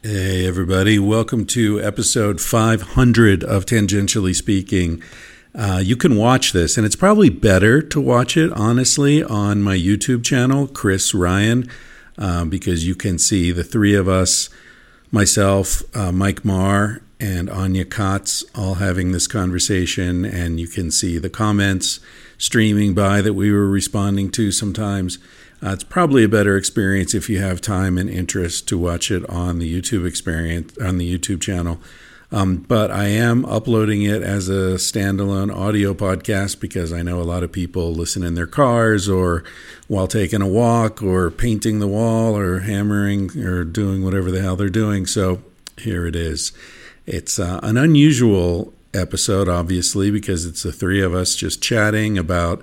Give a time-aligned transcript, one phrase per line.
[0.00, 0.96] Hey, everybody.
[1.00, 5.02] Welcome to episode 500 of Tangentially Speaking.
[5.52, 9.76] Uh, you can watch this, and it's probably better to watch it, honestly, on my
[9.76, 11.68] YouTube channel, Chris Ryan,
[12.16, 14.50] uh, because you can see the three of us
[15.10, 21.18] myself, uh, Mike Marr, and Anya Katz all having this conversation, and you can see
[21.18, 21.98] the comments
[22.38, 25.18] streaming by that we were responding to sometimes.
[25.62, 29.28] Uh, it's probably a better experience if you have time and interest to watch it
[29.28, 31.80] on the YouTube experience on the YouTube channel.
[32.30, 37.24] Um, but I am uploading it as a standalone audio podcast because I know a
[37.24, 39.44] lot of people listen in their cars or
[39.88, 44.56] while taking a walk or painting the wall or hammering or doing whatever the hell
[44.56, 45.06] they're doing.
[45.06, 45.42] So
[45.78, 46.52] here it is.
[47.06, 52.62] It's uh, an unusual episode, obviously, because it's the three of us just chatting about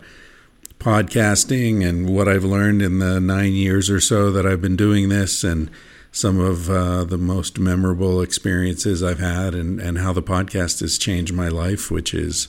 [0.80, 5.10] podcasting and what I've learned in the nine years or so that I've been doing
[5.10, 5.70] this and
[6.12, 10.98] some of uh, the most memorable experiences I've had and, and how the podcast has
[10.98, 12.48] changed my life, which is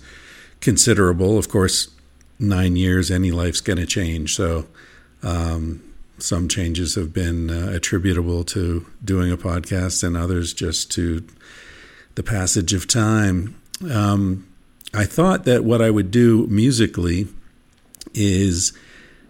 [0.61, 1.37] considerable.
[1.37, 1.89] Of course,
[2.39, 4.37] nine years, any life's going to change.
[4.37, 4.67] So,
[5.23, 5.83] um,
[6.19, 11.27] some changes have been uh, attributable to doing a podcast, and others just to
[12.15, 13.61] the passage of time.
[13.91, 14.47] Um,
[14.95, 17.29] I thought that what I would do musically
[18.17, 18.73] is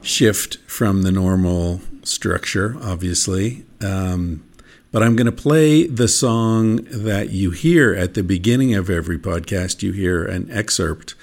[0.03, 3.65] shift from the normal structure, obviously.
[3.81, 4.45] Um,
[4.93, 9.19] but I'm going to play the song that you hear at the beginning of every
[9.19, 9.83] podcast.
[9.83, 11.15] You hear an excerpt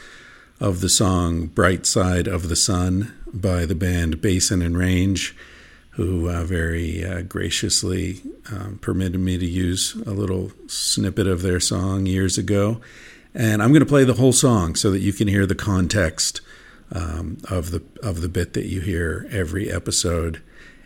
[0.59, 5.35] of the song Bright Side of the Sun by the band Basin and Range,
[5.91, 11.59] who uh, very uh, graciously um, permitted me to use a little snippet of their
[11.59, 12.79] song years ago.
[13.33, 16.41] And I'm going to play the whole song so that you can hear the context
[16.93, 20.41] um, of the of the bit that you hear every episode.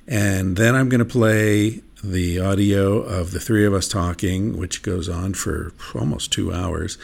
[0.08, 4.82] And then I'm going to play the audio of the three of us talking, which
[4.82, 6.98] goes on for almost two hours.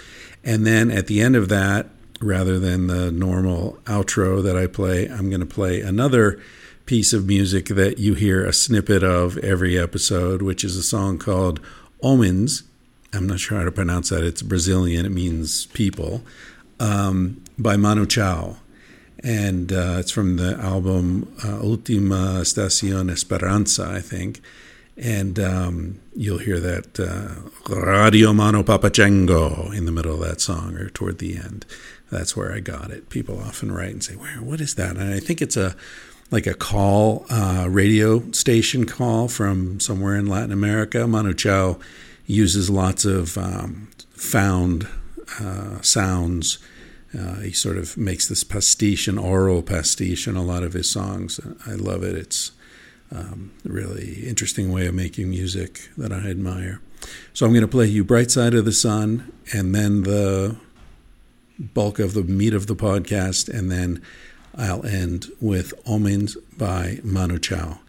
[0.44, 1.88] And then at the end of that,
[2.22, 6.42] rather than the normal outro that I play, I'm going to play another
[6.86, 11.18] piece of music that you hear a snippet of every episode, which is a song
[11.18, 11.60] called
[12.02, 12.64] Homens.
[13.14, 14.24] I'm not sure how to pronounce that.
[14.24, 16.24] It's Brazilian, it means people,
[16.80, 18.58] um, by Manu Chao
[19.24, 24.42] and uh, it's from the album uh, Ultima Estación Esperanza, I think.
[24.96, 30.76] And um, you'll hear that uh, Radio Mano Papachengo in the middle of that song
[30.76, 31.66] or toward the end.
[32.12, 33.10] That's where I got it.
[33.10, 34.36] People often write and say, "Where?
[34.36, 35.76] What is that?" And I think it's a
[36.30, 41.08] like a call, uh, radio station call from somewhere in Latin America.
[41.08, 41.80] Manu Chao
[42.28, 44.88] uses lots of um, found
[45.40, 46.60] uh, sounds
[47.18, 50.90] uh, he sort of makes this pastiche, an oral pastiche, in a lot of his
[50.90, 51.40] songs.
[51.68, 52.16] I love it.
[52.16, 52.52] It's
[53.12, 56.82] um, a really interesting way of making music that I admire.
[57.34, 60.58] So I'm going to play you Bright Side of the Sun, and then the
[61.60, 64.02] bulk of the meat of the podcast, and then
[64.56, 67.80] I'll end with Homens by Manu Chao.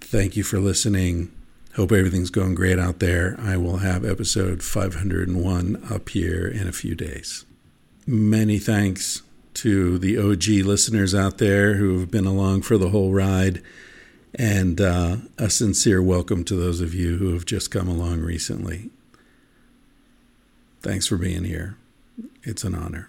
[0.00, 1.30] Thank you for listening.
[1.76, 3.36] Hope everything's going great out there.
[3.38, 7.45] I will have episode 501 up here in a few days
[8.06, 9.22] many thanks
[9.54, 13.62] to the OG listeners out there who have been along for the whole ride.
[14.34, 18.90] And uh, a sincere welcome to those of you who have just come along recently.
[20.82, 21.76] Thanks for being here.
[22.42, 23.08] It's an honor.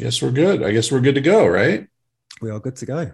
[0.00, 0.62] Guess we're good.
[0.62, 1.86] I guess we're good to go, right?
[2.40, 3.12] We are good to go.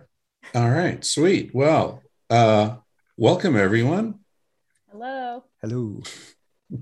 [0.55, 1.50] All right, sweet.
[1.53, 2.00] Well,
[2.31, 2.77] uh,
[3.17, 4.21] welcome everyone.
[4.93, 5.43] Hello.
[5.61, 6.00] Hello.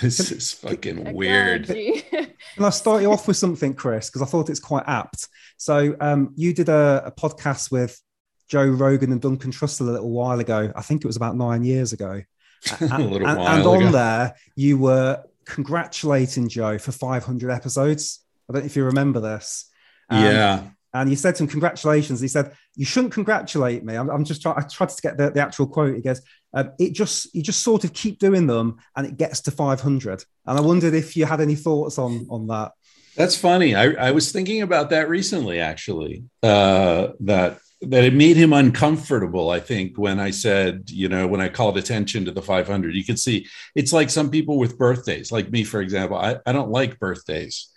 [0.00, 1.66] this is fucking weird.
[1.66, 4.08] Can I start you off with something, Chris?
[4.08, 5.28] Because I thought it's quite apt.
[5.58, 8.00] So, um, you did a, a, podcast with
[8.48, 10.72] Joe Rogan and Duncan Trussell a little while ago.
[10.74, 12.22] I think it was about nine years ago.
[12.80, 13.74] a little and, while and ago.
[13.74, 18.24] on there, you were congratulating Joe for 500 episodes.
[18.48, 19.70] I don't know if you remember this.
[20.08, 20.62] Um, yeah.
[20.94, 22.20] And you said some congratulations.
[22.20, 23.94] He said, you shouldn't congratulate me.
[23.94, 25.94] I'm, I'm just trying, I tried to get the, the actual quote.
[25.94, 26.22] He goes,
[26.54, 30.24] um, it just, you just sort of keep doing them and it gets to 500.
[30.46, 32.72] And I wondered if you had any thoughts on, on that.
[33.16, 33.74] That's funny.
[33.74, 39.50] I, I was thinking about that recently, actually, uh, that that it made him uncomfortable
[39.50, 43.04] i think when i said you know when i called attention to the 500 you
[43.04, 46.70] could see it's like some people with birthdays like me for example i, I don't
[46.70, 47.68] like birthdays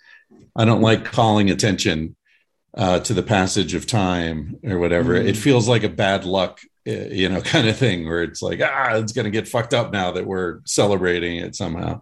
[0.56, 2.16] i don't like calling attention
[2.76, 5.14] uh, to the passage of time or whatever.
[5.14, 5.26] Mm.
[5.26, 8.60] it feels like a bad luck uh, you know kind of thing where it's like
[8.62, 12.00] ah it's going to get fucked up now that we're celebrating it somehow.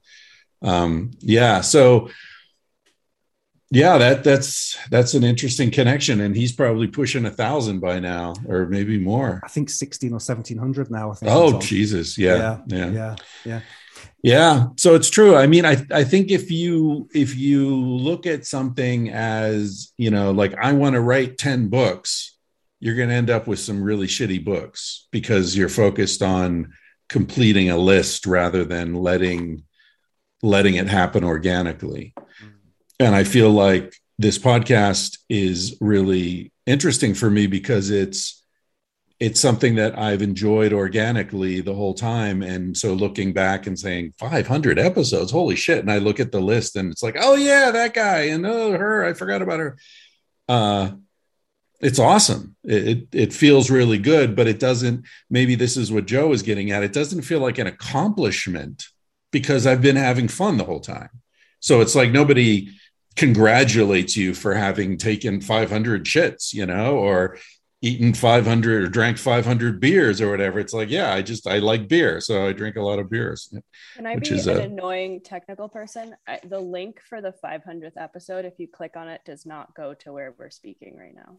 [0.63, 2.11] Um yeah so
[3.73, 8.35] yeah that that's that's an interesting connection and he's probably pushing a thousand by now
[8.47, 9.41] or maybe more.
[9.45, 11.33] I think 16 or 1700 now i think.
[11.33, 12.17] Oh jesus.
[12.17, 12.37] Yeah.
[12.37, 12.61] Yeah.
[12.67, 12.91] Yeah.
[12.91, 13.61] Yeah, yeah.
[14.23, 15.35] Yeah, so it's true.
[15.35, 20.30] I mean, I I think if you if you look at something as you know,
[20.30, 22.37] like I want to write ten books,
[22.80, 26.73] you're going to end up with some really shitty books because you're focused on
[27.09, 29.64] completing a list rather than letting
[30.42, 32.14] letting it happen organically.
[32.19, 32.47] Mm-hmm.
[33.00, 38.39] And I feel like this podcast is really interesting for me because it's
[39.21, 42.43] it's something that I've enjoyed organically the whole time.
[42.43, 45.81] And so looking back and saying 500 episodes, holy shit.
[45.81, 48.23] And I look at the list and it's like, oh, yeah, that guy.
[48.29, 49.79] And oh, her, I forgot about her.
[50.49, 50.93] Uh,
[51.81, 52.57] it's awesome.
[52.65, 55.05] It, it, it feels really good, but it doesn't.
[55.29, 56.83] Maybe this is what Joe is getting at.
[56.83, 58.87] It doesn't feel like an accomplishment
[59.33, 61.11] because I've been having fun the whole time.
[61.61, 62.71] So it's like nobody
[63.17, 67.37] congratulates you for having taken 500 shits, you know, or
[67.83, 70.59] eaten 500 or drank 500 beers or whatever.
[70.61, 73.55] It's like yeah i just i like beer so i drink a lot of beers.
[73.97, 76.15] Can i be an a, annoying technical person?
[76.27, 79.95] I, the link for the 500th episode if you click on it does not go
[79.95, 81.39] to where we're speaking right now.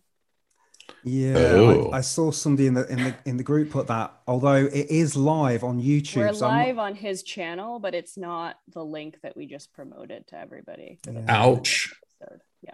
[1.03, 1.89] Yeah oh.
[1.91, 4.89] I, I, saw somebody in the in the in the group put that although it
[4.89, 9.17] is live on youtube we're so live on his channel but it's not the link
[9.21, 10.99] that we just promoted to everybody.
[11.05, 11.21] Yeah.
[11.27, 11.93] ouch.
[12.19, 12.41] Episode.
[12.63, 12.73] yeah.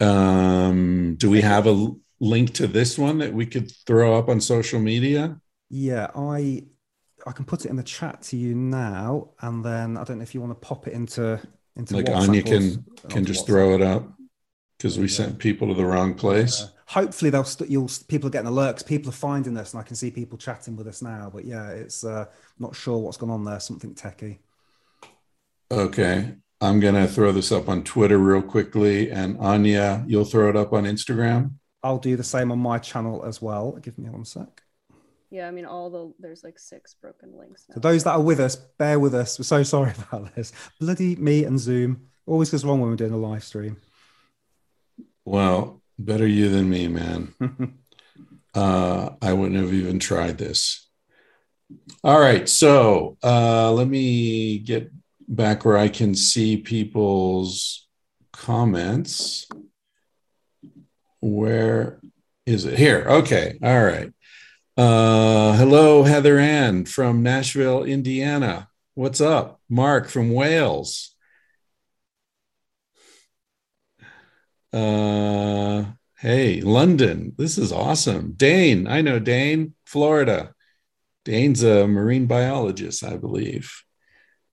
[0.00, 4.40] Um do we have a link to this one that we could throw up on
[4.40, 5.40] social media?
[5.68, 6.64] Yeah, I
[7.26, 10.22] I can put it in the chat to you now, and then I don't know
[10.22, 11.40] if you want to pop it into
[11.76, 13.46] into like WhatsApp Anya can can just WhatsApp.
[13.46, 14.12] throw it up
[14.78, 15.16] because we yeah.
[15.16, 16.62] sent people to the wrong place.
[16.62, 18.86] Uh, hopefully, they'll st- you'll people are getting alerts.
[18.86, 21.30] People are finding this, and I can see people chatting with us now.
[21.32, 22.26] But yeah, it's uh,
[22.58, 23.60] not sure what's going on there.
[23.60, 24.38] Something techie.
[25.70, 30.56] Okay, I'm gonna throw this up on Twitter real quickly, and Anya, you'll throw it
[30.56, 31.54] up on Instagram.
[31.86, 33.78] I'll do the same on my channel as well.
[33.80, 34.62] Give me one sec.
[35.30, 37.64] Yeah, I mean, all the there's like six broken links.
[37.68, 37.74] Now.
[37.74, 39.38] So those that are with us, bear with us.
[39.38, 40.52] We're so sorry about this.
[40.80, 43.76] Bloody me and Zoom always goes wrong when we're doing a live stream.
[45.24, 47.34] Well, better you than me, man.
[48.54, 50.88] uh, I wouldn't have even tried this.
[52.02, 54.90] All right, so uh, let me get
[55.28, 57.88] back where I can see people's
[58.32, 59.46] comments.
[61.26, 61.98] Where
[62.46, 62.78] is it?
[62.78, 63.04] Here.
[63.08, 63.58] Okay.
[63.60, 64.12] All right.
[64.76, 68.68] Uh, hello, Heather Ann from Nashville, Indiana.
[68.94, 69.60] What's up?
[69.68, 71.14] Mark from Wales.
[74.72, 75.86] Uh,
[76.18, 77.34] hey, London.
[77.36, 78.34] This is awesome.
[78.36, 78.86] Dane.
[78.86, 80.54] I know Dane, Florida.
[81.24, 83.82] Dane's a marine biologist, I believe.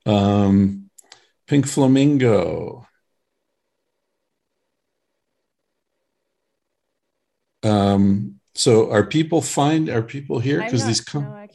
[0.07, 0.89] Um,
[1.45, 2.87] Pink Flamingo.
[7.63, 11.48] Um, so are people find are people here because these com- no,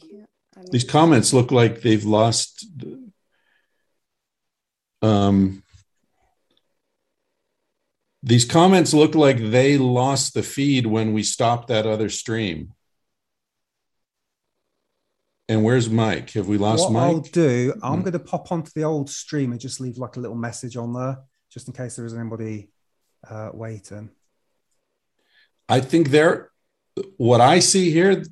[0.71, 2.65] these comments look like they've lost.
[5.01, 5.63] Um,
[8.21, 12.73] these comments look like they lost the feed when we stopped that other stream.
[15.47, 16.31] And where's Mike?
[16.31, 17.03] Have we lost what Mike?
[17.03, 18.01] I'll do, I'm hmm.
[18.01, 20.93] going to pop onto the old stream and just leave like a little message on
[20.93, 22.69] there, just in case there is anybody
[23.27, 24.11] uh, waiting.
[25.69, 26.49] I think there,
[27.17, 28.23] what I see here,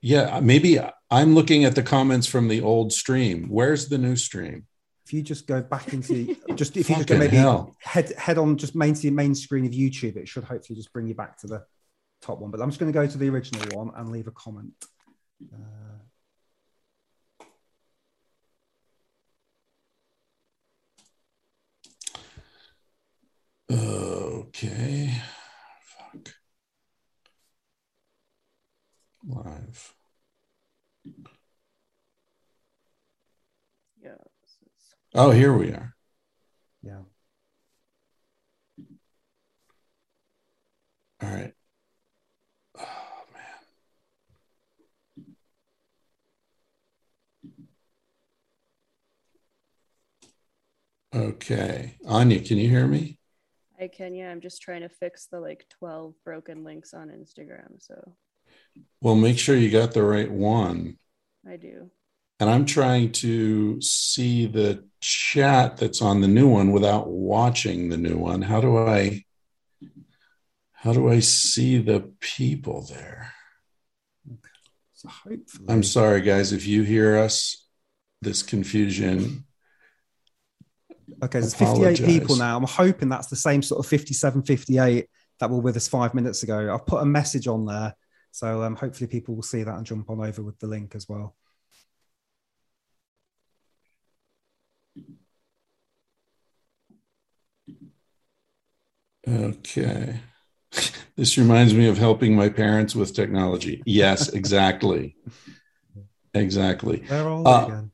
[0.00, 0.78] yeah, maybe
[1.10, 3.48] I'm looking at the comments from the old stream.
[3.48, 4.66] Where's the new stream?
[5.08, 7.74] if you just go back into just if you just go maybe hell.
[7.80, 10.92] head head on just main to the main screen of YouTube, it should hopefully just
[10.92, 11.64] bring you back to the
[12.20, 12.50] top one.
[12.50, 14.74] But I'm just going to go to the original one and leave a comment.
[15.50, 15.56] Uh,
[23.70, 25.22] Okay.
[29.28, 29.94] Live.
[34.02, 34.14] Yeah.
[35.14, 35.94] Oh, here we are.
[36.82, 37.00] Yeah.
[41.22, 41.52] All right.
[42.78, 42.86] Oh,
[51.12, 51.22] man.
[51.22, 51.96] Okay.
[52.06, 53.18] Anya, can you hear me?
[53.78, 54.30] I can, yeah.
[54.30, 57.80] I'm just trying to fix the like 12 broken links on Instagram.
[57.80, 58.14] So,
[59.00, 60.98] well, make sure you got the right one.
[61.48, 61.90] I do
[62.40, 67.96] and I'm trying to see the chat that's on the new one without watching the
[67.96, 68.42] new one.
[68.42, 69.24] How do I
[70.72, 73.32] how do I see the people there?
[74.94, 75.08] So
[75.68, 77.66] I'm sorry guys if you hear us
[78.22, 79.44] this confusion.
[81.22, 82.56] Okay, there's 58 people now.
[82.56, 85.06] I'm hoping that's the same sort of 57 58
[85.40, 86.72] that were with us 5 minutes ago.
[86.72, 87.94] I've put a message on there.
[88.30, 91.08] So um, hopefully people will see that and jump on over with the link as
[91.08, 91.36] well.
[99.26, 100.20] Okay.
[101.16, 103.82] This reminds me of helping my parents with technology.
[103.84, 105.16] Yes, exactly.
[106.32, 106.98] exactly.
[106.98, 107.90] They're all uh, again.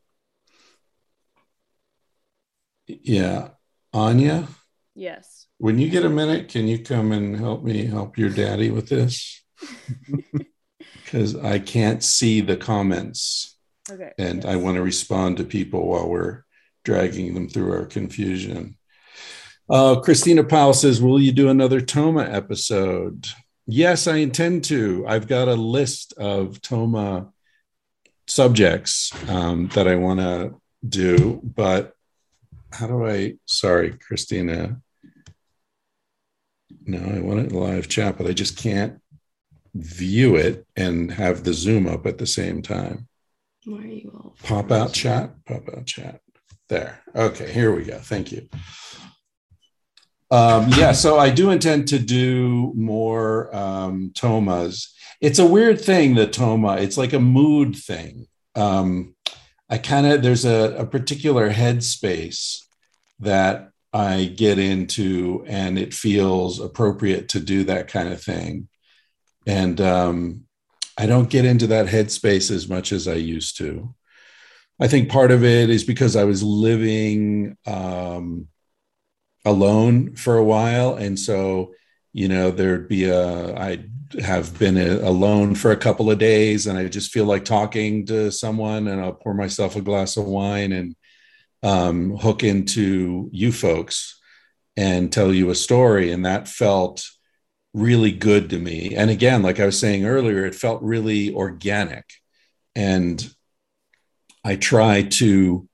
[2.86, 3.48] Yeah.
[3.94, 4.46] Anya?
[4.94, 5.46] Yes.
[5.56, 8.90] When you get a minute, can you come and help me help your daddy with
[8.90, 9.43] this?
[11.04, 13.56] Because I can't see the comments.
[13.90, 14.12] Okay.
[14.18, 14.52] And yes.
[14.52, 16.44] I want to respond to people while we're
[16.84, 18.76] dragging them through our confusion.
[19.68, 23.28] Uh, Christina Powell says, Will you do another Toma episode?
[23.66, 25.04] Yes, I intend to.
[25.06, 27.30] I've got a list of Toma
[28.26, 30.54] subjects um, that I want to
[30.86, 31.94] do, but
[32.72, 33.34] how do I?
[33.46, 34.80] Sorry, Christina.
[36.86, 39.00] No, I want it in live chat, but I just can't
[39.74, 43.08] view it and have the Zoom up at the same time.
[43.64, 44.36] Why are you all?
[44.42, 46.20] Pop out chat, pop out chat.
[46.68, 47.00] There.
[47.14, 47.98] Okay, here we go.
[47.98, 48.48] Thank you.
[50.30, 54.92] Um, yeah, so I do intend to do more um, tomas.
[55.20, 56.76] It's a weird thing, the toma.
[56.78, 58.26] It's like a mood thing.
[58.54, 59.14] Um,
[59.68, 62.58] I kind of there's a, a particular headspace
[63.20, 68.68] that I get into, and it feels appropriate to do that kind of thing.
[69.46, 70.44] And um,
[70.96, 73.94] I don't get into that headspace as much as I used to.
[74.80, 78.48] I think part of it is because I was living um,
[79.44, 81.74] alone for a while and so
[82.12, 86.78] you know there'd be a I'd have been alone for a couple of days and
[86.78, 90.72] i just feel like talking to someone and i'll pour myself a glass of wine
[90.72, 90.96] and
[91.62, 94.20] um, hook into you folks
[94.76, 97.08] and tell you a story and that felt
[97.74, 102.04] really good to me and again like i was saying earlier it felt really organic
[102.74, 103.34] and
[104.44, 105.68] i try to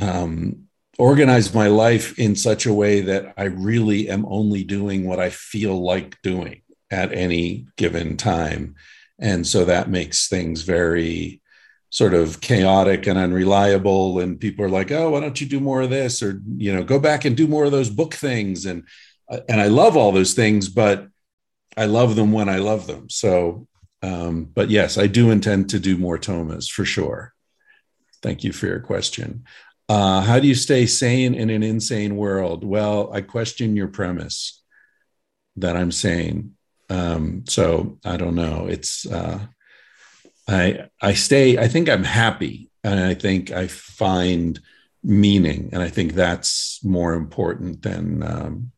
[0.00, 5.18] um, organize my life in such a way that I really am only doing what
[5.18, 8.74] I feel like doing at any given time.
[9.18, 11.40] And so that makes things very
[11.90, 14.20] sort of chaotic and unreliable.
[14.20, 16.22] And people are like, oh, why don't you do more of this?
[16.22, 18.66] Or, you know, go back and do more of those book things.
[18.66, 18.84] And,
[19.48, 21.08] and I love all those things, but
[21.76, 23.08] I love them when I love them.
[23.08, 23.66] So,
[24.02, 27.32] um, but yes, I do intend to do more tomas for sure.
[28.22, 29.44] Thank you for your question.
[29.88, 32.64] Uh, how do you stay sane in an insane world?
[32.64, 34.62] Well, I question your premise
[35.56, 36.54] that I'm sane.
[36.88, 38.66] Um, so I don't know.
[38.68, 39.40] It's uh,
[40.48, 41.58] I I stay.
[41.58, 44.60] I think I'm happy, and I think I find
[45.02, 48.71] meaning, and I think that's more important than um,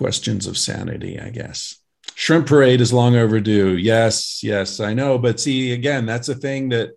[0.00, 1.20] questions of sanity.
[1.20, 1.76] I guess.
[2.14, 3.76] Shrimp parade is long overdue.
[3.76, 5.18] Yes, yes, I know.
[5.18, 6.90] But see, again, that's a thing that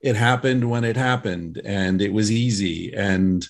[0.00, 3.46] it happened when it happened and it was easy and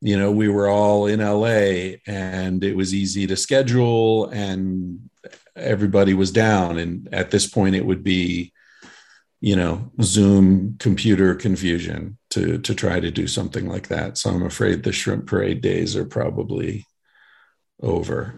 [0.00, 5.10] you know we were all in LA and it was easy to schedule and
[5.56, 8.52] everybody was down and at this point it would be
[9.40, 14.44] you know zoom computer confusion to to try to do something like that so i'm
[14.44, 16.86] afraid the shrimp parade days are probably
[17.82, 18.34] over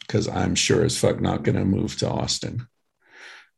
[0.00, 2.66] because i'm sure as fuck not going to move to austin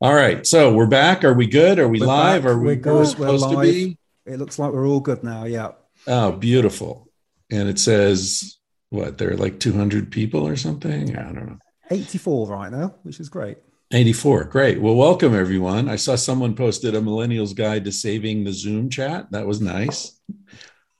[0.02, 0.44] all right.
[0.44, 1.22] So we're back.
[1.22, 1.78] Are we good?
[1.78, 2.42] Are we we're live?
[2.42, 2.50] Back.
[2.50, 3.96] Are we we're supposed to be?
[4.26, 5.44] It looks like we're all good now.
[5.44, 5.74] Yeah.
[6.08, 7.08] Oh, beautiful.
[7.52, 8.58] And it says
[8.90, 9.18] what?
[9.18, 11.16] There are like 200 people or something.
[11.16, 11.58] I don't know.
[11.88, 13.58] 84 right now, which is great.
[13.92, 14.44] 84.
[14.46, 14.80] Great.
[14.80, 15.88] Well, welcome everyone.
[15.88, 19.30] I saw someone posted a millennial's guide to saving the Zoom chat.
[19.30, 20.18] That was nice.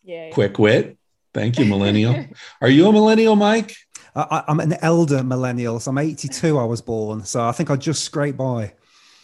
[0.05, 0.31] Yeah.
[0.31, 0.96] Quick wit.
[1.34, 2.26] Thank you, millennial.
[2.60, 3.74] are you a millennial, Mike?
[4.14, 5.80] I, am an elder millennial.
[5.80, 6.58] So I'm 82.
[6.58, 7.24] I was born.
[7.24, 8.74] So I think I just scraped by.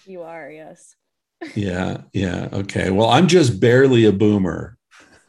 [0.06, 0.96] You are, yes.
[1.54, 1.98] yeah.
[2.12, 2.48] Yeah.
[2.52, 2.90] Okay.
[2.90, 4.78] Well, I'm just barely a boomer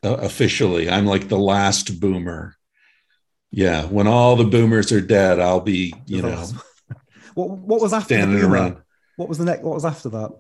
[0.03, 0.89] uh, officially.
[0.89, 2.55] I'm like the last boomer.
[3.51, 3.85] Yeah.
[3.85, 6.45] When all the boomers are dead, I'll be, you know.
[7.33, 8.77] what, what was after standing around?
[9.17, 9.63] What was the next?
[9.63, 10.31] What was after that?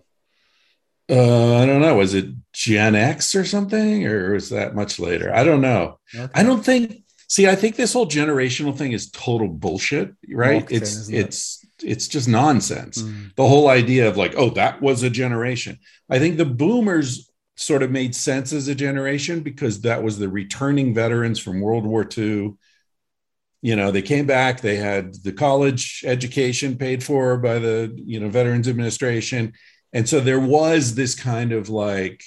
[1.09, 1.95] Uh, I don't know.
[1.95, 5.33] Was it Gen X or something, or was that much later?
[5.33, 5.99] I don't know.
[6.13, 6.31] Okay.
[6.35, 7.03] I don't think.
[7.27, 10.65] See, I think this whole generational thing is total bullshit, right?
[10.71, 11.83] It's it's it?
[11.83, 13.01] it's just nonsense.
[13.01, 13.35] Mm.
[13.35, 15.79] The whole idea of like, oh, that was a generation.
[16.09, 20.29] I think the boomers sort of made sense as a generation because that was the
[20.29, 22.53] returning veterans from World War II.
[23.61, 28.19] You know, they came back, they had the college education paid for by the, you
[28.19, 29.53] know, Veterans Administration
[29.93, 32.23] and so there was this kind of like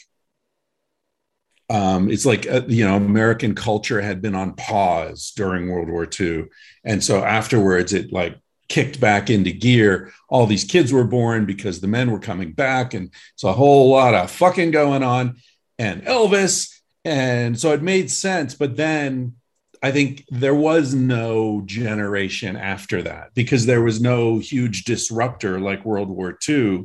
[1.71, 6.09] um, it's like uh, you know american culture had been on pause during world war
[6.21, 6.45] ii
[6.85, 8.37] and so afterwards it like
[8.73, 10.11] kicked back into gear.
[10.31, 13.91] All these kids were born because the men were coming back and it's a whole
[13.91, 15.37] lot of fucking going on
[15.79, 16.75] and elvis.
[17.05, 19.35] And so it made sense but then
[19.83, 25.85] i think there was no generation after that because there was no huge disruptor like
[25.85, 26.85] world war ii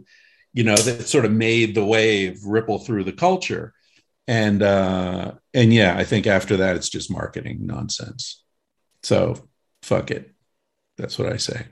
[0.58, 3.76] you know, that sort of made the wave ripple through the culture.
[4.28, 8.44] And uh, and yeah, I think after that it's just marketing nonsense.
[9.04, 9.48] So
[9.84, 10.34] fuck it.
[10.98, 11.68] That's what I say.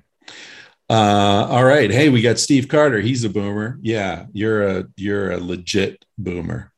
[0.88, 1.89] Uh, all right.
[1.89, 3.02] Hey, we got Steve Carter.
[3.02, 3.80] He's a boomer.
[3.82, 6.71] Yeah, you're a you're a legit boomer.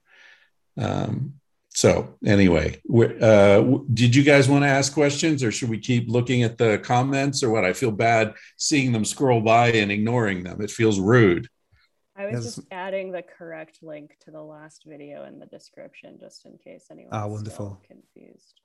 [0.78, 1.34] Um,
[1.72, 2.82] so anyway,
[3.22, 6.80] uh, did you guys want to ask questions, or should we keep looking at the
[6.80, 7.66] comments, or what?
[7.66, 10.62] I feel bad seeing them scroll by and ignoring them.
[10.62, 11.50] It feels rude.
[12.18, 16.46] I was just adding the correct link to the last video in the description, just
[16.46, 17.12] in case anyone.
[17.14, 17.80] Ah, wonderful.
[17.88, 18.62] Confused.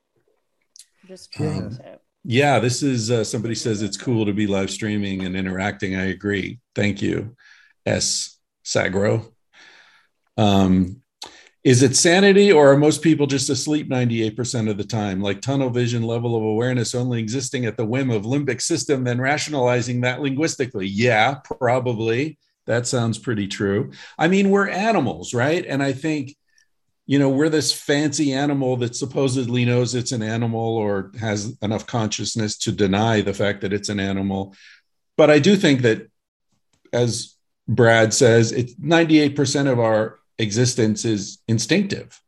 [1.06, 2.00] Just trying um, to.
[2.24, 5.96] Yeah, this is uh, somebody says it's cool to be live streaming and interacting.
[5.96, 6.60] I agree.
[6.74, 7.36] Thank you,
[7.84, 8.38] S.
[8.64, 9.32] Sagro.
[10.38, 11.02] Um,
[11.62, 15.70] is it sanity or are most people just asleep 98% of the time like tunnel
[15.70, 20.20] vision level of awareness only existing at the whim of limbic system then rationalizing that
[20.20, 23.92] linguistically yeah probably that sounds pretty true.
[24.18, 25.64] I mean, we're animals, right?
[25.66, 26.36] And I think,
[27.06, 31.86] you know, we're this fancy animal that supposedly knows it's an animal or has enough
[31.86, 34.54] consciousness to deny the fact that it's an animal.
[35.16, 36.08] But I do think that,
[36.92, 37.34] as
[37.66, 42.20] Brad says, it's 98% of our existence is instinctive.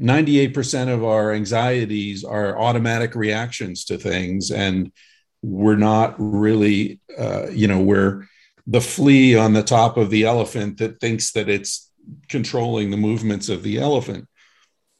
[0.00, 4.50] 98% of our anxieties are automatic reactions to things.
[4.50, 4.92] And
[5.42, 8.26] we're not really, uh, you know, we're,
[8.66, 11.90] the flea on the top of the elephant that thinks that it's
[12.28, 14.28] controlling the movements of the elephant.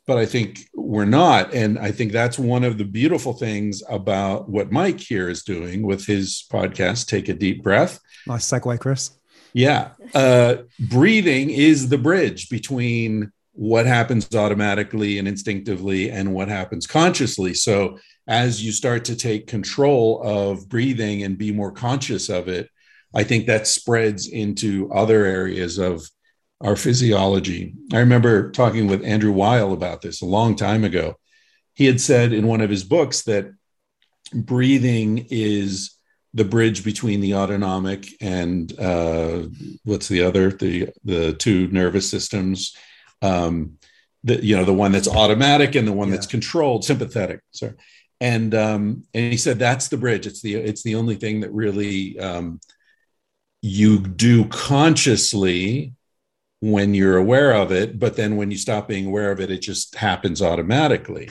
[0.07, 1.53] But I think we're not.
[1.53, 5.83] And I think that's one of the beautiful things about what Mike here is doing
[5.83, 7.99] with his podcast, Take a Deep Breath.
[8.27, 9.11] Nice segue, Chris.
[9.53, 9.93] Yeah.
[10.15, 17.55] Uh, breathing is the bridge between what happens automatically and instinctively and what happens consciously.
[17.55, 17.99] So
[18.29, 22.69] as you start to take control of breathing and be more conscious of it,
[23.17, 26.07] I think that spreads into other areas of
[26.61, 27.75] our physiology.
[27.93, 31.17] I remember talking with Andrew Weil about this a long time ago.
[31.73, 33.53] He had said in one of his books that
[34.35, 35.97] breathing is
[36.35, 39.45] the bridge between the autonomic and uh,
[39.85, 42.77] what's the other the the two nervous systems
[43.23, 43.79] um,
[44.25, 46.15] the you know the one that's automatic and the one yeah.
[46.15, 47.75] that's controlled sympathetic sorry
[48.21, 51.53] and um, and he said that's the bridge it's the it's the only thing that
[51.53, 52.61] really um,
[53.67, 55.93] you do consciously
[56.61, 59.59] when you're aware of it, but then when you stop being aware of it, it
[59.59, 61.29] just happens automatically.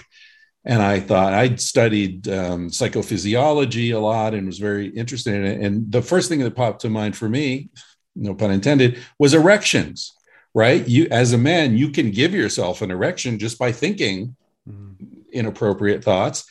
[0.66, 5.62] And I thought I'd studied um, psychophysiology a lot and was very interested in it.
[5.62, 7.70] And the first thing that popped to mind for me,
[8.16, 10.14] no pun intended, was erections.
[10.54, 10.88] Right?
[10.88, 14.36] You, as a man, you can give yourself an erection just by thinking
[14.70, 14.96] mm.
[15.32, 16.46] inappropriate thoughts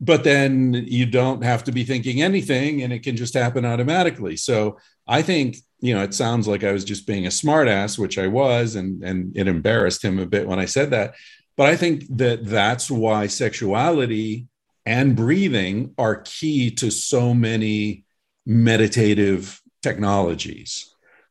[0.00, 4.36] but then you don't have to be thinking anything and it can just happen automatically
[4.36, 8.18] so i think you know it sounds like i was just being a smartass which
[8.18, 11.14] i was and and it embarrassed him a bit when i said that
[11.56, 14.46] but i think that that's why sexuality
[14.86, 18.04] and breathing are key to so many
[18.46, 20.90] meditative technologies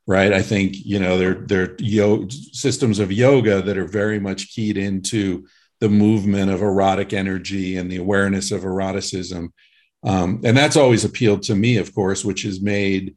[0.10, 0.34] right?
[0.34, 4.49] I think you know there there are yo- systems of yoga that are very much
[4.49, 5.45] keyed into
[5.80, 9.54] the movement of erotic energy and the awareness of eroticism,
[10.04, 13.15] um, and that's always appealed to me, of course, which has made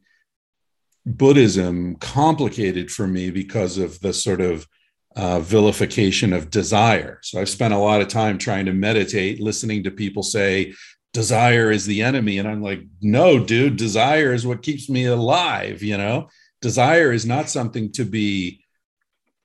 [1.05, 4.67] Buddhism complicated for me because of the sort of
[5.15, 7.19] uh, vilification of desire.
[7.21, 10.73] So I've spent a lot of time trying to meditate, listening to people say,
[11.13, 12.39] desire is the enemy.
[12.39, 15.83] And I'm like, no, dude, desire is what keeps me alive.
[15.83, 16.29] You know,
[16.61, 18.63] desire is not something to be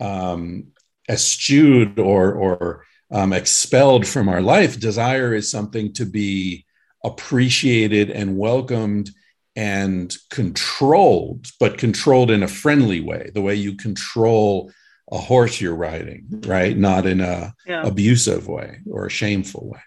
[0.00, 0.68] um,
[1.08, 4.78] eschewed or, or um, expelled from our life.
[4.78, 6.66] Desire is something to be
[7.04, 9.10] appreciated and welcomed
[9.56, 14.70] and controlled, but controlled in a friendly way, the way you control
[15.10, 16.76] a horse you're riding, right?
[16.76, 17.82] Not in a yeah.
[17.82, 19.80] abusive way or a shameful way.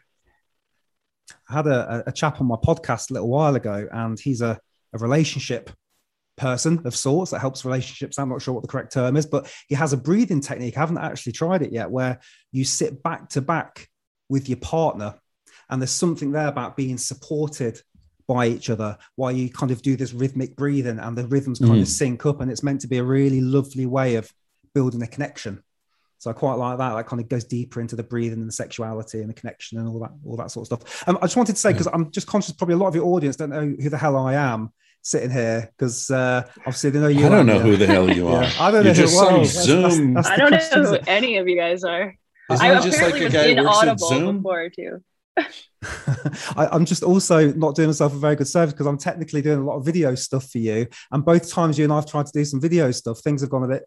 [1.49, 4.60] I had a, a chap on my podcast a little while ago, and he's a,
[4.93, 5.69] a relationship
[6.41, 8.17] person of sorts that helps relationships.
[8.17, 10.75] I'm not sure what the correct term is, but he has a breathing technique.
[10.75, 12.19] I haven't actually tried it yet, where
[12.51, 13.88] you sit back to back
[14.27, 15.15] with your partner,
[15.69, 17.80] and there's something there about being supported
[18.27, 21.73] by each other while you kind of do this rhythmic breathing and the rhythms kind
[21.73, 21.82] mm.
[21.82, 24.32] of sync up and it's meant to be a really lovely way of
[24.73, 25.62] building a connection.
[26.17, 26.95] So I quite like that.
[26.95, 29.88] That kind of goes deeper into the breathing and the sexuality and the connection and
[29.88, 31.08] all that, all that sort of stuff.
[31.08, 33.06] Um, I just wanted to say because I'm just conscious, probably a lot of your
[33.06, 37.07] audience don't know who the hell I am sitting here because uh, obviously they know
[37.07, 37.25] you.
[37.25, 38.43] I don't know who the hell you are.
[38.43, 39.45] yeah, I don't know You're who.
[39.45, 40.13] Some Zoom.
[40.13, 42.15] That's, that's, that's I don't know who any of you guys are.
[42.51, 44.37] Isn't I just like a guy who works at Zoom?
[44.37, 45.03] before too.
[46.57, 49.59] I, am just also not doing myself a very good service because I'm technically doing
[49.59, 50.87] a lot of video stuff for you.
[51.11, 53.63] And both times you and I've tried to do some video stuff, things have gone
[53.63, 53.83] a bit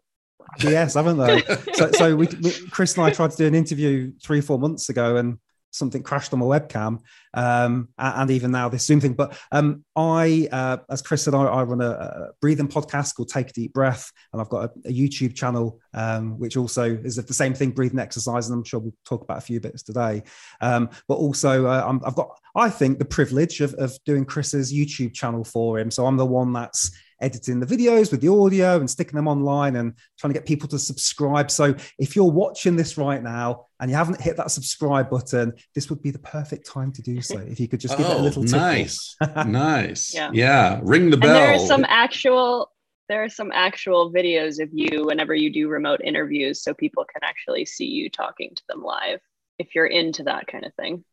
[0.61, 1.41] yes, haven't they?
[1.73, 4.59] so, so we, we, Chris and I tried to do an interview three, or four
[4.59, 5.37] months ago, and
[5.75, 6.99] something crashed on my webcam,
[7.33, 9.13] um, and even now this Zoom thing.
[9.13, 13.29] But um, I, uh, as Chris said, I, I run a, a, breathing podcast called
[13.29, 17.15] Take a Deep Breath, and I've got a, a YouTube channel um, which also is
[17.15, 20.23] the same thing, breathing exercise, and I'm sure we'll talk about a few bits today.
[20.61, 24.73] Um, but also, uh, i have got, I think, the privilege of, of doing Chris's
[24.73, 25.89] YouTube channel for him.
[25.91, 29.75] So I'm the one that's editing the videos with the audio and sticking them online
[29.75, 31.49] and trying to get people to subscribe.
[31.49, 35.89] So if you're watching this right now and you haven't hit that subscribe button, this
[35.89, 37.39] would be the perfect time to do so.
[37.39, 38.59] If you could just give oh, it a oh, little tickle.
[38.59, 40.31] nice, nice, yeah.
[40.33, 41.29] yeah, ring the bell.
[41.29, 42.71] And there are some actual
[43.07, 47.23] there are some actual videos of you whenever you do remote interviews, so people can
[47.23, 49.19] actually see you talking to them live
[49.59, 51.03] if you're into that kind of thing.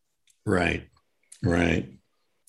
[0.45, 0.87] Right,
[1.43, 1.89] right.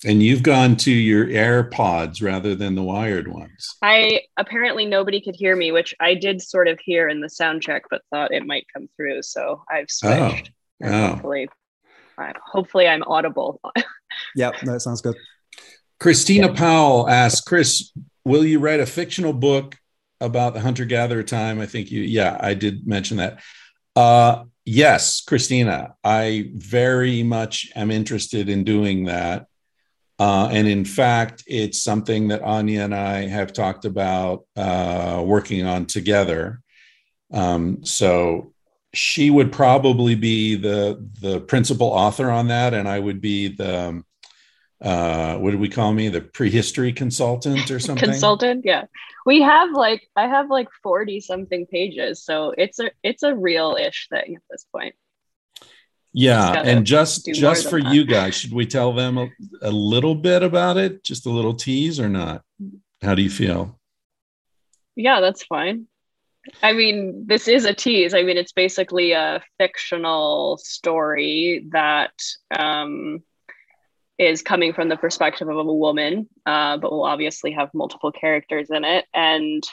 [0.03, 3.75] And you've gone to your AirPods rather than the wired ones.
[3.81, 7.61] I apparently nobody could hear me, which I did sort of hear in the sound
[7.61, 9.23] check, but thought it might come through.
[9.23, 10.51] So I've switched.
[10.83, 10.87] Oh.
[10.87, 11.07] oh.
[11.07, 11.49] Hopefully,
[12.17, 13.61] hopefully I'm audible.
[14.35, 15.15] yep, that sounds good.
[15.99, 16.53] Christina yeah.
[16.53, 17.91] Powell asks, Chris,
[18.25, 19.75] will you write a fictional book
[20.19, 21.59] about the hunter gatherer time?
[21.59, 23.39] I think you, yeah, I did mention that.
[23.95, 29.47] Uh, yes, Christina, I very much am interested in doing that.
[30.17, 35.65] Uh, and in fact, it's something that Anya and I have talked about uh, working
[35.65, 36.61] on together.
[37.31, 38.53] Um, so
[38.93, 43.89] she would probably be the the principal author on that, and I would be the
[43.89, 44.05] um,
[44.81, 46.07] uh, what do we call me?
[46.09, 48.09] The prehistory consultant or something?
[48.09, 48.85] consultant, yeah.
[49.25, 53.77] We have like I have like forty something pages, so it's a it's a real
[53.79, 54.95] ish thing at this point.
[56.17, 57.93] Yeah, and just just for that.
[57.93, 59.27] you guys, should we tell them a,
[59.61, 61.03] a, little bit about it?
[61.03, 62.41] Just a little tease or not?
[63.01, 63.77] How do you feel?
[64.95, 65.87] Yeah, that's fine.
[66.63, 68.13] I mean, this is a tease.
[68.13, 72.13] I mean, it's basically a fictional story that
[72.57, 73.21] um,
[74.17, 78.69] is coming from the perspective of a woman, uh, but will obviously have multiple characters
[78.69, 79.03] in it.
[79.13, 79.67] And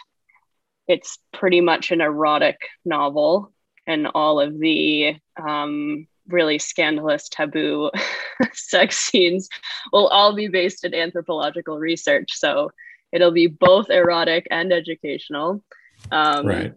[0.89, 3.53] it's pretty much an erotic novel,
[3.87, 7.91] and all of the um, really scandalous, taboo
[8.53, 9.49] sex scenes
[9.93, 12.33] will all be based in anthropological research.
[12.33, 12.71] So
[13.13, 15.65] it'll be both erotic and educational.
[16.11, 16.75] Um, right.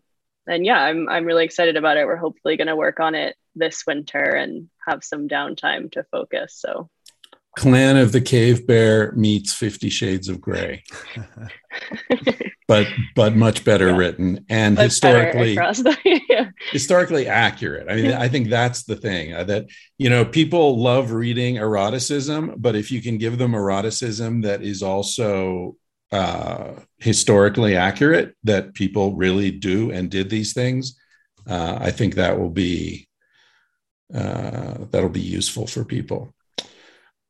[0.48, 2.06] And yeah, I'm I'm really excited about it.
[2.06, 6.56] We're hopefully going to work on it this winter and have some downtime to focus.
[6.56, 6.90] So
[7.58, 10.84] Clan of the Cave Bear meets Fifty Shades of Grey,
[12.68, 13.98] but but much better yeah.
[13.98, 16.50] written and much historically the, yeah.
[16.72, 17.90] historically accurate.
[17.90, 22.56] I mean, I think that's the thing uh, that you know people love reading eroticism,
[22.58, 25.78] but if you can give them eroticism that is also
[26.12, 30.98] uh, historically accurate, that people really do and did these things,
[31.48, 33.08] uh, I think that will be
[34.14, 36.35] uh, that'll be useful for people.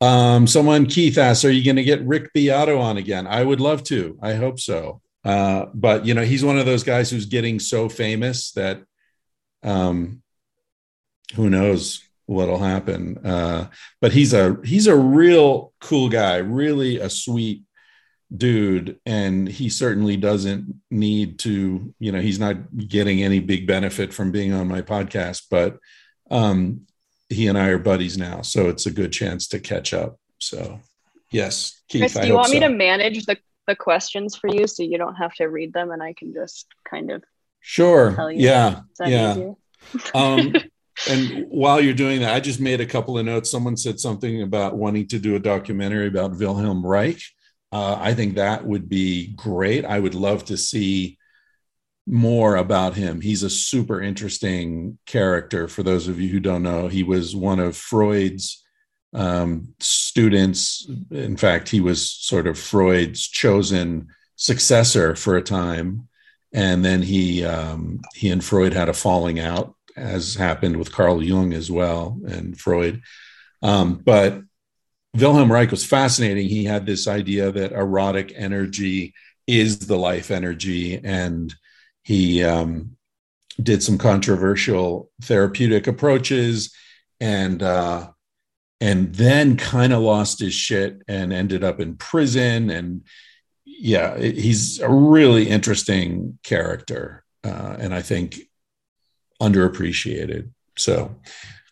[0.01, 3.27] Um, someone, Keith asks, are you going to get Rick Beato on again?
[3.27, 4.17] I would love to.
[4.21, 5.01] I hope so.
[5.23, 8.83] Uh, but you know, he's one of those guys who's getting so famous that
[9.63, 10.21] um,
[11.35, 13.17] who knows what'll happen.
[13.25, 13.69] Uh,
[14.01, 17.63] but he's a he's a real cool guy, really a sweet
[18.35, 21.93] dude, and he certainly doesn't need to.
[21.99, 25.79] You know, he's not getting any big benefit from being on my podcast, but
[26.29, 26.81] um,
[27.29, 30.19] he and I are buddies now, so it's a good chance to catch up.
[30.39, 30.79] So,
[31.31, 32.53] yes, Keith, Chris, do you want so.
[32.53, 35.91] me to manage the the questions for you so you don't have to read them
[35.91, 37.23] and I can just kind of
[37.61, 38.31] sure.
[38.31, 39.53] yeah yeah.
[40.13, 40.53] um,
[41.09, 43.51] and while you're doing that I just made a couple of notes.
[43.51, 47.21] Someone said something about wanting to do a documentary about Wilhelm Reich.
[47.71, 49.83] Uh, I think that would be great.
[49.83, 51.17] I would love to see
[52.07, 56.87] more about him he's a super interesting character for those of you who don't know
[56.87, 58.63] he was one of Freud's
[59.15, 60.87] um, students.
[61.09, 66.07] In fact, he was sort of Freud's chosen successor for a time,
[66.53, 71.23] and then he um, he and Freud had a falling out, as happened with Carl
[71.23, 73.01] Jung as well and Freud.
[73.63, 74.41] Um, but
[75.15, 76.49] Wilhelm Reich was fascinating.
[76.49, 79.13] He had this idea that erotic energy
[79.47, 81.55] is the life energy, and
[82.05, 82.95] he um,
[83.61, 86.73] did some controversial therapeutic approaches
[87.19, 88.09] and uh,
[88.79, 92.69] and then kind of lost his shit and ended up in prison.
[92.69, 93.01] And
[93.77, 98.39] yeah he's a really interesting character uh, and i think
[99.41, 100.49] underappreciated.
[100.77, 101.15] So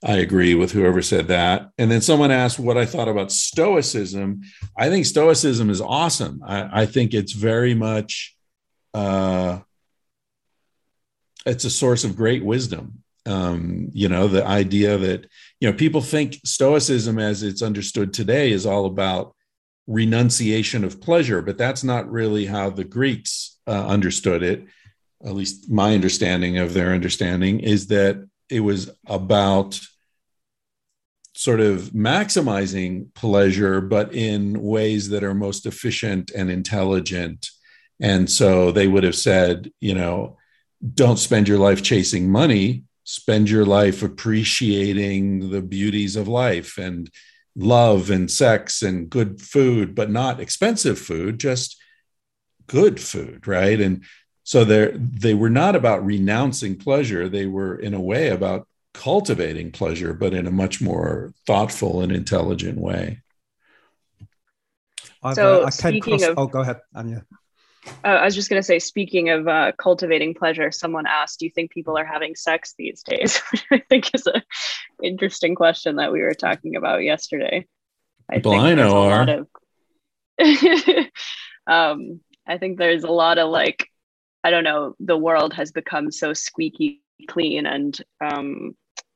[0.03, 1.69] i agree with whoever said that.
[1.77, 4.41] And then someone asked what i thought about stoicism.
[4.77, 6.41] I think stoicism is awesome.
[6.45, 8.35] I, I think it's very much
[8.93, 9.59] uh,
[11.45, 13.03] it's a source of great wisdom.
[13.25, 15.27] Um, you know the idea that
[15.61, 19.33] you know people think stoicism as it's understood today is all about
[19.87, 24.65] renunciation of pleasure but that's not really how the greeks uh, understood it
[25.25, 29.79] at least my understanding of their understanding is that it was about
[31.35, 37.49] sort of maximizing pleasure but in ways that are most efficient and intelligent.
[37.99, 40.37] And so they would have said you know
[40.93, 47.09] don't spend your life chasing money spend your life appreciating the beauties of life and
[47.55, 51.77] love and sex and good food, but not expensive food, just
[52.67, 53.79] good food, right?
[53.79, 54.03] And
[54.43, 57.29] so they they were not about renouncing pleasure.
[57.29, 62.11] They were in a way about cultivating pleasure, but in a much more thoughtful and
[62.11, 63.21] intelligent way.
[65.21, 67.25] I've, so uh, I came across, of, oh, go ahead, Anya.
[68.03, 71.45] Uh, I was just going to say, speaking of uh, cultivating pleasure, someone asked, "Do
[71.45, 74.41] you think people are having sex these days?" Which I think is an
[75.03, 77.67] interesting question that we were talking about yesterday.
[78.29, 79.27] I people I know are.
[79.29, 79.47] Of,
[81.67, 83.89] um, I think there's a lot of like,
[84.43, 84.95] I don't know.
[84.99, 88.75] The world has become so squeaky clean and um,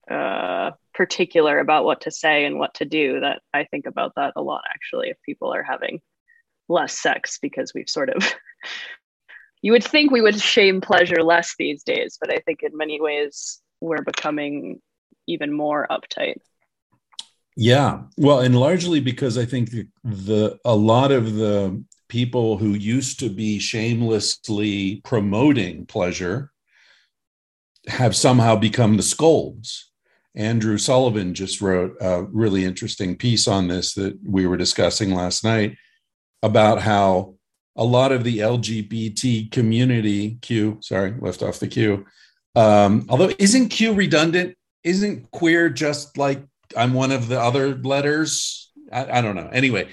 [0.09, 4.33] uh, particular about what to say and what to do that I think about that
[4.35, 4.63] a lot.
[4.69, 6.01] Actually, if people are having
[6.69, 8.23] less sex because we've sort of
[9.61, 13.01] you would think we would shame pleasure less these days, but I think in many
[13.01, 14.81] ways we're becoming
[15.27, 16.37] even more uptight.
[17.55, 18.03] Yeah.
[18.17, 19.71] Well, and largely because I think
[20.03, 26.51] the, a lot of the people who used to be shamelessly promoting pleasure
[27.87, 29.91] have somehow become the scolds.
[30.35, 35.43] Andrew Sullivan just wrote a really interesting piece on this that we were discussing last
[35.43, 35.75] night
[36.43, 37.36] about how
[37.77, 42.05] a lot of the LGBT community, Q, sorry, left off the Q.
[42.55, 44.57] Um, although, isn't Q redundant?
[44.83, 46.43] Isn't queer just like
[46.75, 48.71] I'm one of the other letters?
[48.91, 49.49] I, I don't know.
[49.51, 49.89] Anyway,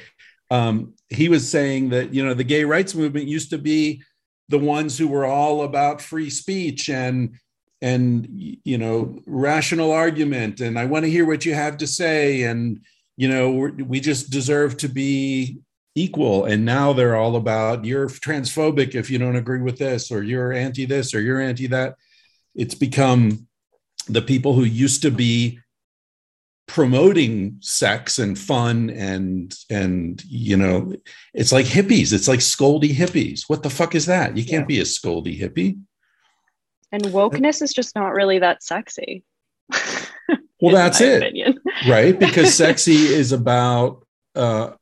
[0.51, 4.03] um, he was saying that, you know, the gay rights movement used to be
[4.49, 7.37] the ones who were all about free speech and
[7.83, 12.43] and you know rational argument and i want to hear what you have to say
[12.43, 12.81] and
[13.17, 15.59] you know we just deserve to be
[15.95, 20.23] equal and now they're all about you're transphobic if you don't agree with this or
[20.23, 21.97] you're anti this or you're anti that.
[22.55, 23.47] It's become
[24.09, 25.61] the people who used to be
[26.67, 30.95] promoting sex and fun and and you know
[31.35, 33.43] it's like hippies it's like scoldy hippies.
[33.49, 34.37] What the fuck is that?
[34.37, 34.67] You can't yeah.
[34.77, 35.79] be a scoldy hippie.
[36.91, 39.25] And wokeness is just not really that sexy.
[40.61, 41.23] Well that's it.
[41.23, 41.61] opinion.
[41.89, 42.19] right?
[42.25, 44.73] Because sexy is about uh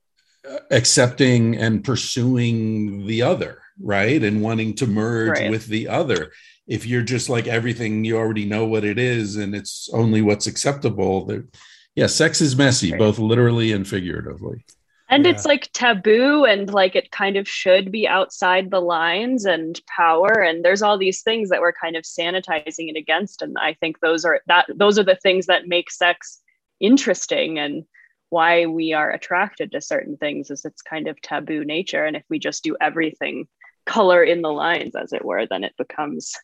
[0.71, 4.23] accepting and pursuing the other, right?
[4.23, 5.51] And wanting to merge right.
[5.51, 6.33] with the other.
[6.67, 10.47] If you're just like everything, you already know what it is and it's only what's
[10.47, 11.27] acceptable.
[11.27, 11.47] That
[11.95, 12.99] yeah, sex is messy, right.
[12.99, 14.65] both literally and figuratively.
[15.09, 15.31] and yeah.
[15.33, 20.33] it's like taboo and like it kind of should be outside the lines and power
[20.43, 24.01] and there's all these things that we're kind of sanitizing it against and i think
[24.01, 26.41] those are that those are the things that make sex
[26.81, 27.85] interesting and
[28.33, 32.25] why we are attracted to certain things is its kind of taboo nature and if
[32.31, 33.47] we just do everything
[33.85, 36.35] color in the lines as it were then it becomes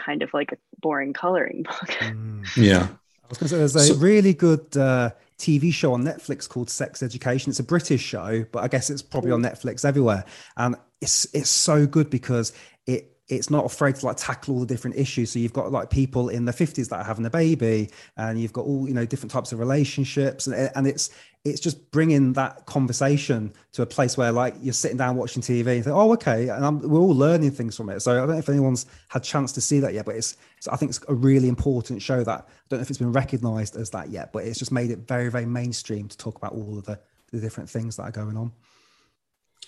[0.00, 2.44] kind of like a boring coloring book mm.
[2.56, 2.88] yeah
[3.22, 6.48] i was going to say there's a so, really good uh, TV show on Netflix
[6.48, 7.50] called Sex Education.
[7.50, 10.24] It's a British show, but I guess it's probably on Netflix everywhere.
[10.56, 12.54] And it's it's so good because
[12.86, 15.32] it it's not afraid to like tackle all the different issues.
[15.32, 18.52] So you've got like people in the 50s that are having a baby, and you've
[18.52, 21.10] got all you know different types of relationships, and, and it's
[21.44, 25.76] it's just bringing that conversation to a place where like you're sitting down watching TV
[25.76, 28.00] and think, oh, okay, and I'm, we're all learning things from it.
[28.00, 30.68] So I don't know if anyone's had chance to see that yet, but it's, it's
[30.68, 33.76] I think it's a really important show that I don't know if it's been recognised
[33.76, 36.78] as that yet, but it's just made it very very mainstream to talk about all
[36.78, 36.98] of the,
[37.32, 38.52] the different things that are going on.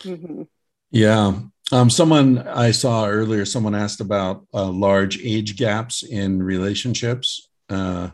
[0.01, 0.43] Mm-hmm.
[0.91, 1.35] Yeah.
[1.71, 7.49] Um, someone I saw earlier, someone asked about uh, large age gaps in relationships.
[7.69, 8.11] Uh,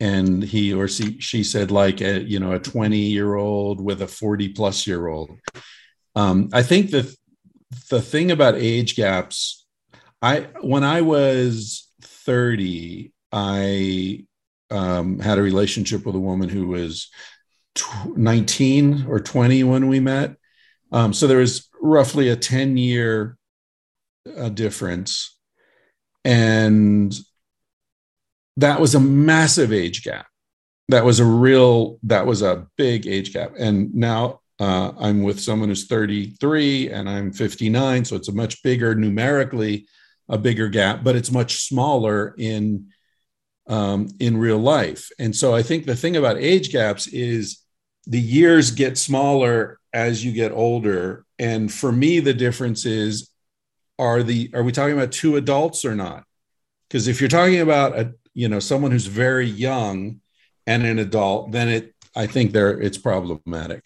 [0.00, 4.02] and he or she, she said like a you know a 20 year old with
[4.02, 5.30] a 40 plus year old
[6.14, 7.14] um, i think the
[7.90, 9.66] the thing about age gaps
[10.20, 14.24] i when i was 30 i
[14.70, 17.08] um, had a relationship with a woman who was
[18.16, 20.36] 19 or 20 when we met
[20.92, 23.36] um, so there was roughly a 10 year
[24.36, 25.36] uh, difference
[26.24, 27.16] and
[28.56, 30.26] that was a massive age gap.
[30.88, 33.52] That was a real, that was a big age gap.
[33.58, 38.04] And now uh, I'm with someone who's 33 and I'm 59.
[38.04, 39.86] So it's a much bigger, numerically,
[40.28, 42.88] a bigger gap, but it's much smaller in
[43.68, 45.10] um, in real life.
[45.18, 47.62] And so I think the thing about age gaps is
[48.06, 51.25] the years get smaller as you get older.
[51.38, 53.30] And for me, the difference is
[53.98, 56.24] are the are we talking about two adults or not?
[56.88, 60.20] Because if you're talking about a, you know someone who's very young
[60.66, 63.84] and an adult then it i think there it's problematic.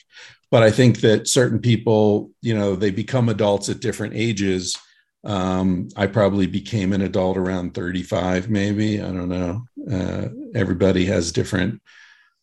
[0.51, 4.77] But i think that certain people you know they become adults at different ages.
[5.23, 9.01] Um, i probably became an adult around 35 maybe.
[9.01, 9.65] I don't know.
[9.91, 11.83] Uh, everybody has different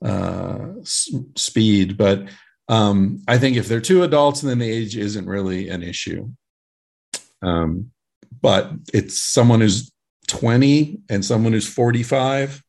[0.04, 1.98] uh, s- speed.
[1.98, 2.28] But
[2.70, 6.30] um, i think if they're two adults then the age isn't really an issue.
[7.42, 7.92] Um,
[8.42, 9.92] but it's someone who's
[10.28, 12.64] 20 and someone who's 45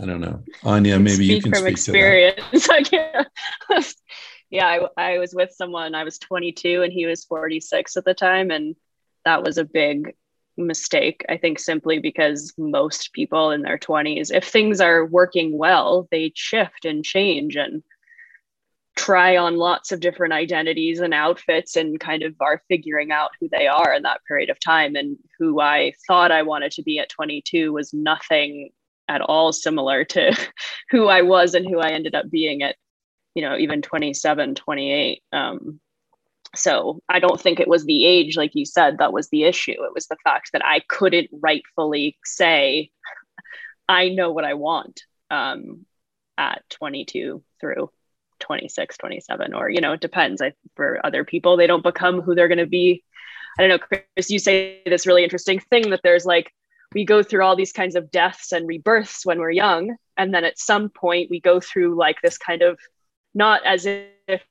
[0.00, 0.42] i don't know.
[0.64, 2.40] Anya maybe you can from speak experience.
[2.50, 3.12] To
[3.70, 3.94] that.
[4.50, 8.14] yeah I, I was with someone i was 22 and he was 46 at the
[8.14, 8.76] time and
[9.24, 10.14] that was a big
[10.56, 16.06] mistake i think simply because most people in their 20s if things are working well
[16.10, 17.82] they shift and change and
[18.96, 23.48] try on lots of different identities and outfits and kind of are figuring out who
[23.50, 24.94] they are in that period of time.
[24.94, 28.70] And who I thought I wanted to be at 22 was nothing
[29.08, 30.36] at all similar to
[30.90, 32.76] who I was and who I ended up being at
[33.34, 35.80] you know even 27 28 um,
[36.54, 39.72] so I don't think it was the age like you said that was the issue.
[39.72, 42.90] It was the fact that I couldn't rightfully say
[43.88, 45.84] I know what I want um,
[46.38, 47.90] at 22 through
[48.40, 50.42] 26 27 or you know it depends.
[50.42, 53.04] I, for other people they don't become who they're going to be.
[53.58, 56.52] I don't know chris you say this really interesting thing that there's like
[56.94, 60.44] we go through all these kinds of deaths and rebirths when we're young and then
[60.44, 62.78] at some point we go through like this kind of
[63.34, 64.42] not as if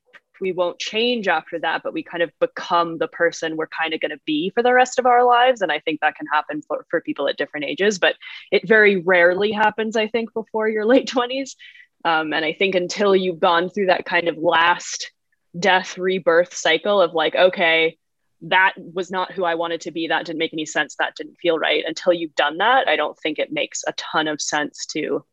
[0.42, 4.02] we won't change after that but we kind of become the person we're kind of
[4.02, 6.62] going to be for the rest of our lives and i think that can happen
[6.68, 8.16] for, for people at different ages but
[8.52, 11.56] it very rarely happens i think before your late 20s
[12.04, 15.12] um, and I think until you've gone through that kind of last
[15.58, 17.98] death rebirth cycle of like, okay,
[18.42, 20.08] that was not who I wanted to be.
[20.08, 20.96] That didn't make any sense.
[21.00, 21.84] That didn't feel right.
[21.86, 25.24] Until you've done that, I don't think it makes a ton of sense to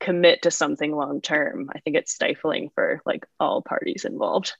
[0.00, 1.70] commit to something long term.
[1.74, 4.54] I think it's stifling for like all parties involved.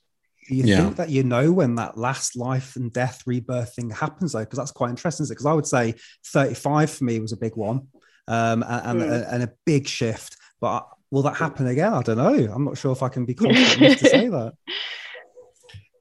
[0.47, 0.77] Do you yeah.
[0.77, 4.39] think that you know when that last life and death rebirth thing happens though?
[4.39, 5.27] Because that's quite interesting.
[5.29, 5.93] Because I would say
[6.25, 7.87] 35 for me was a big one
[8.27, 9.33] um, and, mm.
[9.33, 10.37] and, a big shift.
[10.59, 11.93] But will that happen again?
[11.93, 12.51] I don't know.
[12.53, 14.53] I'm not sure if I can be confident enough to say that.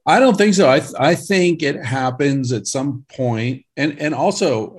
[0.06, 0.70] I don't think so.
[0.70, 4.76] I th- I think it happens at some point, and and also,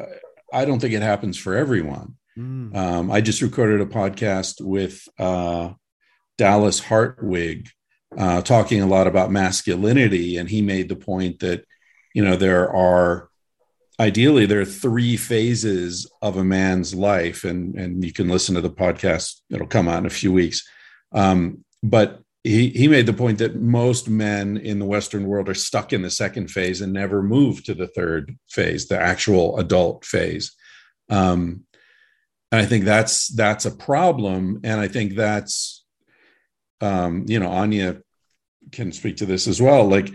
[0.51, 2.15] I don't think it happens for everyone.
[2.37, 2.75] Mm.
[2.75, 5.73] Um, I just recorded a podcast with uh,
[6.39, 7.69] Dallas Hartwig,
[8.17, 11.63] uh, talking a lot about masculinity, and he made the point that
[12.15, 13.28] you know there are
[13.99, 18.61] ideally there are three phases of a man's life and and you can listen to
[18.61, 20.67] the podcast it'll come out in a few weeks
[21.11, 25.53] um, but he, he made the point that most men in the Western world are
[25.53, 30.05] stuck in the second phase and never move to the third phase, the actual adult
[30.05, 30.53] phase.
[31.09, 31.65] Um,
[32.51, 35.85] and I think that's that's a problem, and I think that's
[36.81, 38.01] um, you know Anya
[38.71, 39.85] can speak to this as well.
[39.85, 40.09] Like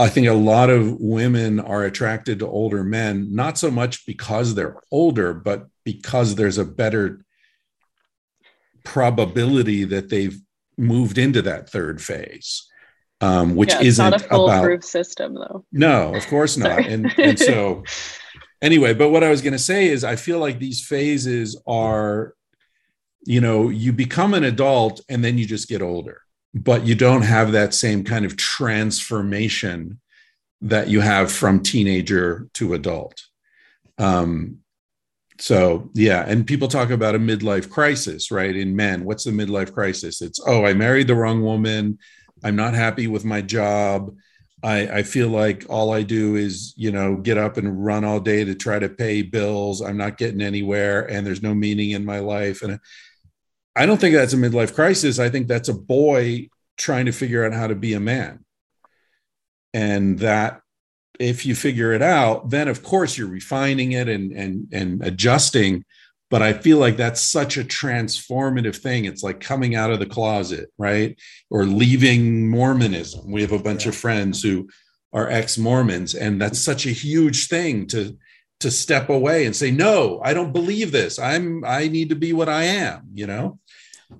[0.00, 4.54] I think a lot of women are attracted to older men, not so much because
[4.54, 7.20] they're older, but because there's a better
[8.82, 10.40] probability that they've
[10.78, 12.66] moved into that third phase,
[13.20, 15.66] um, which yeah, isn't not a foolproof about, system, though.
[15.70, 16.86] No, of course not.
[16.86, 17.84] and and so
[18.62, 22.34] anyway, but what I was going to say is, I feel like these phases are,
[23.26, 26.22] you know, you become an adult and then you just get older,
[26.54, 30.00] but you don't have that same kind of transformation
[30.60, 33.22] that you have from teenager to adult.
[33.98, 34.58] Um,
[35.38, 38.54] so yeah, and people talk about a midlife crisis, right?
[38.54, 40.20] In men, what's the midlife crisis?
[40.20, 41.98] It's oh, I married the wrong woman.
[42.44, 44.14] I'm not happy with my job.
[44.62, 48.20] I, I feel like all I do is, you know, get up and run all
[48.20, 49.80] day to try to pay bills.
[49.80, 52.60] I'm not getting anywhere, and there's no meaning in my life.
[52.60, 52.78] And
[53.76, 55.18] I don't think that's a midlife crisis.
[55.18, 58.44] I think that's a boy trying to figure out how to be a man.
[59.72, 60.60] And that
[61.20, 65.84] if you figure it out, then of course you're refining it and and and adjusting.
[66.30, 69.04] But I feel like that's such a transformative thing.
[69.04, 71.18] It's like coming out of the closet, right?
[71.50, 73.30] Or leaving Mormonism.
[73.30, 73.90] We have a bunch yeah.
[73.90, 74.68] of friends who
[75.12, 78.16] are ex-Mormons, and that's such a huge thing to
[78.60, 81.18] to step away and say, no, I don't believe this.
[81.18, 83.58] I'm I need to be what I am, you know?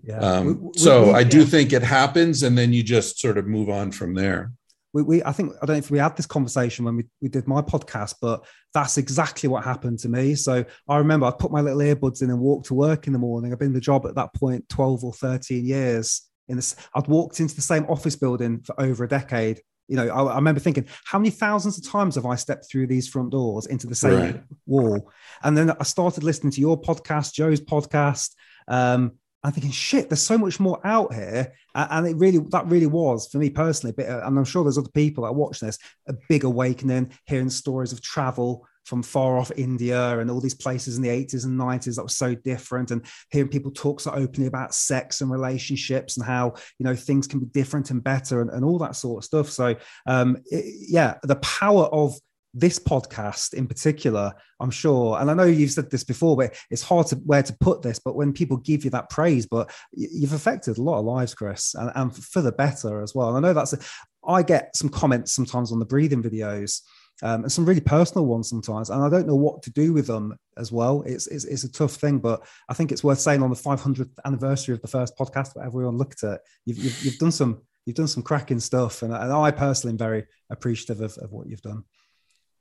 [0.03, 0.19] Yeah.
[0.19, 1.47] Um, we, we, so we, I do yeah.
[1.47, 4.53] think it happens, and then you just sort of move on from there
[4.93, 7.29] we, we I think I don't know if we had this conversation when we, we
[7.29, 10.35] did my podcast, but that's exactly what happened to me.
[10.35, 13.19] So I remember I put my little earbuds in and walked to work in the
[13.19, 13.53] morning.
[13.53, 16.23] I've been in the job at that point 12 or 13 years.
[16.49, 19.61] In this, I'd walked into the same office building for over a decade.
[19.91, 22.87] You know, I, I remember thinking, how many thousands of times have I stepped through
[22.87, 24.43] these front doors into the same right.
[24.67, 25.11] wall?
[25.43, 28.35] And then I started listening to your podcast, Joe's podcast.
[28.69, 29.13] Um,
[29.43, 31.53] I'm thinking, shit, there's so much more out here.
[31.75, 34.91] And it really, that really was for me personally, bit, and I'm sure there's other
[34.91, 40.19] people that watch this, a big awakening, hearing stories of travel from far off India
[40.19, 43.49] and all these places in the 80s and 90s that was so different, and hearing
[43.49, 47.47] people talk so openly about sex and relationships and how, you know, things can be
[47.47, 49.51] different and better and, and all that sort of stuff.
[49.51, 49.77] So,
[50.07, 52.15] um, it, yeah, the power of
[52.53, 56.83] this podcast in particular, I'm sure, and I know you've said this before, but it's
[56.83, 57.99] hard to where to put this.
[57.99, 61.75] But when people give you that praise, but you've affected a lot of lives, Chris,
[61.75, 63.29] and, and for the better as well.
[63.29, 63.79] And I know that's, a,
[64.27, 66.81] I get some comments sometimes on the breathing videos.
[67.23, 70.07] Um, and some really personal ones sometimes, and I don't know what to do with
[70.07, 71.03] them as well.
[71.03, 74.11] It's, it's, it's a tough thing, but I think it's worth saying on the 500th
[74.25, 77.97] anniversary of the first podcast, that everyone looked at, you've, you've, you've done some you've
[77.97, 81.63] done some cracking stuff, and, and I personally am very appreciative of, of what you've
[81.63, 81.85] done.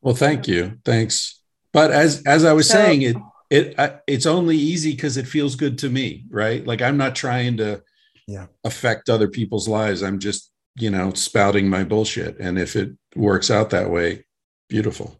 [0.02, 0.80] Well, thank you.
[0.86, 1.42] Thanks.
[1.74, 3.18] But as as I was so, saying, it
[3.50, 6.66] it it's only easy because it feels good to me, right?
[6.66, 7.84] Like I'm not trying to
[8.28, 10.02] yeah affect other people's lives.
[10.02, 14.26] I'm just you know spouting my bullshit, and if it works out that way,
[14.70, 15.20] beautiful.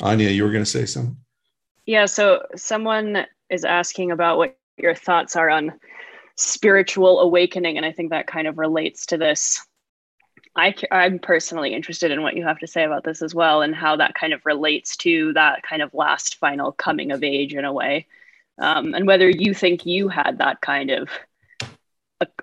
[0.00, 1.16] Anya, you were going to say something.
[1.86, 2.06] Yeah.
[2.06, 5.72] So someone is asking about what your thoughts are on
[6.36, 9.66] spiritual awakening, and I think that kind of relates to this
[10.56, 13.74] I, I'm personally interested in what you have to say about this as well and
[13.74, 17.64] how that kind of relates to that kind of last final coming of age in
[17.64, 18.06] a way.
[18.58, 21.08] Um, and whether you think you had that kind of,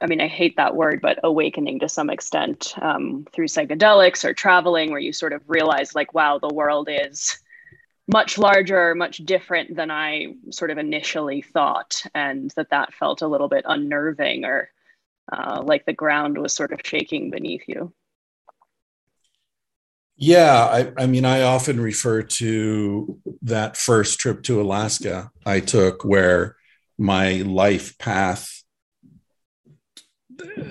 [0.02, 4.34] I mean, I hate that word, but awakening to some extent um, through psychedelics or
[4.34, 7.38] traveling, where you sort of realize, like, wow, the world is
[8.08, 13.28] much larger, much different than I sort of initially thought, and that that felt a
[13.28, 14.72] little bit unnerving or
[15.32, 17.94] uh, like the ground was sort of shaking beneath you.
[20.16, 26.04] Yeah, I, I, mean, I often refer to that first trip to Alaska I took
[26.04, 26.56] where
[26.98, 28.57] my life path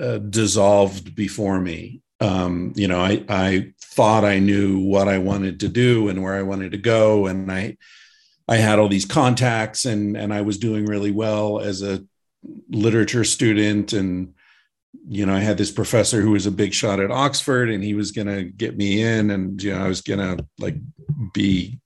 [0.00, 2.02] uh, dissolved before me.
[2.20, 6.34] Um, you know, I, I thought I knew what I wanted to do and where
[6.34, 7.76] I wanted to go, and I
[8.48, 12.04] I had all these contacts and and I was doing really well as a
[12.70, 14.34] literature student and
[15.08, 17.94] you know, I had this professor who was a big shot at Oxford and he
[17.94, 20.76] was going to get me in and, you know, I was going to like
[21.32, 21.80] be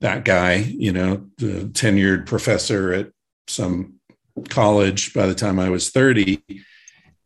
[0.00, 3.10] that guy, you know, the tenured professor at
[3.48, 3.94] some
[4.48, 6.42] college by the time I was 30.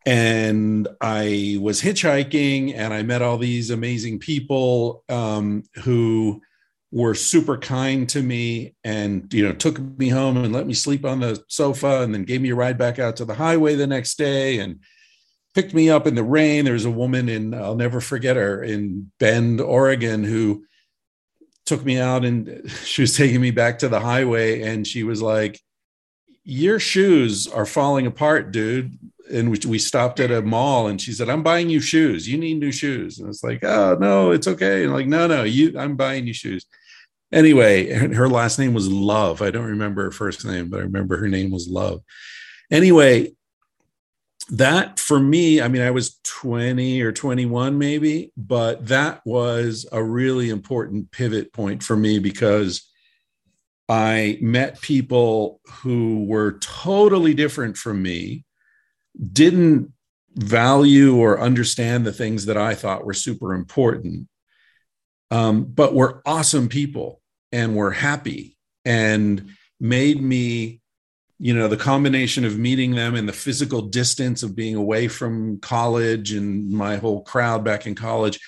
[0.06, 6.40] And I was hitchhiking and I met all these amazing people um, who
[6.92, 11.04] were super kind to me and you know took me home and let me sleep
[11.04, 13.86] on the sofa and then gave me a ride back out to the highway the
[13.86, 14.78] next day and
[15.56, 16.66] picked me up in the rain.
[16.66, 20.66] There's a woman in, I'll never forget her, in Bend, Oregon, who
[21.64, 24.60] took me out and she was taking me back to the highway.
[24.60, 25.58] And she was like,
[26.44, 28.98] Your shoes are falling apart, dude.
[29.32, 32.28] And we, we stopped at a mall and she said, I'm buying you shoes.
[32.28, 33.18] You need new shoes.
[33.18, 34.84] And it's like, Oh, no, it's okay.
[34.84, 36.64] And like, no, no, you, I'm buying you shoes.
[37.32, 39.42] Anyway, her last name was Love.
[39.42, 42.02] I don't remember her first name, but I remember her name was Love.
[42.70, 43.32] Anyway,
[44.50, 50.02] that for me, I mean, I was 20 or 21 maybe, but that was a
[50.02, 52.88] really important pivot point for me because
[53.88, 58.44] I met people who were totally different from me,
[59.32, 59.92] didn't
[60.34, 64.28] value or understand the things that I thought were super important,
[65.30, 67.20] um, but were awesome people
[67.52, 69.50] and were happy and
[69.80, 70.80] made me
[71.38, 75.58] you know the combination of meeting them and the physical distance of being away from
[75.60, 78.40] college and my whole crowd back in college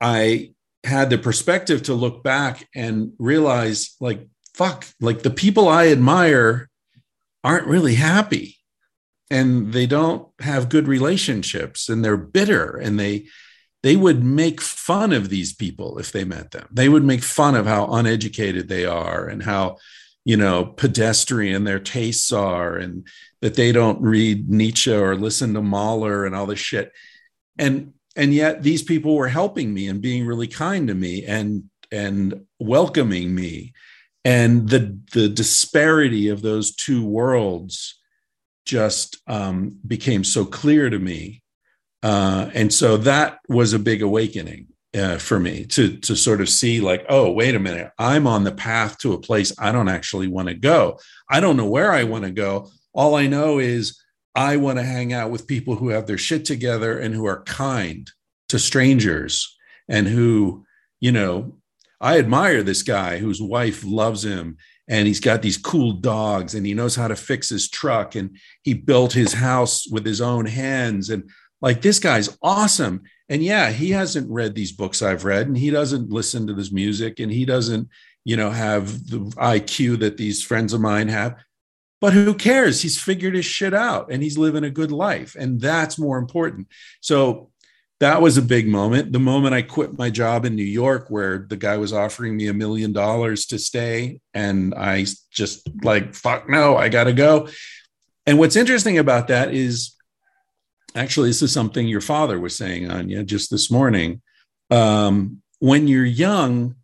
[0.00, 0.50] i
[0.82, 6.68] had the perspective to look back and realize like fuck like the people i admire
[7.44, 8.56] aren't really happy
[9.30, 13.26] and they don't have good relationships and they're bitter and they
[13.82, 16.66] they would make fun of these people if they met them.
[16.72, 19.76] They would make fun of how uneducated they are and how
[20.24, 23.06] you know pedestrian their tastes are and
[23.42, 26.92] that they don't read nietzsche or listen to mahler and all this shit.
[27.58, 31.64] And and yet these people were helping me and being really kind to me and
[31.92, 33.74] and welcoming me.
[34.24, 38.00] And the the disparity of those two worlds
[38.64, 41.42] just um, became so clear to me
[42.02, 46.48] uh, and so that was a big awakening uh, for me to to sort of
[46.48, 49.88] see like oh wait a minute i'm on the path to a place i don't
[49.88, 50.98] actually want to go.
[51.28, 52.70] I don't know where i want to go.
[52.92, 54.00] All i know is
[54.34, 57.42] i want to hang out with people who have their shit together and who are
[57.42, 58.10] kind
[58.50, 59.56] to strangers
[59.88, 60.64] and who
[61.00, 61.56] you know
[62.00, 64.56] i admire this guy whose wife loves him
[64.88, 68.36] and he's got these cool dogs and he knows how to fix his truck and
[68.62, 71.28] he built his house with his own hands and
[71.60, 73.02] like this guy's awesome.
[73.28, 76.70] And yeah he hasn't read these books i've read and he doesn't listen to this
[76.70, 77.88] music and he doesn't
[78.24, 81.36] you know have the iq that these friends of mine have.
[82.00, 82.82] But who cares?
[82.82, 86.68] He's figured his shit out and he's living a good life and that's more important.
[87.00, 87.50] So
[88.04, 91.46] that was a big moment the moment i quit my job in new york where
[91.48, 96.48] the guy was offering me a million dollars to stay and i just like fuck
[96.48, 97.48] no i gotta go
[98.26, 99.94] and what's interesting about that is
[100.94, 104.22] actually, this is something your father was saying, Anya, just this morning.
[104.70, 106.76] Um, when you're young,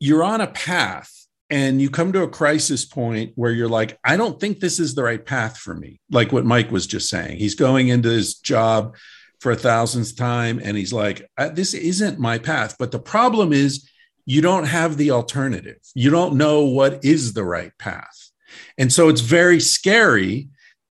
[0.00, 1.10] you're on a path
[1.50, 4.94] and you come to a crisis point where you're like, I don't think this is
[4.94, 6.00] the right path for me.
[6.10, 7.38] Like what Mike was just saying.
[7.38, 8.96] He's going into his job
[9.42, 12.76] for a thousandth time and he's like, uh, this isn't my path.
[12.78, 13.88] But the problem is,
[14.24, 15.80] you don't have the alternative.
[15.96, 18.30] You don't know what is the right path.
[18.78, 20.50] And so it's very scary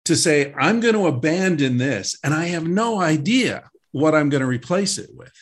[0.04, 4.42] to say, I'm going to abandon this and I have no idea what I'm going
[4.42, 5.34] to replace it with.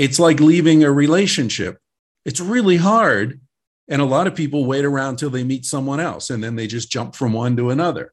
[0.00, 1.78] It's like leaving a relationship.
[2.24, 3.40] It's really hard.
[3.86, 6.66] And a lot of people wait around till they meet someone else and then they
[6.66, 8.12] just jump from one to another.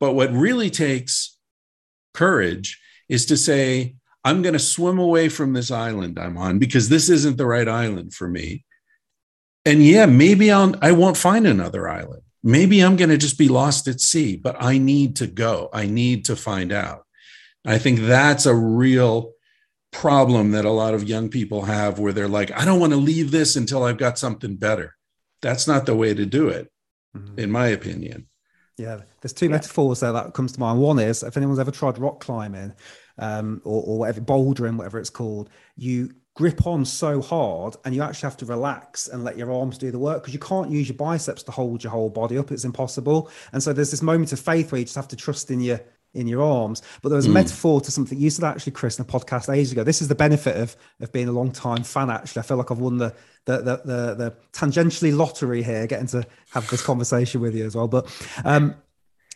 [0.00, 1.36] But what really takes
[2.14, 3.94] courage is to say,
[4.24, 7.68] I'm going to swim away from this island I'm on because this isn't the right
[7.68, 8.64] island for me.
[9.64, 13.48] And yeah, maybe I'll, I won't find another island maybe I'm going to just be
[13.48, 15.68] lost at sea, but I need to go.
[15.72, 17.04] I need to find out.
[17.66, 19.32] I think that's a real
[19.92, 22.98] problem that a lot of young people have where they're like, I don't want to
[22.98, 24.94] leave this until I've got something better.
[25.42, 26.70] That's not the way to do it,
[27.16, 27.38] mm-hmm.
[27.38, 28.28] in my opinion.
[28.78, 29.52] Yeah, there's two yeah.
[29.52, 30.80] metaphors there that comes to mind.
[30.80, 32.72] One is if anyone's ever tried rock climbing
[33.18, 38.00] um, or, or whatever, bouldering, whatever it's called, you grip on so hard and you
[38.00, 40.88] actually have to relax and let your arms do the work because you can't use
[40.88, 44.32] your biceps to hold your whole body up it's impossible and so there's this moment
[44.32, 45.80] of faith where you just have to trust in your
[46.18, 46.82] in your arms.
[47.02, 47.34] But there was a mm.
[47.34, 49.84] metaphor to something you said actually chris in a podcast ages ago.
[49.84, 52.40] This is the benefit of of being a long time fan actually.
[52.40, 53.14] I feel like i've won the
[53.44, 57.74] the the the, the tangentially lottery here getting to have this conversation with you as
[57.76, 57.88] well.
[57.88, 58.06] But
[58.44, 58.74] um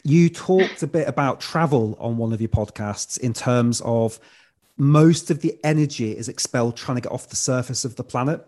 [0.04, 4.18] you talked a bit about travel on one of your podcasts in terms of
[4.76, 8.44] most of the energy is expelled trying to get off the surface of the planet.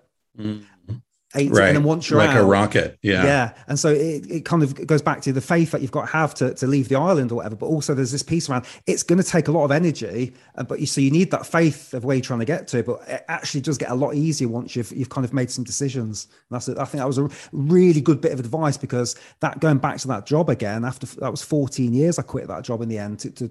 [1.35, 1.55] Mm-hmm.
[1.55, 1.69] right.
[1.69, 2.99] And then once you're like out, a rocket.
[3.03, 3.25] Yeah.
[3.25, 3.55] Yeah.
[3.67, 6.13] And so it, it kind of goes back to the faith that you've got to
[6.13, 7.57] have to, to leave the island or whatever.
[7.57, 10.35] But also there's this piece around it's going to take a lot of energy.
[10.57, 12.83] Uh, but you so you need that faith of where you're trying to get to.
[12.83, 15.65] But it actually does get a lot easier once you've you've kind of made some
[15.65, 16.27] decisions.
[16.51, 16.79] And that's it.
[16.79, 20.09] I think that was a really good bit of advice because that going back to
[20.09, 23.19] that job again after that was 14 years I quit that job in the end
[23.21, 23.51] to, to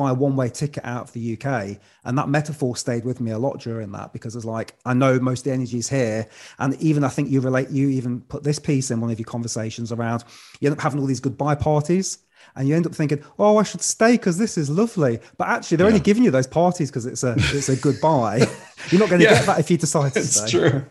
[0.00, 1.78] buy a one way ticket out of the UK.
[2.04, 5.18] And that metaphor stayed with me a lot during that because it's like, I know
[5.20, 6.26] most of the energy is here.
[6.58, 9.26] And even I think you relate, you even put this piece in one of your
[9.26, 10.24] conversations around
[10.60, 12.18] you end up having all these goodbye parties
[12.56, 15.76] and you end up thinking, "Oh, I should stay because this is lovely." But actually,
[15.76, 15.92] they're yeah.
[15.92, 18.38] only giving you those parties because it's a it's a goodbye.
[18.90, 19.34] You're not going to yeah.
[19.34, 20.42] get that if you decide to it's stay.
[20.42, 20.86] It's true.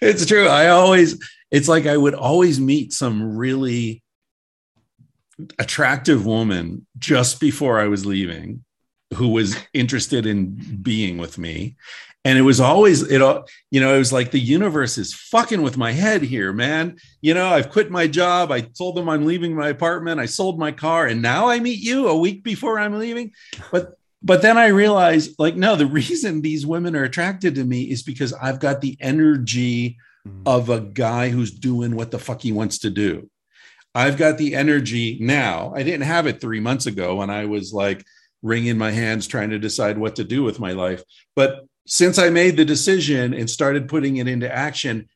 [0.00, 0.46] It's true.
[0.46, 1.18] I always,
[1.50, 4.02] it's like I would always meet some really
[5.58, 8.64] attractive woman just before I was leaving
[9.14, 11.76] who was interested in being with me.
[12.24, 15.62] And it was always it all you know it was like the universe is fucking
[15.62, 16.98] with my head here man.
[17.22, 18.52] You know i've quit my job.
[18.52, 20.20] I told them i'm leaving my apartment.
[20.20, 21.06] I sold my car.
[21.06, 23.32] And now i meet you a week before i'm leaving.
[23.72, 27.82] But but then i realized like no the reason these women are attracted to me
[27.82, 30.42] is because i've got the energy mm-hmm.
[30.46, 33.28] of a guy who's doing what the fuck he wants to do
[33.94, 37.72] i've got the energy now i didn't have it 3 months ago when i was
[37.72, 38.04] like
[38.42, 41.02] wringing my hands trying to decide what to do with my life
[41.36, 45.08] but since I made the decision and started putting it into action,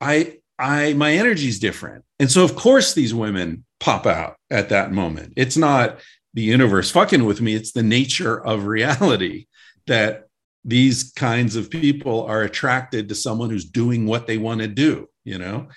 [0.00, 2.04] I I my energy is different.
[2.18, 5.32] And so of course these women pop out at that moment.
[5.36, 6.00] It's not
[6.34, 9.46] the universe fucking with me, it's the nature of reality
[9.86, 10.28] that
[10.64, 15.08] these kinds of people are attracted to someone who's doing what they want to do,
[15.24, 15.68] you know?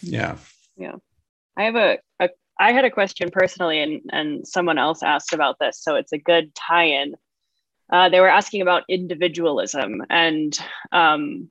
[0.00, 0.36] Yeah.
[0.76, 0.96] Yeah.
[1.56, 5.58] I have a, a I had a question personally and and someone else asked about
[5.58, 7.14] this, so it's a good tie-in
[7.92, 10.02] uh, they were asking about individualism.
[10.10, 10.58] And
[10.92, 11.50] um,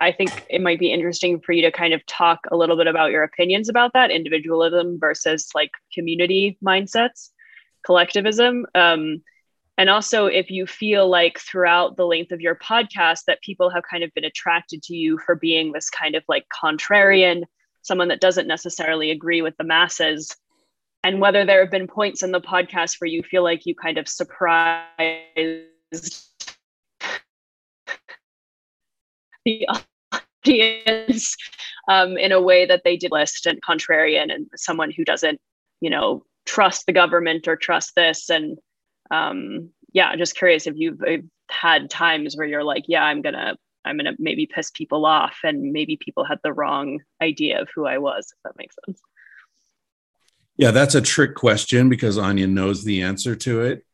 [0.00, 2.86] I think it might be interesting for you to kind of talk a little bit
[2.86, 7.30] about your opinions about that individualism versus like community mindsets,
[7.86, 8.66] collectivism.
[8.74, 9.22] Um,
[9.76, 13.82] and also, if you feel like throughout the length of your podcast that people have
[13.88, 17.42] kind of been attracted to you for being this kind of like contrarian,
[17.84, 20.34] someone that doesn't necessarily agree with the masses,
[21.04, 23.98] and whether there have been points in the podcast where you feel like you kind
[23.98, 24.88] of surprised
[29.44, 29.68] the
[30.44, 31.36] audience
[31.88, 35.40] um, in a way that they did list and contrarian and someone who doesn't
[35.80, 38.28] you know trust the government or trust this.
[38.28, 38.58] And
[39.10, 41.00] um, yeah just curious if you've
[41.50, 45.72] had times where you're like yeah i'm gonna i'm gonna maybe piss people off and
[45.72, 49.00] maybe people had the wrong idea of who i was if that makes sense
[50.56, 53.84] yeah, that's a trick question because Anya knows the answer to it.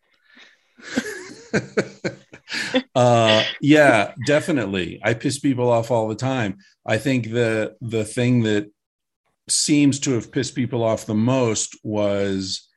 [2.94, 5.00] uh, yeah, definitely.
[5.02, 6.58] I piss people off all the time.
[6.84, 8.70] I think the the thing that
[9.48, 12.68] seems to have pissed people off the most was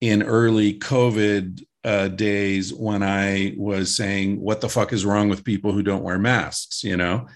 [0.00, 5.44] in early COVID uh, days when I was saying, "What the fuck is wrong with
[5.44, 7.26] people who don't wear masks?" You know,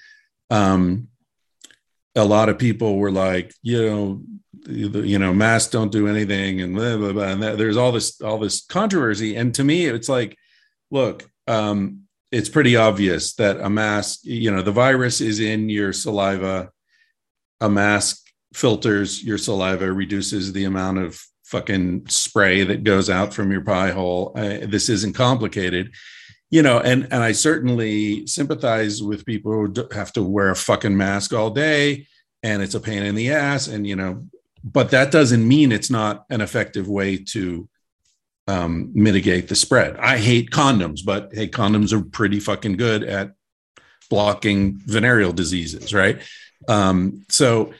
[0.50, 1.08] um,
[2.14, 4.22] a lot of people were like, you know,
[4.66, 8.20] you know masks don't do anything and blah blah blah and that, there's all this
[8.20, 9.36] all this controversy.
[9.36, 10.36] And to me it's like
[10.90, 15.92] look um it's pretty obvious that a mask you know the virus is in your
[15.92, 16.70] saliva.
[17.60, 21.22] A mask filters your saliva reduces the amount of
[21.54, 25.92] fucking spray that goes out from your pie hole uh, this isn't complicated
[26.50, 30.96] you know and and i certainly sympathize with people who have to wear a fucking
[30.96, 32.06] mask all day
[32.42, 34.22] and it's a pain in the ass and you know
[34.64, 37.68] but that doesn't mean it's not an effective way to
[38.46, 39.96] um, mitigate the spread.
[39.96, 43.32] I hate condoms, but hey, condoms are pretty fucking good at
[44.10, 46.20] blocking venereal diseases, right?
[46.68, 47.72] Um, so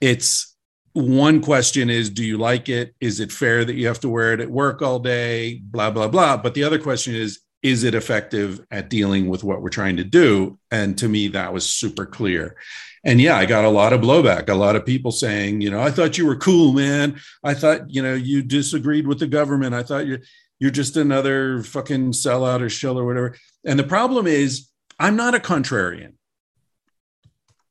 [0.00, 0.53] it's
[0.94, 2.94] one question is do you like it?
[3.00, 5.60] Is it fair that you have to wear it at work all day?
[5.62, 6.36] Blah, blah, blah.
[6.38, 10.04] But the other question is, is it effective at dealing with what we're trying to
[10.04, 10.58] do?
[10.70, 12.56] And to me, that was super clear
[13.04, 15.80] and yeah, I got a lot of blowback, a lot of people saying, you know,
[15.80, 17.20] I thought you were cool, man.
[17.42, 19.74] I thought, you know, you disagreed with the government.
[19.74, 20.20] I thought you're
[20.58, 23.36] you're just another fucking sellout or shill or whatever.
[23.66, 26.14] And the problem is, I'm not a contrarian.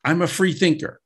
[0.03, 1.01] I'm a free thinker.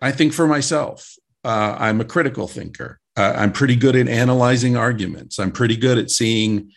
[0.00, 1.16] I think for myself.
[1.44, 3.00] Uh, I'm a critical thinker.
[3.16, 5.38] Uh, I'm pretty good at analyzing arguments.
[5.38, 6.72] I'm pretty good at seeing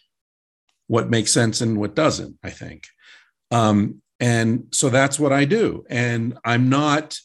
[0.87, 2.37] what makes sense and what doesn't.
[2.43, 2.87] I think.
[3.51, 5.85] Um, and so that's what I do.
[5.89, 7.17] And I'm not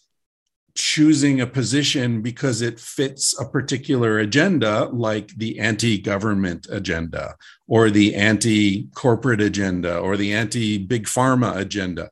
[0.75, 7.37] choosing a position because it fits a particular agenda, like the anti government agenda
[7.69, 12.11] or the anti corporate agenda or the anti big pharma agenda.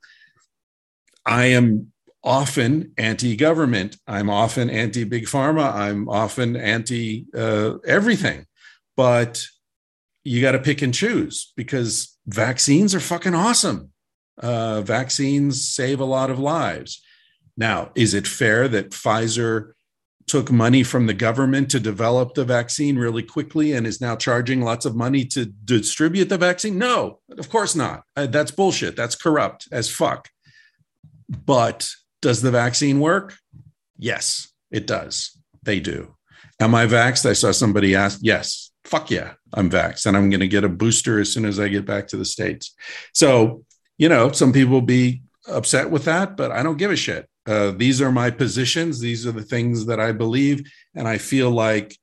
[1.25, 1.91] I am
[2.23, 3.97] often anti government.
[4.07, 5.73] I'm often anti big pharma.
[5.73, 8.45] I'm often anti uh, everything.
[8.97, 9.43] But
[10.23, 13.91] you got to pick and choose because vaccines are fucking awesome
[14.41, 17.01] uh, vaccines save a lot of lives.
[17.57, 19.73] Now, is it fair that Pfizer
[20.27, 24.61] took money from the government to develop the vaccine really quickly and is now charging
[24.61, 26.77] lots of money to distribute the vaccine?
[26.77, 28.03] No, of course not.
[28.15, 28.95] Uh, that's bullshit.
[28.95, 30.29] That's corrupt as fuck.
[31.27, 31.89] But
[32.21, 33.37] does the vaccine work?
[33.97, 35.37] Yes, it does.
[35.63, 36.15] They do.
[36.59, 37.29] Am I vaxxed?
[37.29, 40.05] I saw somebody ask, yes, fuck yeah, I'm vaxxed.
[40.05, 42.25] And I'm going to get a booster as soon as I get back to the
[42.25, 42.75] States.
[43.13, 43.63] So,
[43.97, 47.29] you know, some people will be upset with that, but I don't give a shit.
[47.45, 48.99] Uh, these are my positions.
[48.99, 50.69] These are the things that I believe.
[50.95, 51.97] And I feel like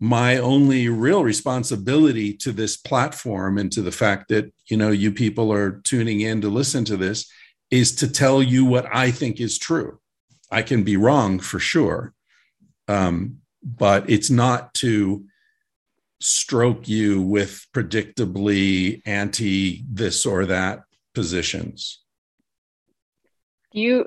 [0.00, 5.12] my only real responsibility to this platform and to the fact that, you know, you
[5.12, 7.30] people are tuning in to listen to this
[7.70, 10.00] is to tell you what I think is true.
[10.50, 12.12] I can be wrong for sure.
[12.88, 15.24] Um, but it's not to
[16.20, 20.80] stroke you with predictably anti this or that
[21.14, 22.02] positions.
[23.72, 24.06] Do you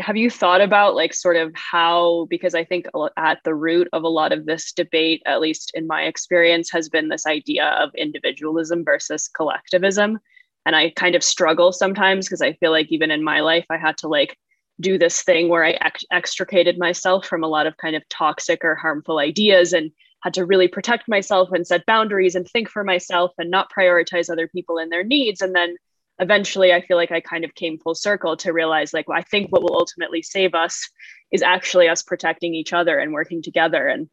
[0.00, 2.86] have you thought about like sort of how because i think
[3.18, 6.88] at the root of a lot of this debate at least in my experience has
[6.88, 10.18] been this idea of individualism versus collectivism
[10.66, 13.78] and i kind of struggle sometimes because i feel like even in my life i
[13.78, 14.36] had to like
[14.80, 18.62] do this thing where i ex- extricated myself from a lot of kind of toxic
[18.62, 19.90] or harmful ideas and
[20.22, 24.28] had to really protect myself and set boundaries and think for myself and not prioritize
[24.28, 25.40] other people and their needs.
[25.40, 25.76] And then
[26.18, 29.22] eventually i feel like i kind of came full circle to realize like well, i
[29.22, 30.88] think what will ultimately save us
[31.30, 33.86] is actually us protecting each other and working together.
[33.86, 34.08] And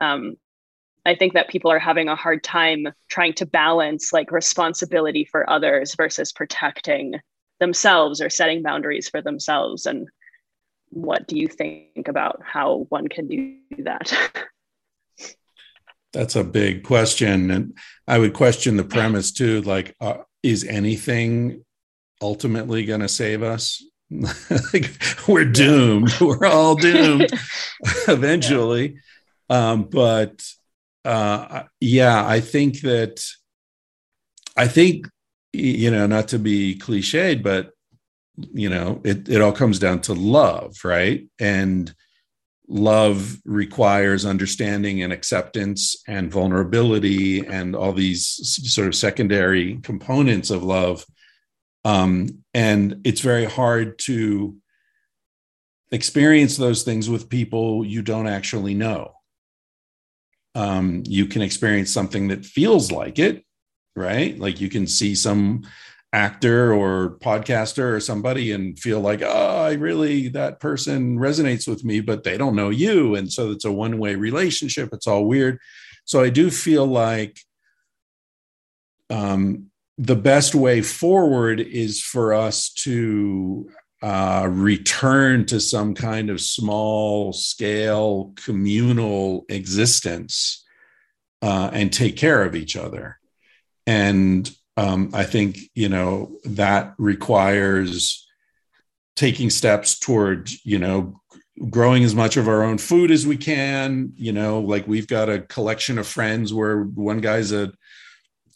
[0.00, 0.36] um,
[1.06, 5.48] i think that people are having a hard time trying to balance like responsibility for
[5.48, 7.14] others versus protecting
[7.60, 10.08] themselves or setting boundaries for themselves and
[10.90, 14.12] what do you think about how one can do that
[16.12, 17.76] that's a big question and
[18.06, 21.64] i would question the premise too like uh, is anything
[22.22, 23.84] ultimately going to save us?
[24.72, 24.96] like
[25.26, 26.14] we're doomed.
[26.20, 27.28] we're all doomed
[28.08, 28.98] eventually.
[29.50, 29.70] Yeah.
[29.70, 30.44] Um, but
[31.06, 33.24] uh, yeah, I think that
[34.56, 35.08] I think
[35.52, 37.70] you know, not to be cliched, but
[38.52, 41.26] you know, it it all comes down to love, right?
[41.38, 41.94] And
[42.68, 48.26] love requires understanding and acceptance and vulnerability and all these
[48.72, 51.04] sort of secondary components of love
[51.84, 54.56] um, and it's very hard to
[55.92, 59.15] experience those things with people you don't actually know
[60.56, 63.44] um, you can experience something that feels like it
[63.96, 64.38] right?
[64.38, 65.62] Like you can see some
[66.12, 71.84] actor or podcaster or somebody and feel like oh i really that person resonates with
[71.84, 73.14] me but they don't know you.
[73.16, 74.90] And so it's a one way relationship.
[74.92, 75.58] It's all weird.
[76.04, 77.40] So i do feel like
[79.10, 83.68] um, the best way forward is for us to
[84.02, 90.64] uh, return to some kind of small scale communal existence
[91.42, 93.18] uh, and take care of each other
[93.86, 98.28] and um, I think you know that requires
[99.14, 101.20] taking steps toward you know
[101.70, 104.12] growing as much of our own food as we can.
[104.16, 107.72] You know, like we've got a collection of friends where one guy's a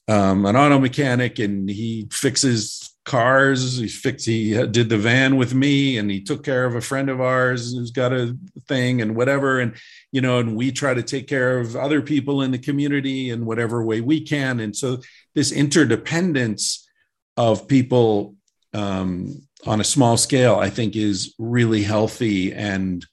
[0.09, 3.79] um, an auto mechanic and he fixes cars.
[3.79, 7.11] He fixed, he did the van with me and he took care of a friend
[7.11, 8.37] of ours who's got a
[8.69, 9.59] thing and whatever.
[9.59, 9.75] And,
[10.13, 13.45] you know, and we try to take care of other people in the community in
[13.45, 14.61] whatever way we can.
[14.61, 14.99] And so
[15.35, 16.89] this interdependence
[17.37, 18.37] of people
[18.75, 23.05] um, on a small scale, I think is really healthy and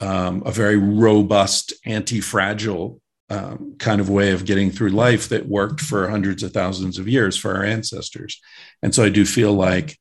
[0.00, 3.00] um, a very robust, anti-fragile
[3.30, 7.06] um, kind of way of getting through life that worked for hundreds of thousands of
[7.06, 8.40] years for our ancestors.
[8.82, 9.98] And so I do feel like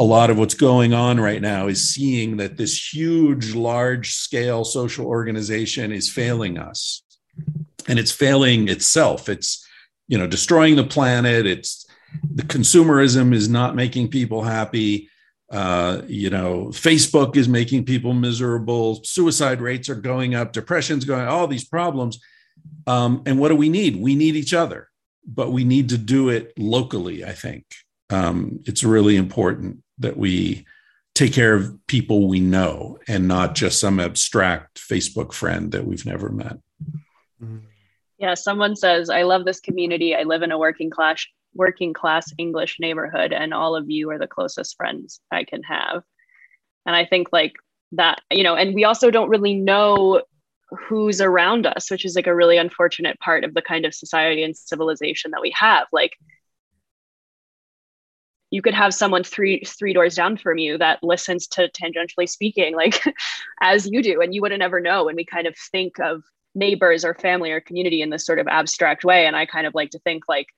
[0.00, 4.64] a lot of what's going on right now is seeing that this huge, large scale
[4.64, 7.04] social organization is failing us.
[7.86, 9.28] And it's failing itself.
[9.28, 9.64] It's,
[10.08, 11.46] you know, destroying the planet.
[11.46, 11.86] It's
[12.34, 15.08] the consumerism is not making people happy.
[15.52, 19.02] Uh, you know, Facebook is making people miserable.
[19.04, 20.52] Suicide rates are going up.
[20.52, 21.26] Depression's going.
[21.26, 22.18] All these problems
[22.90, 24.00] um, and what do we need?
[24.00, 24.88] We need each other,
[25.24, 27.64] but we need to do it locally, I think.
[28.10, 30.66] Um, it's really important that we
[31.14, 36.04] take care of people we know and not just some abstract Facebook friend that we've
[36.04, 36.58] never met.
[38.18, 40.16] Yeah, someone says, I love this community.
[40.16, 41.24] I live in a working class
[41.54, 46.02] working class English neighborhood, and all of you are the closest friends I can have.
[46.86, 47.54] And I think like
[47.92, 50.22] that, you know, and we also don't really know
[50.78, 54.42] who's around us, which is like a really unfortunate part of the kind of society
[54.42, 55.86] and civilization that we have.
[55.92, 56.12] Like,
[58.50, 62.74] you could have someone three three doors down from you that listens to tangentially speaking
[62.74, 63.02] like
[63.62, 66.22] as you do and you wouldn't ever know and we kind of think of
[66.54, 69.74] neighbors or family or community in this sort of abstract way and i kind of
[69.74, 70.48] like to think like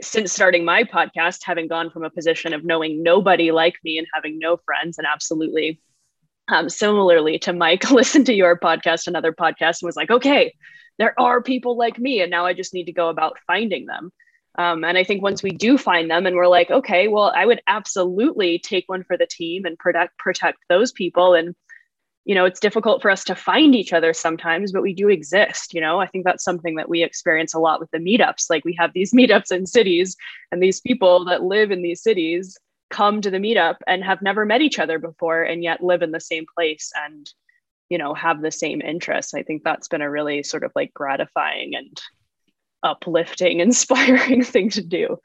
[0.00, 4.06] since starting my podcast having gone from a position of knowing nobody like me and
[4.14, 5.80] having no friends and absolutely
[6.48, 10.54] um, similarly to mike listened to your podcast another podcast and was like okay
[10.98, 14.10] there are people like me and now i just need to go about finding them
[14.58, 17.44] um, and I think once we do find them and we're like, okay, well, I
[17.44, 21.34] would absolutely take one for the team and protect protect those people.
[21.34, 21.54] And
[22.24, 25.72] you know, it's difficult for us to find each other sometimes, but we do exist.
[25.72, 28.50] You know, I think that's something that we experience a lot with the meetups.
[28.50, 30.16] Like we have these meetups in cities,
[30.50, 32.56] and these people that live in these cities
[32.90, 36.12] come to the meetup and have never met each other before, and yet live in
[36.12, 37.30] the same place and
[37.88, 39.34] you know have the same interests.
[39.34, 42.00] I think that's been a really sort of like gratifying and
[42.82, 45.18] uplifting, inspiring thing to do.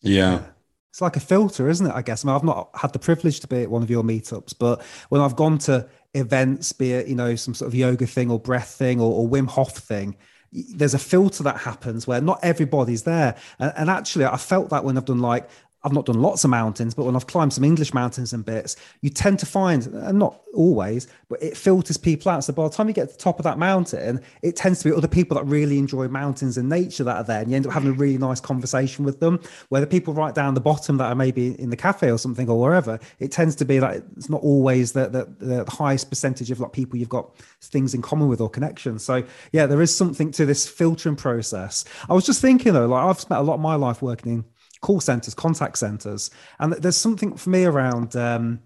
[0.00, 0.42] Yeah.
[0.90, 1.94] It's like a filter, isn't it?
[1.94, 2.22] I guess.
[2.22, 4.82] I mean, I've not had the privilege to be at one of your meetups, but
[5.08, 8.38] when I've gone to events, be it, you know, some sort of yoga thing or
[8.38, 10.16] breath thing or, or Wim Hof thing,
[10.52, 13.36] there's a filter that happens where not everybody's there.
[13.58, 15.48] And, and, actually, I felt that when I've done like
[15.84, 18.76] I've not done lots of mountains, but when I've climbed some English mountains and bits,
[19.00, 22.44] you tend to find, and not always, but it filters people out.
[22.44, 24.88] So by the time you get to the top of that mountain, it tends to
[24.88, 27.40] be other people that really enjoy mountains and nature that are there.
[27.40, 29.40] And you end up having a really nice conversation with them.
[29.70, 32.48] Where the people right down the bottom that are maybe in the cafe or something
[32.48, 36.50] or wherever, it tends to be like it's not always the, the, the highest percentage
[36.50, 39.02] of like people you've got things in common with or connections.
[39.02, 41.84] So yeah, there is something to this filtering process.
[42.08, 44.44] I was just thinking though, like I've spent a lot of my life working in
[44.82, 46.30] call centers, contact centers.
[46.58, 48.60] And there's something for me around um,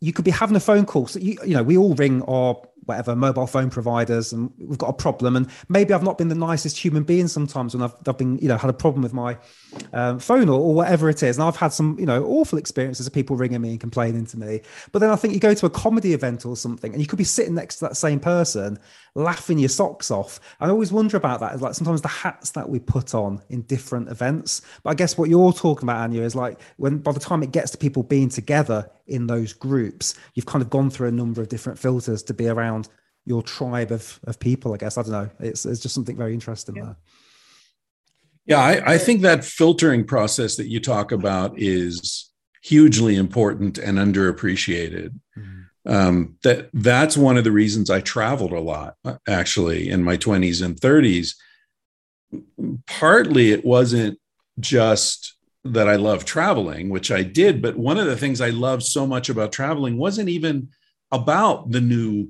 [0.00, 1.06] you could be having a phone call.
[1.06, 4.88] So, you, you know, we all ring our whatever mobile phone providers and we've got
[4.88, 8.18] a problem and maybe i've not been the nicest human being sometimes when i've, I've
[8.18, 9.38] been you know had a problem with my
[9.92, 13.06] um, phone or, or, whatever it is and i've had some you know awful experiences
[13.06, 15.66] of people ringing me and complaining to me but then i think you go to
[15.66, 18.78] a comedy event or something and you could be sitting next to that same person
[19.14, 22.68] laughing your socks off i always wonder about that is like sometimes the hats that
[22.68, 26.34] we put on in different events but i guess what you're talking about anya is
[26.34, 30.46] like when by the time it gets to people being together in those groups you've
[30.46, 32.88] kind of gone through a number of different filters to be around
[33.24, 34.74] your tribe of of people.
[34.74, 35.30] I guess I don't know.
[35.40, 36.84] It's it's just something very interesting yeah.
[36.84, 36.96] there.
[38.44, 42.30] Yeah, I, I think that filtering process that you talk about is
[42.64, 45.10] hugely important and underappreciated.
[45.38, 45.61] Mm-hmm.
[45.84, 48.94] Um, that that's one of the reasons I traveled a lot,
[49.28, 51.34] actually, in my twenties and thirties.
[52.86, 54.18] Partly, it wasn't
[54.60, 58.82] just that I love traveling, which I did, but one of the things I loved
[58.82, 60.68] so much about traveling wasn't even
[61.10, 62.28] about the new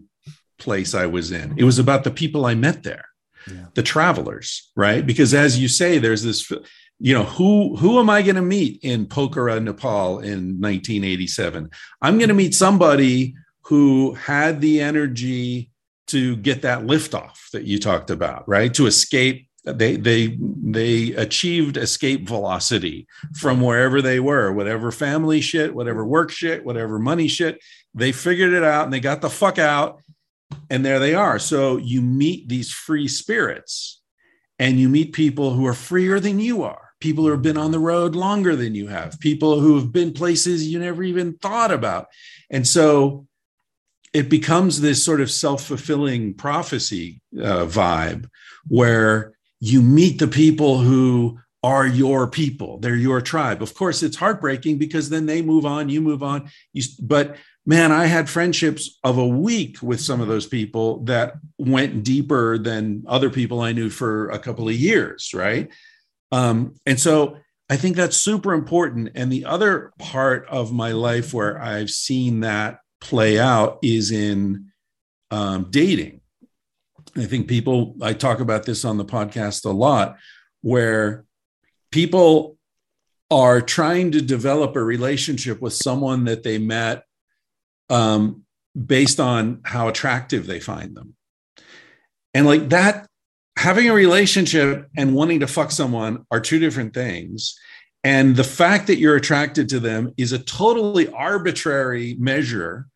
[0.58, 1.54] place I was in.
[1.56, 3.06] It was about the people I met there,
[3.50, 3.66] yeah.
[3.74, 5.04] the travelers, right?
[5.06, 6.50] Because as you say, there's this,
[6.98, 11.70] you know, who who am I going to meet in Pokhara, Nepal in 1987?
[12.02, 13.34] I'm going to meet somebody
[13.66, 15.70] who had the energy
[16.08, 18.72] to get that liftoff that you talked about, right?
[18.74, 23.06] To escape they they they achieved escape velocity
[23.36, 27.62] from wherever they were whatever family shit whatever work shit whatever money shit
[27.94, 30.00] they figured it out and they got the fuck out
[30.70, 31.38] and there they are.
[31.38, 34.00] So you meet these free spirits
[34.58, 37.72] and you meet people who are freer than you are, people who have been on
[37.72, 41.72] the road longer than you have, people who have been places you never even thought
[41.72, 42.06] about.
[42.50, 43.26] And so
[44.12, 48.28] it becomes this sort of self fulfilling prophecy uh, vibe
[48.68, 54.16] where you meet the people who are your people they're your tribe of course it's
[54.16, 58.98] heartbreaking because then they move on you move on you, but man, I had friendships
[59.04, 63.72] of a week with some of those people that went deeper than other people I
[63.72, 65.70] knew for a couple of years, right?
[66.32, 67.36] Um, and so
[67.70, 69.10] I think that's super important.
[69.14, 74.70] And the other part of my life where I've seen that play out is in
[75.30, 76.20] um, dating.
[77.16, 80.16] I think people, I talk about this on the podcast a lot,
[80.62, 81.24] where
[81.90, 82.56] people
[83.30, 87.02] are trying to develop a relationship with someone that they met
[87.90, 88.44] um,
[88.74, 91.14] based on how attractive they find them.
[92.34, 93.06] And like that,
[93.58, 97.58] having a relationship and wanting to fuck someone are two different things.
[98.04, 102.86] And the fact that you're attracted to them is a totally arbitrary measure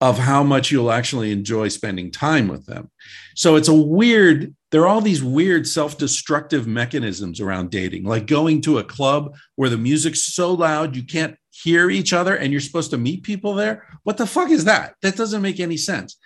[0.00, 2.90] of how much you'll actually enjoy spending time with them.
[3.34, 8.26] So it's a weird, there are all these weird self destructive mechanisms around dating, like
[8.26, 12.52] going to a club where the music's so loud you can't hear each other and
[12.52, 13.86] you're supposed to meet people there.
[14.02, 14.94] What the fuck is that?
[15.00, 16.18] That doesn't make any sense.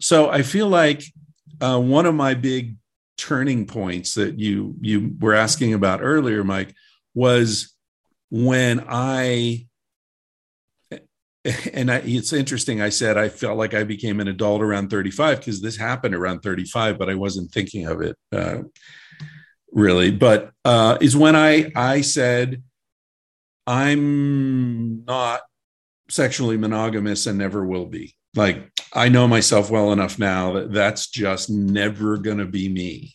[0.00, 1.04] So I feel like
[1.60, 2.76] uh, one of my big
[3.16, 6.74] turning points that you you were asking about earlier, Mike,
[7.14, 7.74] was
[8.30, 9.67] when I
[11.72, 12.80] and I, it's interesting.
[12.80, 16.40] I said I felt like I became an adult around 35 because this happened around
[16.40, 18.58] 35, but I wasn't thinking of it uh,
[19.72, 20.10] really.
[20.10, 22.62] But uh, is when I I said
[23.66, 25.42] I'm not
[26.08, 28.14] sexually monogamous and never will be.
[28.34, 33.14] Like I know myself well enough now that that's just never going to be me.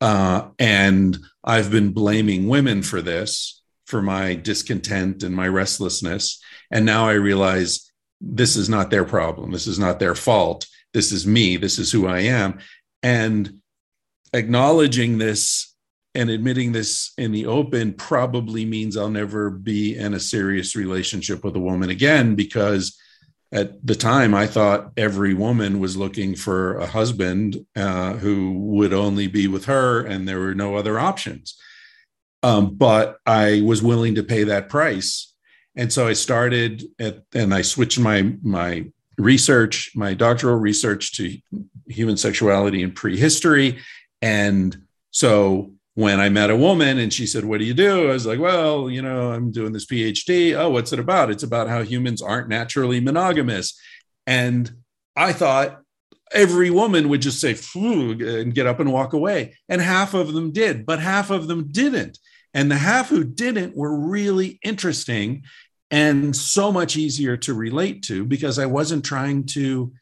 [0.00, 3.57] Uh, and I've been blaming women for this,
[3.88, 6.42] for my discontent and my restlessness.
[6.70, 9.50] And now I realize this is not their problem.
[9.50, 10.66] This is not their fault.
[10.92, 11.56] This is me.
[11.56, 12.58] This is who I am.
[13.02, 13.60] And
[14.34, 15.74] acknowledging this
[16.14, 21.42] and admitting this in the open probably means I'll never be in a serious relationship
[21.42, 22.98] with a woman again because
[23.52, 28.92] at the time I thought every woman was looking for a husband uh, who would
[28.92, 31.58] only be with her and there were no other options.
[32.42, 35.34] Um, but I was willing to pay that price.
[35.76, 38.86] And so I started at, and I switched my, my
[39.16, 41.36] research, my doctoral research to
[41.88, 43.78] human sexuality and prehistory.
[44.22, 44.76] And
[45.10, 48.08] so when I met a woman and she said, What do you do?
[48.08, 50.56] I was like, Well, you know, I'm doing this PhD.
[50.56, 51.30] Oh, what's it about?
[51.30, 53.78] It's about how humans aren't naturally monogamous.
[54.26, 54.70] And
[55.16, 55.80] I thought
[56.32, 59.54] every woman would just say, and get up and walk away.
[59.68, 62.18] And half of them did, but half of them didn't.
[62.58, 65.44] And the half who didn't were really interesting
[65.92, 69.92] and so much easier to relate to because I wasn't trying to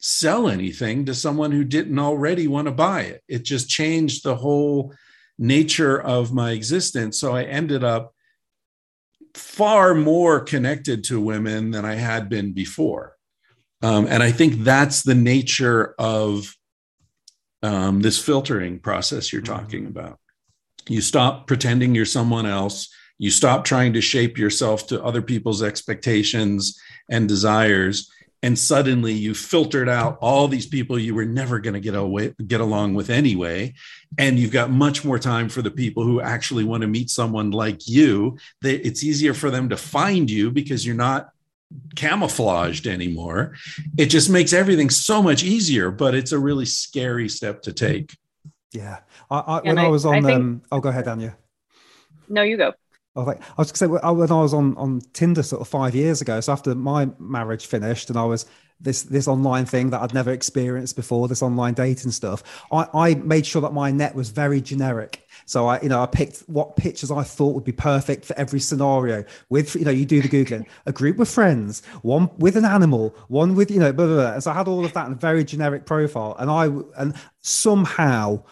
[0.00, 3.22] sell anything to someone who didn't already want to buy it.
[3.28, 4.92] It just changed the whole
[5.38, 7.20] nature of my existence.
[7.20, 8.12] So I ended up
[9.34, 13.14] far more connected to women than I had been before.
[13.82, 16.56] Um, and I think that's the nature of
[17.62, 19.96] um, this filtering process you're talking mm-hmm.
[19.96, 20.19] about.
[20.88, 22.88] You stop pretending you're someone else.
[23.18, 28.10] You stop trying to shape yourself to other people's expectations and desires.
[28.42, 32.34] And suddenly you filtered out all these people you were never going to get away
[32.46, 33.74] get along with anyway.
[34.16, 37.50] And you've got much more time for the people who actually want to meet someone
[37.50, 38.38] like you.
[38.62, 41.30] It's easier for them to find you because you're not
[41.96, 43.54] camouflaged anymore.
[43.98, 48.16] It just makes everything so much easier but it's a really scary step to take
[48.72, 49.00] yeah
[49.30, 51.36] I, I when I, I, was on think, um oh go ahead anya
[52.28, 52.72] no you go
[53.16, 55.60] I was like, I was going to say when I was on on Tinder sort
[55.60, 56.40] of five years ago.
[56.40, 58.46] So after my marriage finished, and I was
[58.80, 62.42] this this online thing that I'd never experienced before, this online dating stuff.
[62.72, 65.28] I, I made sure that my net was very generic.
[65.44, 68.60] So I, you know, I picked what pictures I thought would be perfect for every
[68.60, 69.24] scenario.
[69.48, 73.14] With, you know, you do the googling, a group of friends, one with an animal,
[73.28, 74.32] one with, you know, blah, blah, blah.
[74.34, 76.66] And so I had all of that in a very generic profile, and I,
[77.00, 78.44] and somehow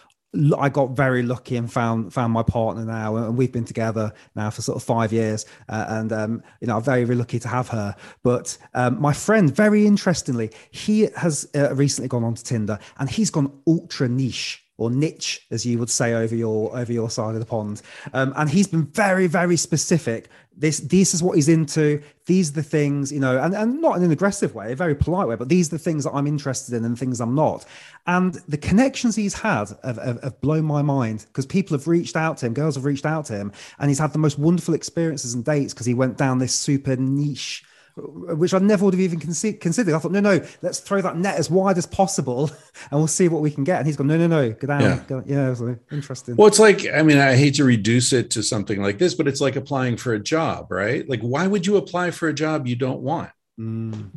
[0.57, 4.51] I got very lucky and found found my partner now, and we've been together now
[4.51, 5.45] for sort of five years.
[5.67, 7.95] Uh, and um, you know, I'm very, very lucky to have her.
[8.21, 13.09] But um, my friend, very interestingly, he has uh, recently gone on to Tinder, and
[13.09, 17.35] he's gone ultra niche or niche, as you would say over your over your side
[17.35, 17.81] of the pond.
[18.13, 20.29] Um, and he's been very, very specific.
[20.55, 22.01] This this is what he's into.
[22.25, 24.95] These are the things, you know, and, and not in an aggressive way, a very
[24.95, 27.65] polite way, but these are the things that I'm interested in and things I'm not.
[28.07, 32.15] And the connections he's had have, have, have blown my mind because people have reached
[32.15, 34.73] out to him, girls have reached out to him, and he's had the most wonderful
[34.73, 37.63] experiences and dates because he went down this super niche
[37.99, 39.93] which I never would have even considered.
[39.93, 42.49] I thought, no, no, let's throw that net as wide as possible,
[42.91, 43.79] and we'll see what we can get.
[43.79, 44.81] And he's gone, no, no, no, go down.
[44.81, 46.35] Yeah, go, yeah, it was interesting.
[46.35, 49.27] Well, it's like, I mean, I hate to reduce it to something like this, but
[49.27, 51.07] it's like applying for a job, right?
[51.07, 53.31] Like, why would you apply for a job you don't want?
[53.59, 54.11] Mm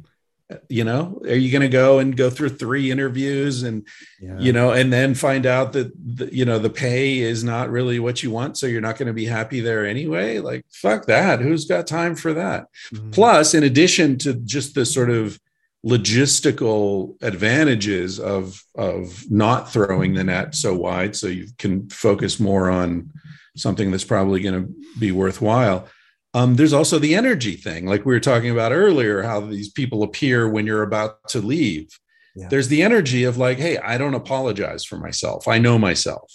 [0.69, 3.87] you know are you going to go and go through three interviews and
[4.21, 4.39] yeah.
[4.39, 7.99] you know and then find out that the, you know the pay is not really
[7.99, 11.41] what you want so you're not going to be happy there anyway like fuck that
[11.41, 13.11] who's got time for that mm-hmm.
[13.11, 15.39] plus in addition to just the sort of
[15.85, 22.71] logistical advantages of of not throwing the net so wide so you can focus more
[22.71, 23.11] on
[23.57, 25.89] something that's probably going to be worthwhile
[26.35, 30.03] um, there's also the energy thing, like we were talking about earlier, how these people
[30.03, 31.99] appear when you're about to leave.
[32.35, 32.49] Yeah.
[32.49, 35.47] There's the energy of like, hey, I don't apologize for myself.
[35.47, 36.33] I know myself.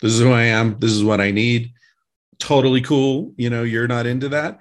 [0.00, 0.78] This is who I am.
[0.78, 1.72] This is what I need.
[2.38, 3.32] Totally cool.
[3.36, 4.60] You know, you're not into that.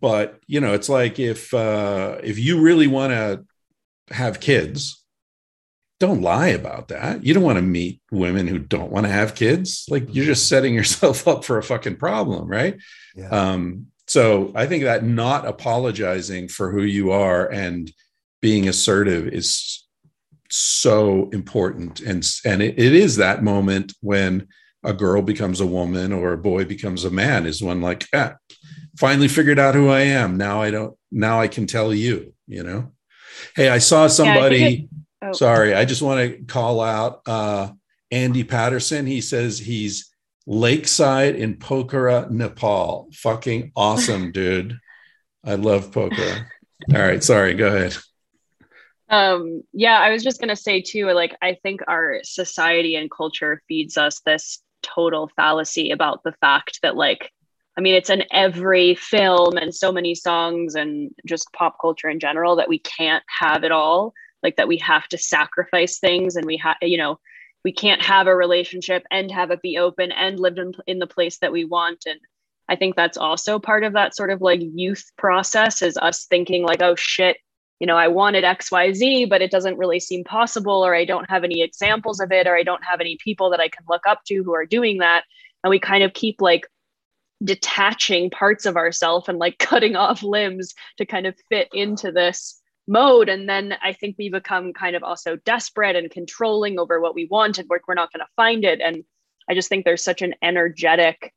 [0.00, 3.44] But you know, it's like if uh if you really want to
[4.14, 5.04] have kids,
[5.98, 7.24] don't lie about that.
[7.24, 9.86] You don't want to meet women who don't want to have kids.
[9.88, 12.78] Like you're just setting yourself up for a fucking problem, right?
[13.14, 13.28] Yeah.
[13.28, 17.90] Um, so I think that not apologizing for who you are and
[18.40, 19.84] being assertive is
[20.50, 22.00] so important.
[22.00, 24.46] And and it, it is that moment when
[24.84, 28.34] a girl becomes a woman or a boy becomes a man is when like ah,
[28.96, 32.62] finally figured out who i am now i don't now i can tell you you
[32.62, 32.92] know
[33.56, 34.88] hey i saw somebody yeah, I it,
[35.22, 35.32] oh.
[35.32, 37.68] sorry i just want to call out uh
[38.10, 39.06] andy patterson.
[39.06, 40.12] He says he's
[40.46, 43.08] lakeside in pokhara nepal.
[43.12, 44.78] Fucking awesome dude.
[45.44, 46.46] I love pokhara.
[46.94, 47.96] All right sorry go ahead.
[49.08, 53.10] Um yeah i was just going to say too like i think our society and
[53.10, 57.30] culture feeds us this total fallacy about the fact that like
[57.78, 62.18] i mean it's in every film and so many songs and just pop culture in
[62.18, 64.12] general that we can't have it all
[64.46, 67.18] like that we have to sacrifice things and we have you know
[67.64, 71.06] we can't have a relationship and have it be open and live in, in the
[71.06, 72.20] place that we want and
[72.68, 76.62] i think that's also part of that sort of like youth process is us thinking
[76.62, 77.36] like oh shit
[77.78, 81.44] you know, I wanted XYZ, but it doesn't really seem possible, or I don't have
[81.44, 84.20] any examples of it, or I don't have any people that I can look up
[84.28, 85.24] to who are doing that.
[85.62, 86.66] And we kind of keep like
[87.44, 92.60] detaching parts of ourselves and like cutting off limbs to kind of fit into this
[92.86, 93.28] mode.
[93.28, 97.26] And then I think we become kind of also desperate and controlling over what we
[97.26, 98.80] want and we're, we're not going to find it.
[98.80, 99.04] And
[99.48, 101.32] I just think there's such an energetic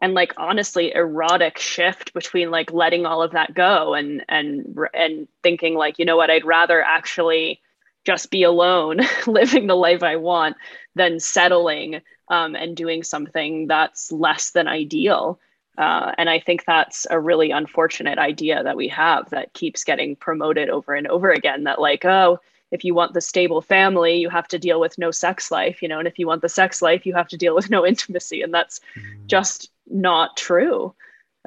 [0.00, 5.28] and like honestly erotic shift between like letting all of that go and and and
[5.42, 7.60] thinking like you know what i'd rather actually
[8.04, 10.56] just be alone living the life i want
[10.94, 12.00] than settling
[12.30, 15.40] um, and doing something that's less than ideal
[15.78, 20.14] uh, and i think that's a really unfortunate idea that we have that keeps getting
[20.14, 22.38] promoted over and over again that like oh
[22.70, 25.88] if you want the stable family you have to deal with no sex life you
[25.88, 28.42] know and if you want the sex life you have to deal with no intimacy
[28.42, 29.26] and that's mm.
[29.26, 30.94] just not true.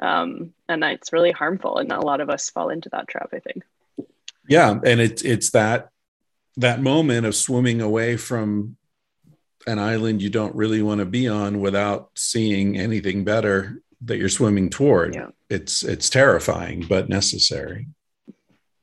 [0.00, 1.78] Um, and that's really harmful.
[1.78, 3.64] And a lot of us fall into that trap, I think.
[4.48, 4.78] Yeah.
[4.84, 5.90] And it's, it's that,
[6.56, 8.76] that moment of swimming away from
[9.66, 14.28] an island you don't really want to be on without seeing anything better that you're
[14.28, 15.14] swimming toward.
[15.14, 15.28] Yeah.
[15.48, 17.86] It's, it's terrifying, but necessary.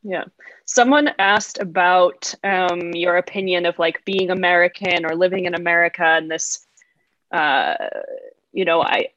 [0.04, 0.26] Yeah.
[0.66, 6.30] Someone asked about um, your opinion of like being American or living in America and
[6.30, 6.66] this,
[7.32, 7.76] uh,
[8.54, 9.10] you know, I,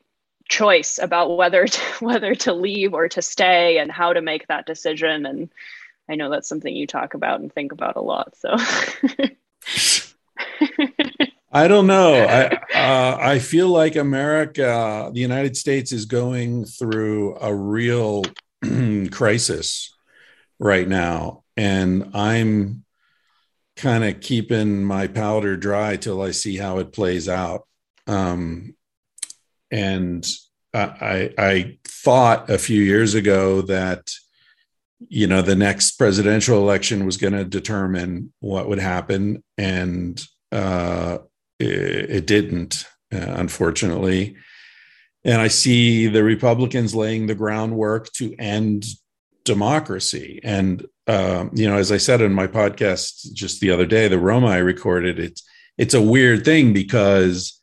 [0.48, 4.66] choice about whether to, whether to leave or to stay and how to make that
[4.66, 5.48] decision and
[6.10, 8.54] i know that's something you talk about and think about a lot so
[11.52, 12.14] i don't know.
[12.14, 18.24] I uh, i feel like america the united states is going through a real
[19.10, 19.94] crisis
[20.58, 21.44] right now.
[21.56, 22.84] And i'm
[23.76, 27.66] kind of keeping my powder dry till i see how it plays out.
[28.06, 28.74] Um,
[29.70, 30.26] and
[30.74, 34.10] I, I thought a few years ago that
[35.08, 41.18] you know the next presidential election was going to determine what would happen, and uh,
[41.62, 44.36] it, it, didn't, uh, unfortunately.
[45.24, 48.84] And I see the Republicans laying the groundwork to end
[49.44, 50.40] democracy.
[50.42, 54.18] And um, you know, as I said in my podcast just the other day, the
[54.18, 55.42] Roma I recorded, it's
[55.78, 57.60] it's a weird thing because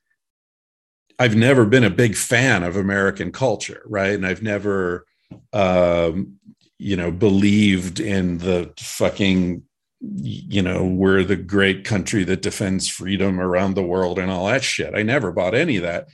[1.19, 4.13] I've never been a big fan of American culture, right?
[4.13, 5.05] And I've never,
[5.53, 6.39] um,
[6.77, 9.63] you know, believed in the fucking,
[10.01, 14.63] you know, we're the great country that defends freedom around the world and all that
[14.63, 14.95] shit.
[14.95, 16.07] I never bought any of that,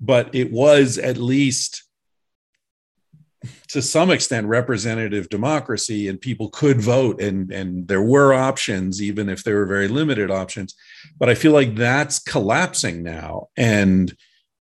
[0.00, 1.84] but it was at least
[3.68, 9.28] to some extent representative democracy and people could vote and and there were options even
[9.28, 10.74] if there were very limited options
[11.20, 14.16] but i feel like that's collapsing now and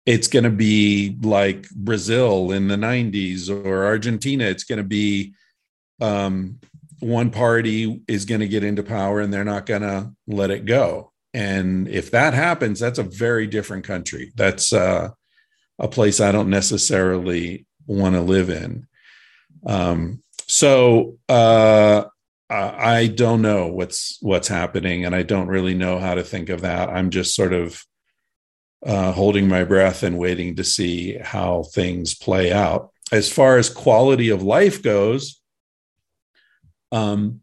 [0.06, 4.44] it's going to be like Brazil in the 90s or Argentina.
[4.44, 5.34] It's going to be
[6.00, 6.60] um,
[7.04, 10.64] one party is going to get into power and they're not going to let it
[10.64, 11.12] go.
[11.34, 14.32] And if that happens, that's a very different country.
[14.36, 15.10] That's uh,
[15.78, 18.86] a place I don't necessarily want to live in.
[19.66, 22.04] Um, so uh,
[22.48, 26.60] I don't know what's what's happening, and I don't really know how to think of
[26.60, 26.88] that.
[26.88, 27.82] I'm just sort of
[28.84, 32.90] uh, holding my breath and waiting to see how things play out.
[33.10, 35.40] As far as quality of life goes,
[36.94, 37.40] um,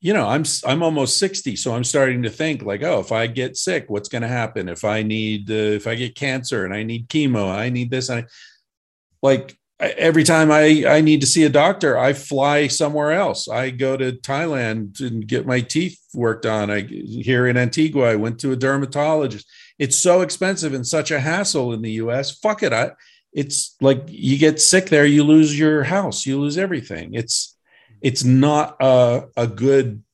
[0.00, 3.26] you know, I'm I'm almost sixty, so I'm starting to think like, oh, if I
[3.26, 4.68] get sick, what's going to happen?
[4.68, 8.10] If I need, uh, if I get cancer and I need chemo, I need this.
[8.10, 8.24] I
[9.22, 13.48] like every time I I need to see a doctor, I fly somewhere else.
[13.48, 16.70] I go to Thailand and get my teeth worked on.
[16.70, 19.46] I here in Antigua, I went to a dermatologist
[19.78, 22.38] it's so expensive and such a hassle in the US.
[22.38, 22.72] Fuck it.
[22.72, 22.92] I,
[23.32, 27.14] it's like you get sick there, you lose your house, you lose everything.
[27.14, 27.53] It's
[28.04, 30.04] it's not a, a good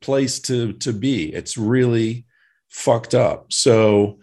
[0.00, 1.34] place to to be.
[1.34, 2.24] It's really
[2.68, 3.52] fucked up.
[3.52, 4.20] So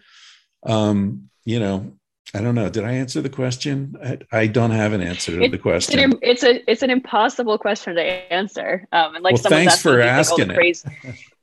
[0.64, 1.92] um, you know,
[2.34, 2.70] I don't know.
[2.70, 3.94] Did I answer the question?
[4.02, 5.98] I, I don't have an answer to it, the question.
[5.98, 8.88] It's an, it's a it's an impossible question to answer.
[8.90, 10.82] Um, and like well, thanks for asking like, it.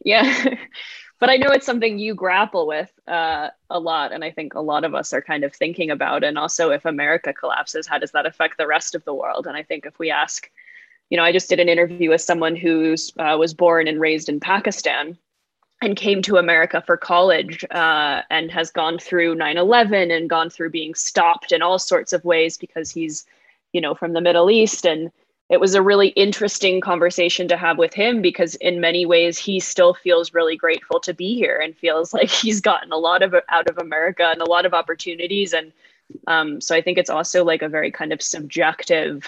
[0.04, 0.56] yeah,
[1.20, 4.62] but I know it's something you grapple with uh, a lot, and I think a
[4.62, 6.24] lot of us are kind of thinking about.
[6.24, 9.46] And also, if America collapses, how does that affect the rest of the world?
[9.46, 10.50] And I think if we ask,
[11.12, 14.30] you know, I just did an interview with someone who uh, was born and raised
[14.30, 15.18] in Pakistan,
[15.82, 20.50] and came to America for college uh, and has gone through 9 11 and gone
[20.50, 23.26] through being stopped in all sorts of ways because he's,
[23.74, 24.86] you know, from the Middle East.
[24.86, 25.12] And
[25.50, 29.60] it was a really interesting conversation to have with him because, in many ways, he
[29.60, 33.36] still feels really grateful to be here and feels like he's gotten a lot of
[33.50, 35.52] out of America and a lot of opportunities.
[35.52, 35.74] And
[36.28, 39.28] um, so I think it's also like a very kind of subjective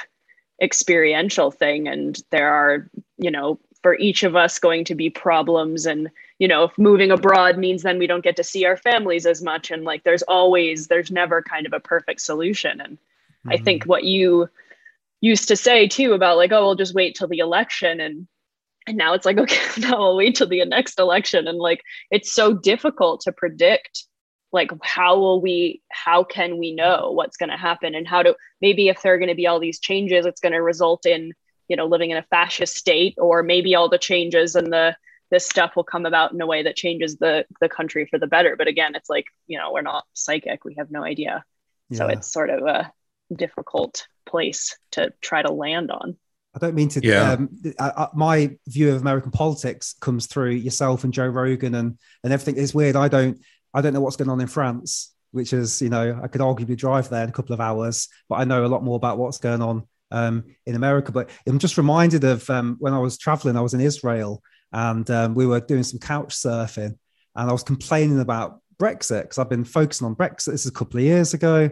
[0.64, 1.88] experiential thing.
[1.88, 5.85] And there are, you know, for each of us going to be problems.
[5.85, 6.10] And
[6.40, 9.41] you know if moving abroad means then we don't get to see our families as
[9.41, 9.69] much.
[9.72, 12.81] And like there's always there's never kind of a perfect solution.
[12.81, 13.52] And mm-hmm.
[13.52, 14.49] i think what you
[15.22, 17.99] used to say too about like oh we'll just wait till the election.
[17.99, 18.27] And
[18.88, 21.48] and now it's like okay now we'll wait till the next election.
[21.48, 24.06] And like it's so difficult to predict
[24.54, 28.36] like how will we how can we know what's going to happen and how to
[28.62, 31.34] maybe if there are going to be all these changes it's going to result in
[31.68, 34.96] you know living in a fascist state or maybe all the changes and the
[35.32, 38.28] this stuff will come about in a way that changes the the country for the
[38.28, 41.44] better but again it's like you know we're not psychic we have no idea
[41.90, 41.98] yeah.
[41.98, 42.92] so it's sort of a
[43.36, 46.16] difficult place to try to land on
[46.56, 47.02] I don't mean to.
[47.04, 47.32] Yeah.
[47.32, 47.50] Um,
[47.80, 52.32] I, I, my view of American politics comes through yourself and Joe Rogan and and
[52.32, 52.62] everything.
[52.62, 52.96] It's weird.
[52.96, 53.40] I don't.
[53.74, 56.78] I don't know what's going on in France, which is you know I could arguably
[56.78, 59.38] drive there in a couple of hours, but I know a lot more about what's
[59.38, 61.12] going on um, in America.
[61.12, 64.41] But I'm just reminded of um, when I was traveling, I was in Israel
[64.72, 66.98] and um, we were doing some couch surfing
[67.36, 70.52] and I was complaining about Brexit because I've been focusing on Brexit.
[70.52, 71.70] This is a couple of years ago.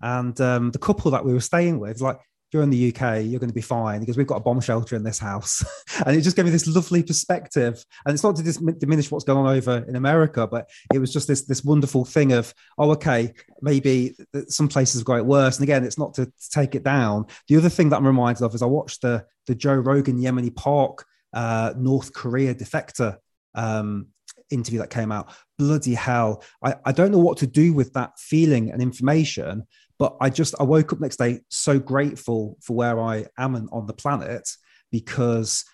[0.00, 2.18] And um, the couple that we were staying with, like,
[2.52, 4.96] you're in the UK, you're going to be fine because we've got a bomb shelter
[4.96, 5.64] in this house.
[6.06, 7.84] and it just gave me this lovely perspective.
[8.04, 11.12] And it's not to dis- diminish what's going on over in America, but it was
[11.12, 13.32] just this, this wonderful thing of, oh, okay,
[13.62, 14.16] maybe
[14.48, 15.58] some places have got it worse.
[15.58, 17.26] And again, it's not to, to take it down.
[17.48, 20.54] The other thing that I'm reminded of is I watched the, the Joe Rogan Yeonmi
[20.56, 23.16] Park uh, North Korea defector
[23.54, 24.08] um,
[24.50, 25.32] interview that came out.
[25.58, 26.42] Bloody hell.
[26.64, 29.66] I, I don't know what to do with that feeling and information
[30.00, 33.86] but I just I woke up next day so grateful for where I am on
[33.86, 34.48] the planet
[34.90, 35.64] because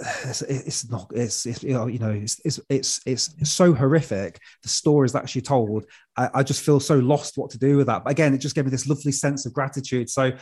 [0.00, 5.30] it's, not it's, it's, you know it's, it's it's it's so horrific the stories that
[5.30, 5.86] she told.
[6.16, 8.02] I, I, just feel so lost what to do with that.
[8.02, 10.10] But again it just gave me this lovely sense of gratitude.
[10.10, 10.32] So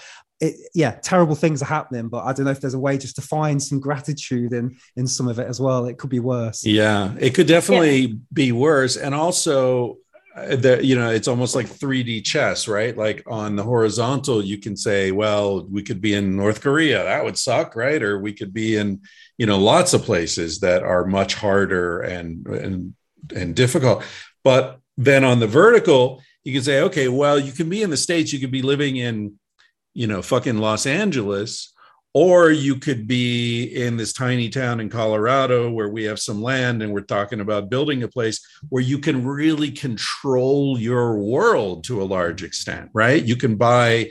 [0.41, 3.17] it yeah terrible things are happening but i don't know if there's a way just
[3.17, 5.85] to find some gratitude in in some of it as well.
[5.87, 6.65] It could be worse.
[6.65, 8.15] Yeah it could definitely yeah.
[8.33, 8.97] be worse.
[8.97, 9.99] And also
[10.37, 12.97] that you know it's almost like 3d chess right?
[12.97, 17.25] Like on the horizontal you can say well we could be in north korea that
[17.25, 18.03] would suck right?
[18.03, 19.01] Or we could be in
[19.39, 22.95] you know lots of places that are much harder and and
[23.35, 24.05] and difficult.
[24.45, 27.97] But then on the vertical you can say okay well you can be in the
[27.97, 29.35] states you could be living in
[29.95, 31.73] you know fucking los angeles
[32.17, 36.83] or you could be in this tiny town in Colorado where we have some land
[36.83, 38.41] and we're talking about building a place
[38.71, 43.23] where you can really control your world to a large extent, right?
[43.23, 44.09] You can buy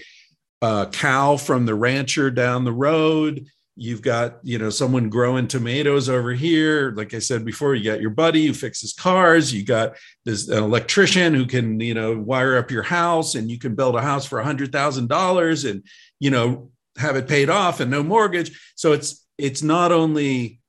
[0.62, 3.48] a cow from the rancher down the road.
[3.76, 6.92] You've got, you know, someone growing tomatoes over here.
[6.92, 9.52] Like I said before, you got your buddy who fixes cars.
[9.52, 9.96] You got
[10.26, 13.96] this an electrician who can, you know, wire up your house and you can build
[13.96, 15.84] a house for a hundred thousand dollars and,
[16.20, 18.74] you know, have it paid off and no mortgage.
[18.76, 20.60] So it's it's not only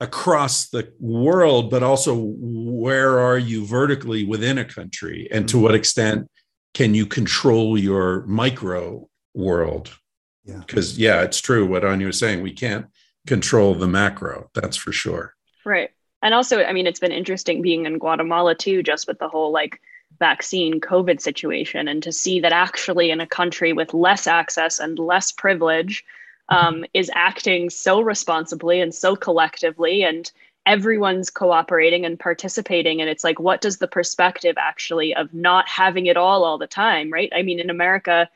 [0.00, 5.64] across the world, but also where are you vertically within a country, and to mm-hmm.
[5.64, 6.28] what extent
[6.74, 9.96] can you control your micro world?
[10.44, 12.42] Yeah, because yeah, it's true what Anya was saying.
[12.42, 12.86] We can't
[13.26, 14.50] control the macro.
[14.54, 15.34] That's for sure.
[15.64, 15.90] Right.
[16.22, 19.52] And also, I mean, it's been interesting being in Guatemala too, just with the whole
[19.52, 19.80] like
[20.20, 24.98] vaccine COVID situation, and to see that actually in a country with less access and
[24.98, 26.04] less privilege
[26.50, 30.30] um, is acting so responsibly and so collectively, and
[30.66, 33.00] everyone's cooperating and participating.
[33.00, 36.66] And it's like, what does the perspective actually of not having it all all the
[36.66, 37.32] time, right?
[37.34, 38.28] I mean, in America,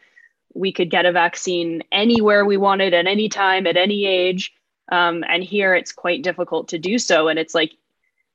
[0.55, 4.55] we could get a vaccine anywhere we wanted at any time, at any age.
[4.90, 7.28] Um, and here it's quite difficult to do so.
[7.28, 7.77] And it's like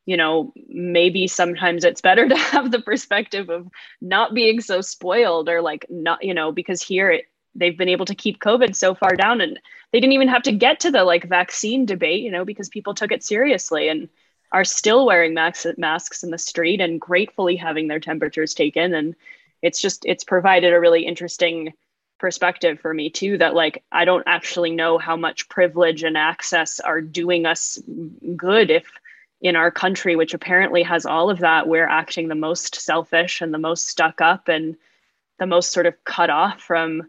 [0.09, 3.67] you know, maybe sometimes it's better to have the perspective of
[4.01, 7.25] not being so spoiled or like not, you know, because here it,
[7.55, 9.59] they've been able to keep COVID so far down and
[9.91, 12.93] they didn't even have to get to the like vaccine debate, you know, because people
[12.93, 13.87] took it seriously.
[13.89, 14.09] And
[14.51, 19.15] are still wearing masks masks in the street and gratefully having their temperatures taken and
[19.61, 21.73] it's just it's provided a really interesting
[22.19, 26.79] perspective for me too that like i don't actually know how much privilege and access
[26.79, 27.79] are doing us
[28.35, 28.85] good if
[29.41, 33.53] in our country which apparently has all of that we're acting the most selfish and
[33.53, 34.75] the most stuck up and
[35.39, 37.03] the most sort of cut off from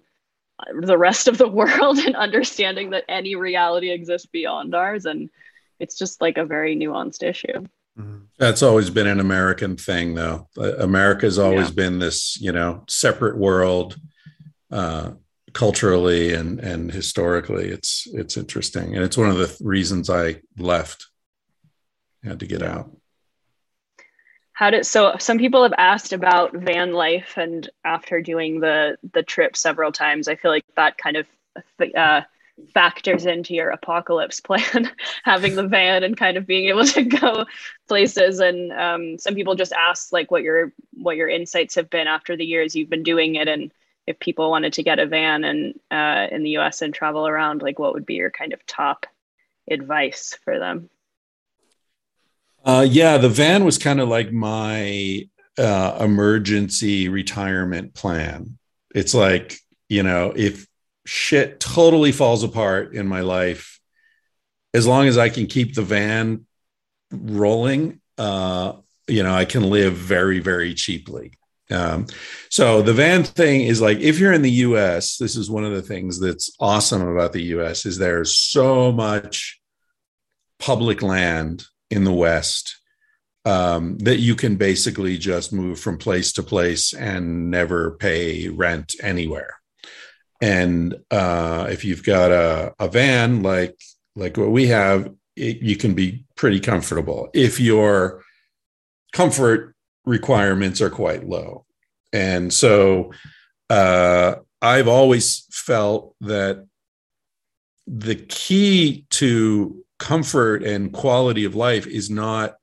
[0.83, 5.31] the rest of the world and understanding that any reality exists beyond ours and
[5.79, 7.67] it's just like a very nuanced issue
[7.99, 8.19] mm-hmm.
[8.39, 10.49] that's always been an american thing though
[10.79, 11.75] america's always yeah.
[11.75, 13.97] been this you know separate world
[14.71, 15.11] uh,
[15.53, 17.69] culturally and and historically.
[17.69, 21.07] It's it's interesting, and it's one of the reasons I left.
[22.23, 22.91] Had to get out.
[24.53, 25.17] How did so?
[25.19, 30.29] Some people have asked about van life, and after doing the the trip several times,
[30.29, 31.27] I feel like that kind of
[31.97, 32.23] uh,
[32.75, 34.91] factors into your apocalypse plan
[35.25, 37.47] having the van and kind of being able to go
[37.89, 42.07] places and um, some people just ask like what your what your insights have been
[42.07, 43.73] after the years you've been doing it and
[44.11, 47.63] if people wanted to get a van and uh, in the US and travel around,
[47.63, 49.07] like what would be your kind of top
[49.71, 50.91] advice for them?
[52.65, 55.29] Uh, yeah, the van was kind of like my
[55.59, 58.59] uh, emergency retirement plan.
[58.95, 59.57] It's like,
[59.89, 60.67] you know, if
[61.07, 63.81] shit totally falls apart in my life,
[64.75, 66.47] as long as I can keep the van
[67.11, 68.75] rolling, uh,
[69.09, 71.33] you know, I can live very, very cheaply.
[71.71, 72.07] Um,
[72.49, 75.73] so the van thing is like if you're in the US, this is one of
[75.73, 79.61] the things that's awesome about the US is there's so much
[80.59, 82.79] public land in the West
[83.45, 88.95] um, that you can basically just move from place to place and never pay rent
[89.03, 89.59] anywhere.
[90.41, 93.79] And uh, if you've got a, a van like
[94.17, 97.29] like what we have, it, you can be pretty comfortable.
[97.33, 98.23] If your
[99.13, 101.65] comfort requirements are quite low.
[102.13, 103.13] And so
[103.69, 106.67] uh, I've always felt that
[107.87, 112.57] the key to comfort and quality of life is not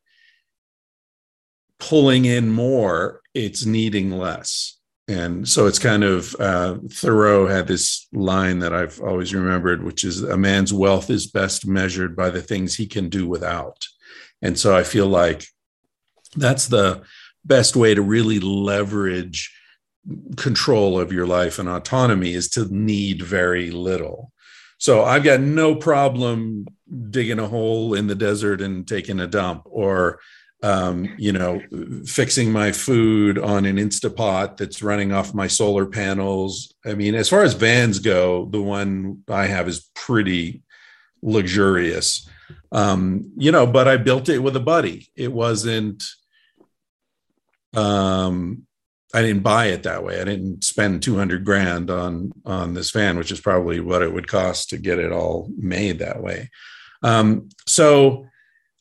[1.80, 4.78] pulling in more, it's needing less.
[5.08, 10.04] And so it's kind of uh, Thoreau had this line that I've always remembered, which
[10.04, 13.86] is a man's wealth is best measured by the things he can do without.
[14.42, 15.46] And so I feel like
[16.36, 17.04] that's the
[17.46, 19.56] best way to really leverage
[20.36, 24.34] control of your life and autonomy is to need very little.
[24.78, 26.66] So I've got no problem
[27.10, 30.20] digging a hole in the desert and taking a dump or
[30.64, 31.62] um, you know,
[32.06, 36.74] fixing my food on an Instapot that's running off my solar panels.
[36.86, 40.64] I mean, as far as vans go, the one I have is pretty
[41.22, 42.28] luxurious.
[42.72, 45.10] Um, you know, but I built it with a buddy.
[45.16, 46.04] It wasn't
[47.76, 48.67] um,
[49.18, 50.22] I didn't buy it that way.
[50.22, 54.28] I didn't spend 200 grand on on this van, which is probably what it would
[54.28, 56.52] cost to get it all made that way.
[57.02, 58.28] Um, so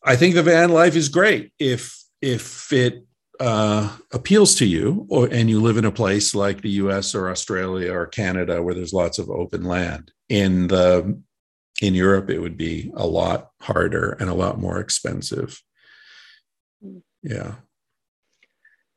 [0.05, 3.07] I think the van life is great if if it
[3.41, 7.15] uh, appeals to you, or and you live in a place like the U.S.
[7.15, 10.13] or Australia or Canada where there's lots of open land.
[10.29, 11.19] In the
[11.81, 15.63] in Europe, it would be a lot harder and a lot more expensive.
[16.83, 16.99] Hmm.
[17.23, 17.55] Yeah.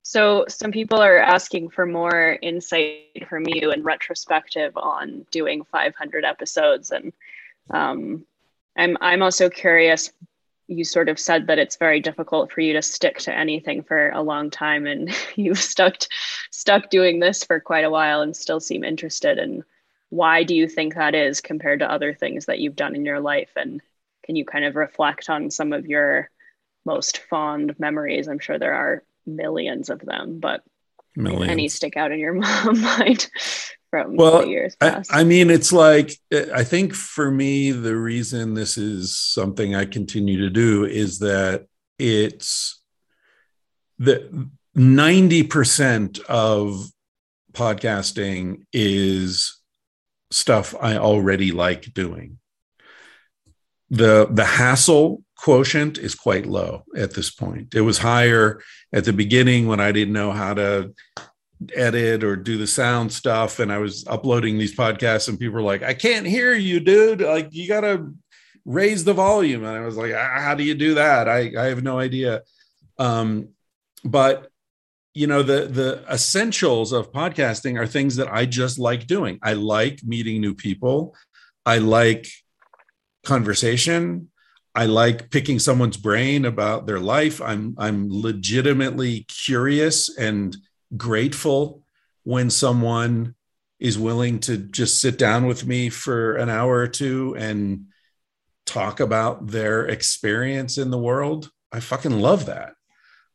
[0.09, 6.25] So some people are asking for more insight from you and retrospective on doing 500
[6.25, 7.13] episodes, and
[7.69, 8.25] um,
[8.75, 10.11] I'm I'm also curious.
[10.65, 14.09] You sort of said that it's very difficult for you to stick to anything for
[14.09, 15.97] a long time, and you've stuck
[16.49, 19.37] stuck doing this for quite a while and still seem interested.
[19.37, 19.63] And
[20.09, 23.19] why do you think that is compared to other things that you've done in your
[23.19, 23.51] life?
[23.55, 23.79] And
[24.25, 26.31] can you kind of reflect on some of your
[26.83, 28.27] most fond memories?
[28.27, 29.03] I'm sure there are
[29.35, 30.63] millions of them, but
[31.15, 31.51] millions.
[31.51, 32.33] any stick out in your
[32.73, 33.29] mind
[33.89, 35.13] from well, years past?
[35.13, 36.13] I, I mean, it's like
[36.53, 41.65] I think for me, the reason this is something I continue to do is that
[41.97, 42.81] it's
[43.97, 46.89] the 90% of
[47.51, 49.59] podcasting is
[50.31, 52.37] stuff I already like doing.
[53.89, 57.73] The the hassle quotient is quite low at this point.
[57.73, 58.61] It was higher
[58.91, 60.93] at the beginning when I didn't know how to
[61.75, 65.61] edit or do the sound stuff and I was uploading these podcasts and people were
[65.61, 67.21] like, I can't hear you, dude.
[67.21, 68.13] Like you got to
[68.65, 69.63] raise the volume.
[69.63, 71.29] And I was like, how do you do that?
[71.29, 72.41] I, I have no idea.
[72.97, 73.49] Um,
[74.03, 74.49] but
[75.13, 79.39] you know, the the essentials of podcasting are things that I just like doing.
[79.41, 81.15] I like meeting new people.
[81.65, 82.27] I like
[83.25, 84.28] conversation.
[84.79, 87.41] I like picking someone's brain about their life.
[87.41, 90.55] I'm I'm legitimately curious and
[90.95, 91.83] grateful
[92.23, 93.35] when someone
[93.77, 97.87] is willing to just sit down with me for an hour or two and
[98.65, 101.51] talk about their experience in the world.
[101.73, 102.71] I fucking love that.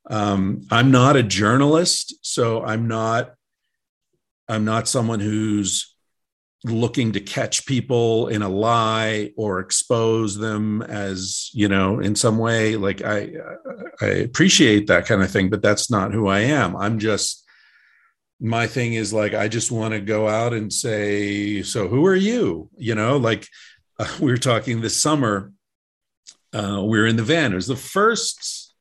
[0.08, 3.34] Um, I'm not a journalist, so I'm not
[4.48, 5.93] I'm not someone who's
[6.64, 12.38] looking to catch people in a lie or expose them as you know in some
[12.38, 13.30] way like i
[14.00, 16.74] i appreciate that kind of thing but that's not who i am.
[16.76, 17.44] I'm just
[18.40, 22.16] my thing is like i just want to go out and say so who are
[22.16, 22.70] you?
[22.76, 23.46] You know like
[23.98, 25.52] uh, we were talking this summer
[26.54, 27.50] uh, we were in the van.
[27.50, 28.72] It was the first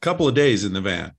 [0.00, 1.12] couple of days in the van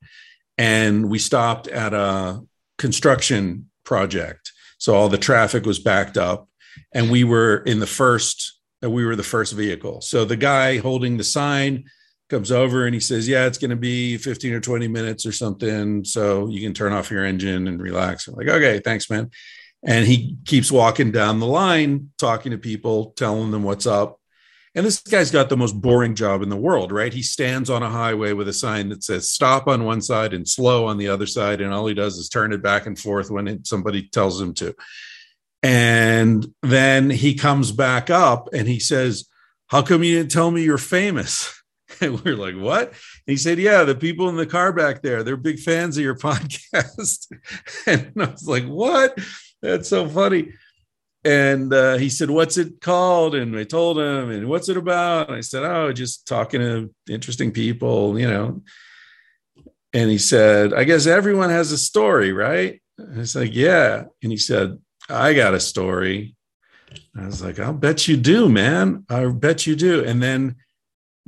[0.58, 2.42] and we stopped at a
[2.78, 4.52] construction project
[4.86, 6.48] so all the traffic was backed up,
[6.94, 8.60] and we were in the first.
[8.84, 10.00] Uh, we were the first vehicle.
[10.02, 11.86] So the guy holding the sign
[12.30, 15.32] comes over and he says, "Yeah, it's going to be 15 or 20 minutes or
[15.32, 19.32] something, so you can turn off your engine and relax." I'm like, "Okay, thanks, man."
[19.82, 24.20] And he keeps walking down the line, talking to people, telling them what's up.
[24.76, 27.14] And this guy's got the most boring job in the world, right?
[27.14, 30.48] He stands on a highway with a sign that says stop on one side and
[30.48, 31.62] slow on the other side.
[31.62, 34.76] And all he does is turn it back and forth when somebody tells him to.
[35.64, 39.30] And then he comes back up and he says,
[39.68, 41.52] How come you didn't tell me you're famous?
[42.02, 42.90] And we're like, What?
[42.90, 42.98] And
[43.28, 46.16] he said, Yeah, the people in the car back there, they're big fans of your
[46.18, 47.32] podcast.
[47.88, 49.18] and I was like, What?
[49.62, 50.52] That's so funny
[51.26, 55.28] and uh, he said, "What's it called?" And I told him, "And what's it about?"
[55.28, 58.62] And I said, "Oh, just talking to interesting people, you know."
[59.92, 64.06] And he said, "I guess everyone has a story, right?" And I was like, "Yeah."
[64.22, 64.78] And he said,
[65.10, 66.36] "I got a story."
[67.18, 69.04] I was like, "I'll bet you do, man.
[69.10, 70.58] I bet you do." And then,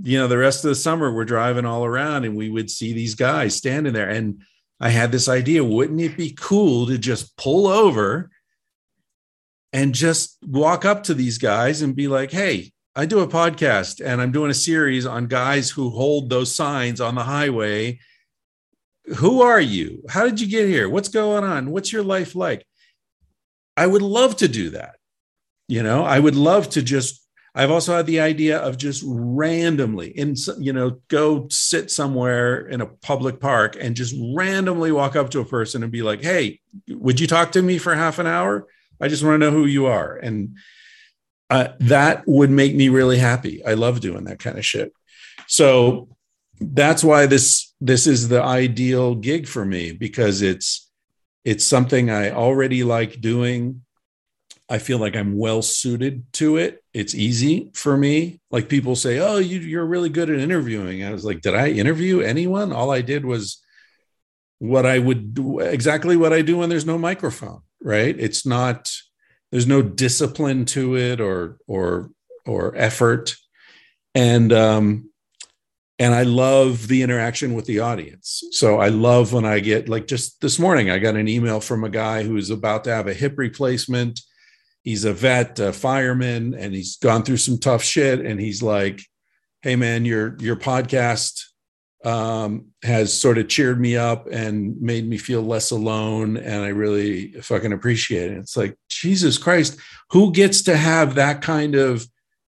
[0.03, 2.93] you know, the rest of the summer we're driving all around, and we would see
[2.93, 4.43] these guys standing there, and
[4.79, 8.29] I had this idea: wouldn't it be cool to just pull over?
[9.73, 14.03] And just walk up to these guys and be like, hey, I do a podcast
[14.03, 17.99] and I'm doing a series on guys who hold those signs on the highway.
[19.17, 20.03] Who are you?
[20.09, 20.89] How did you get here?
[20.89, 21.71] What's going on?
[21.71, 22.65] What's your life like?
[23.75, 24.95] I would love to do that.
[25.67, 27.27] You know, I would love to just
[27.57, 32.81] I've also had the idea of just randomly in you know go sit somewhere in
[32.81, 36.59] a public park and just randomly walk up to a person and be like, "Hey,
[36.87, 38.67] would you talk to me for half an hour?"
[38.99, 40.15] I just want to know who you are.
[40.15, 40.57] And
[41.49, 43.63] uh, that would make me really happy.
[43.65, 44.91] I love doing that kind of shit.
[45.47, 46.09] So
[46.59, 50.89] that's why this this is the ideal gig for me because it's
[51.45, 53.83] it's something I already like doing.
[54.69, 56.83] I feel like I'm well suited to it.
[56.93, 58.41] It's easy for me.
[58.51, 61.69] Like people say, "Oh, you, you're really good at interviewing." I was like, "Did I
[61.69, 62.73] interview anyone?
[62.73, 63.63] All I did was
[64.59, 68.15] what I would do, exactly what I do when there's no microphone." right?
[68.17, 68.91] It's not
[69.51, 72.11] there's no discipline to it or or
[72.45, 73.35] or effort.
[74.15, 75.09] And um
[75.99, 78.43] and i love the interaction with the audience.
[78.51, 81.83] So i love when i get like just this morning i got an email from
[81.83, 84.19] a guy who's about to have a hip replacement.
[84.83, 88.25] He's a vet a fireman and he's gone through some tough shit.
[88.25, 89.01] And he's like
[89.61, 91.43] hey man your your podcast
[92.05, 96.37] um, has sort of cheered me up and made me feel less alone.
[96.37, 98.37] And I really fucking appreciate it.
[98.37, 99.77] It's like, Jesus Christ,
[100.11, 102.07] who gets to have that kind of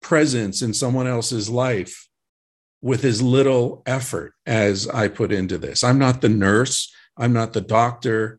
[0.02, 2.08] presence in someone else's life
[2.82, 5.84] with as little effort as I put into this?
[5.84, 8.38] I'm not the nurse, I'm not the doctor.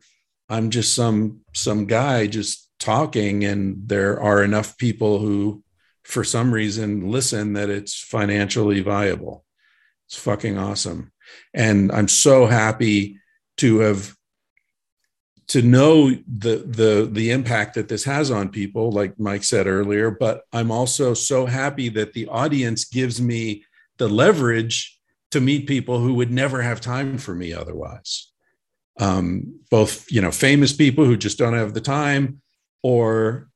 [0.49, 5.63] I'm just some some guy just talking and there are enough people who
[6.03, 9.45] for some reason listen that it's financially viable.
[10.11, 11.13] It's fucking awesome.
[11.53, 13.17] And I'm so happy
[13.57, 14.13] to have
[15.47, 20.11] to know the the the impact that this has on people like Mike said earlier,
[20.11, 23.63] but I'm also so happy that the audience gives me
[23.99, 24.99] the leverage
[25.31, 28.33] to meet people who would never have time for me otherwise.
[28.99, 32.41] Um, both you know famous people who just don't have the time
[32.83, 33.47] or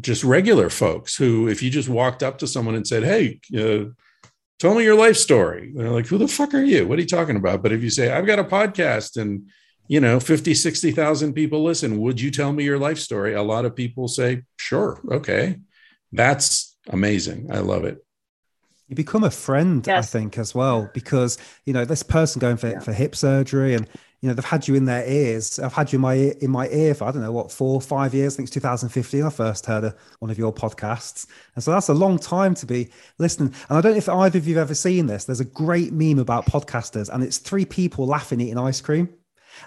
[0.00, 3.90] just regular folks who if you just walked up to someone and said hey uh,
[4.60, 5.72] tell me your life story.
[5.74, 6.86] They're like, who the fuck are you?
[6.86, 7.62] What are you talking about?
[7.62, 9.48] But if you say, I've got a podcast and,
[9.88, 13.34] you know, 50, 60,000 people listen, would you tell me your life story?
[13.34, 15.00] A lot of people say, sure.
[15.10, 15.56] Okay.
[16.12, 17.48] That's amazing.
[17.50, 18.04] I love it.
[18.88, 20.14] You become a friend, yes.
[20.14, 22.80] I think, as well, because, you know, this person going for, yeah.
[22.80, 23.88] for hip surgery and
[24.20, 25.58] you know they've had you in their ears.
[25.58, 28.12] I've had you in my in my ear for I don't know what four five
[28.12, 28.34] years.
[28.34, 29.22] I think it's 2015.
[29.22, 32.66] I first heard a, one of your podcasts, and so that's a long time to
[32.66, 33.54] be listening.
[33.68, 35.24] And I don't know if either of you've ever seen this.
[35.24, 39.08] There's a great meme about podcasters, and it's three people laughing eating ice cream.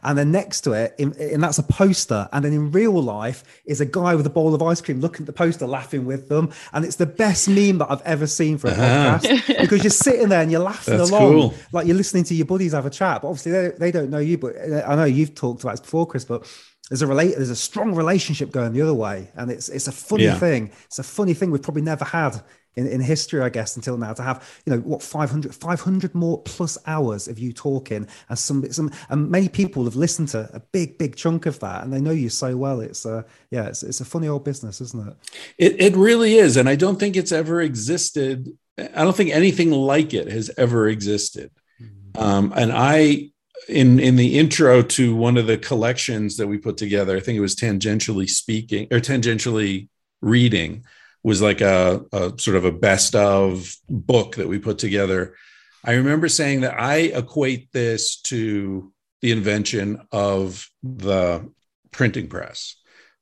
[0.02, 2.28] And then next to it, in, and that's a poster.
[2.32, 5.24] And then in real life is a guy with a bowl of ice cream looking
[5.24, 6.52] at the poster, laughing with them.
[6.72, 9.20] And it's the best meme that I've ever seen for a uh-huh.
[9.20, 11.54] podcast because you're sitting there and you're laughing that's along, cool.
[11.72, 13.22] like you're listening to your buddies have a chat.
[13.22, 14.38] But obviously, they, they don't know you.
[14.38, 16.26] But uh, I know you've talked about this before, Chris.
[16.26, 16.48] But
[16.90, 19.92] there's a relate there's a strong relationship going the other way and it's it's a
[19.92, 20.38] funny yeah.
[20.38, 22.42] thing it's a funny thing we've probably never had
[22.76, 26.42] in, in history, I guess, until now to have, you know, what 500, 500 more
[26.42, 30.60] plus hours of you talking and some, some, and many people have listened to a
[30.60, 32.82] big, big chunk of that and they know you so well.
[32.82, 35.16] It's a, yeah, it's, it's a funny old business, isn't it?
[35.58, 36.58] It, it really is.
[36.58, 38.58] And I don't think it's ever existed.
[38.78, 41.52] I don't think anything like it has ever existed.
[41.82, 42.22] Mm-hmm.
[42.22, 43.30] Um, and I,
[43.70, 47.38] in in the intro to one of the collections that we put together, I think
[47.38, 49.88] it was tangentially speaking or tangentially
[50.22, 50.84] reading
[51.24, 55.36] was like a, a sort of a best of book that we put together.
[55.84, 58.92] I remember saying that I equate this to
[59.22, 61.50] the invention of the
[61.92, 62.76] printing press.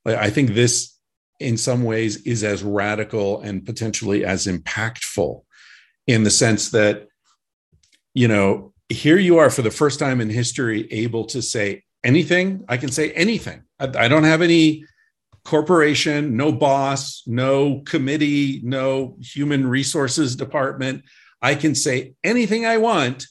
[0.06, 0.98] I think this,
[1.40, 5.44] in some ways, is as radical and potentially as impactful
[6.08, 7.08] in the sense that,
[8.16, 12.66] you know, here you are for the first time in history able to say anything.
[12.68, 13.64] I can say anything.
[13.80, 14.86] I, I don't have any
[15.44, 21.04] corporation, no boss, no committee, no human resources department.
[21.42, 23.26] I can say anything I want.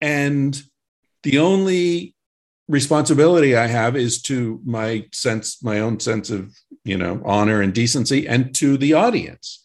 [0.00, 0.60] And
[1.22, 2.14] the only
[2.68, 7.74] responsibility I have is to my sense, my own sense of, you know, honor and
[7.74, 9.60] decency and to the audience.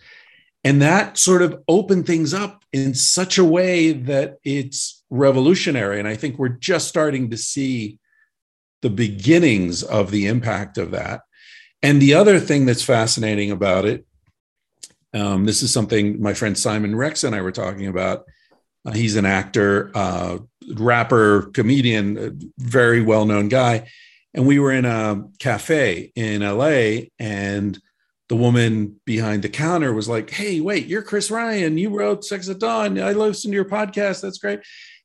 [0.63, 5.99] And that sort of opened things up in such a way that it's revolutionary.
[5.99, 7.99] And I think we're just starting to see
[8.81, 11.21] the beginnings of the impact of that.
[11.81, 14.05] And the other thing that's fascinating about it,
[15.13, 18.25] um, this is something my friend Simon Rex and I were talking about.
[18.85, 20.37] Uh, he's an actor, uh,
[20.75, 23.89] rapper, comedian, very well known guy.
[24.33, 27.79] And we were in a cafe in LA, and
[28.29, 31.77] the woman behind the counter was like, Hey, wait, you're Chris Ryan.
[31.77, 33.01] You wrote Sex at Dawn.
[33.01, 34.21] I listened to your podcast.
[34.21, 34.59] That's great.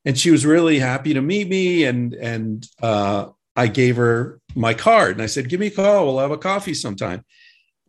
[0.04, 1.84] And she was really happy to meet me.
[1.84, 6.06] And, and uh, I gave her my card and I said, Give me a call.
[6.06, 7.24] We'll have a coffee sometime.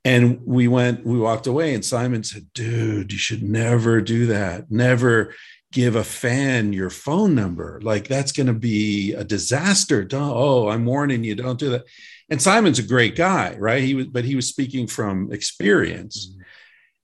[0.04, 4.70] And we went, we walked away, and Simon said, Dude, you should never do that.
[4.70, 5.34] Never
[5.76, 7.82] give a fan your phone number.
[7.84, 10.06] Like that's going to be a disaster.
[10.06, 11.84] Don't, oh, I'm warning you, don't do that.
[12.30, 13.84] And Simon's a great guy, right?
[13.84, 16.28] He was, but he was speaking from experience.
[16.28, 16.42] Mm-hmm.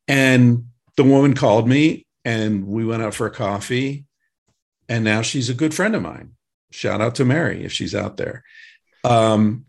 [0.08, 0.66] And
[0.96, 4.06] the woman called me and we went out for a coffee.
[4.88, 6.32] And now she's a good friend of mine.
[6.72, 8.44] Shout out to Mary if she's out there.
[9.04, 9.66] Um,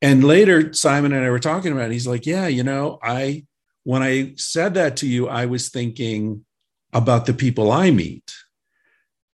[0.00, 1.92] and later, Simon and I were talking about it.
[1.92, 3.44] He's like, Yeah, you know, I,
[3.84, 6.44] when I said that to you, I was thinking
[6.92, 8.32] about the people I meet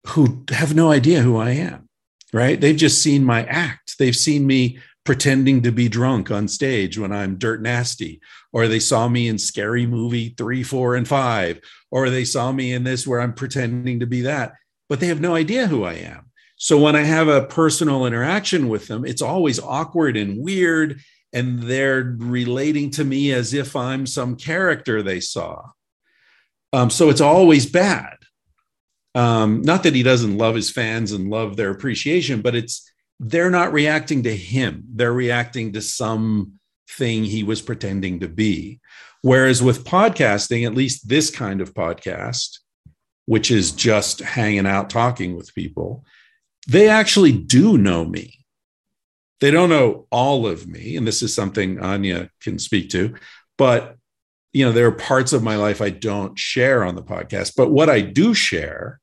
[0.07, 1.89] who have no idea who I am,
[2.31, 2.59] right?
[2.59, 3.97] They've just seen my act.
[3.97, 8.79] They've seen me pretending to be drunk on stage when I'm dirt nasty, or they
[8.79, 11.61] saw me in scary movie three, four, and five,
[11.91, 14.53] or they saw me in this where I'm pretending to be that,
[14.89, 16.26] but they have no idea who I am.
[16.57, 20.99] So when I have a personal interaction with them, it's always awkward and weird.
[21.31, 25.61] And they're relating to me as if I'm some character they saw.
[26.73, 28.15] Um, so it's always bad.
[29.13, 33.49] Um, not that he doesn't love his fans and love their appreciation, but it's they're
[33.49, 34.83] not reacting to him.
[34.93, 36.53] They're reacting to some
[36.89, 38.79] thing he was pretending to be.
[39.21, 42.59] Whereas with podcasting, at least this kind of podcast,
[43.25, 46.05] which is just hanging out talking with people,
[46.67, 48.45] they actually do know me.
[49.39, 50.95] They don't know all of me.
[50.95, 53.15] And this is something Anya can speak to,
[53.57, 53.95] but
[54.53, 57.53] you know, there are parts of my life I don't share on the podcast.
[57.55, 58.99] But what I do share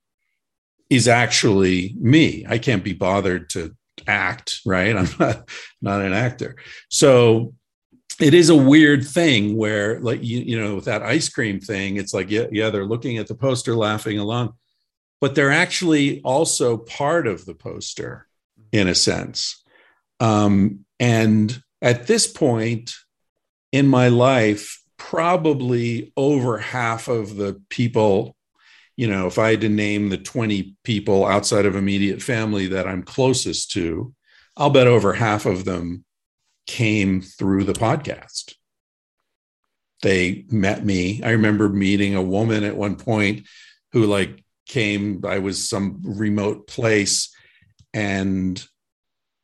[0.91, 2.45] is actually me.
[2.49, 3.75] I can't be bothered to
[4.07, 4.97] act, right?
[4.97, 5.49] I'm not,
[5.81, 6.57] not an actor.
[6.89, 7.55] So
[8.21, 11.97] it is a weird thing where like you, you know, with that ice cream thing,
[11.97, 14.55] it's like, yeah, yeah, they're looking at the poster, laughing along
[15.25, 18.27] but they're actually also part of the poster
[18.73, 19.65] in a sense.
[20.21, 22.93] Um, and at this point
[23.73, 28.37] in my life, probably over half of the people,
[28.97, 32.87] you know, if I had to name the 20 people outside of immediate family that
[32.87, 34.13] I'm closest to,
[34.59, 36.05] I'll bet over half of them
[36.67, 38.57] came through the podcast.
[40.03, 41.23] They met me.
[41.23, 43.47] I remember meeting a woman at one point
[43.93, 47.35] who, like, came, I was some remote place
[47.93, 48.65] and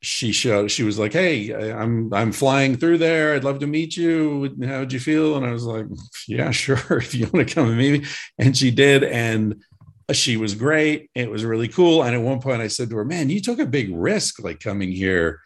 [0.02, 3.34] she showed she was like hey i'm i'm flying through there.
[3.34, 4.56] I'd love to meet you.
[4.64, 5.36] How'd you feel?
[5.36, 5.86] And i was like
[6.28, 8.08] yeah sure if you want to come and meet me.
[8.38, 9.62] And she did and
[10.12, 11.08] she was great.
[11.14, 12.02] It was really cool.
[12.02, 14.60] And at one point i said to her man you took a big risk like
[14.60, 15.40] coming here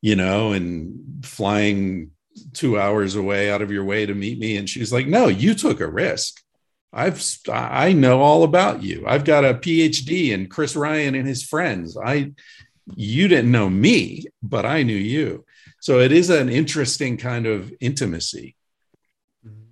[0.00, 2.10] you know and flying
[2.54, 4.56] two hours away out of your way to meet me.
[4.56, 6.40] And she's like no you took a risk
[6.92, 11.42] i've i know all about you i've got a phd in chris ryan and his
[11.42, 12.30] friends i
[12.94, 15.44] you didn't know me, but I knew you.
[15.80, 18.56] So it is an interesting kind of intimacy.
[19.46, 19.64] Mm-hmm.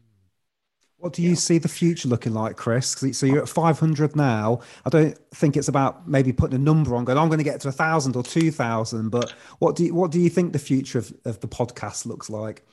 [0.98, 1.36] What do you yeah.
[1.36, 2.88] see the future looking like, Chris?
[3.12, 4.60] So you're at 500 now.
[4.84, 7.60] I don't think it's about maybe putting a number on going, I'm going to get
[7.62, 10.98] to a thousand or 2000, but what do you, what do you think the future
[10.98, 12.66] of, of the podcast looks like?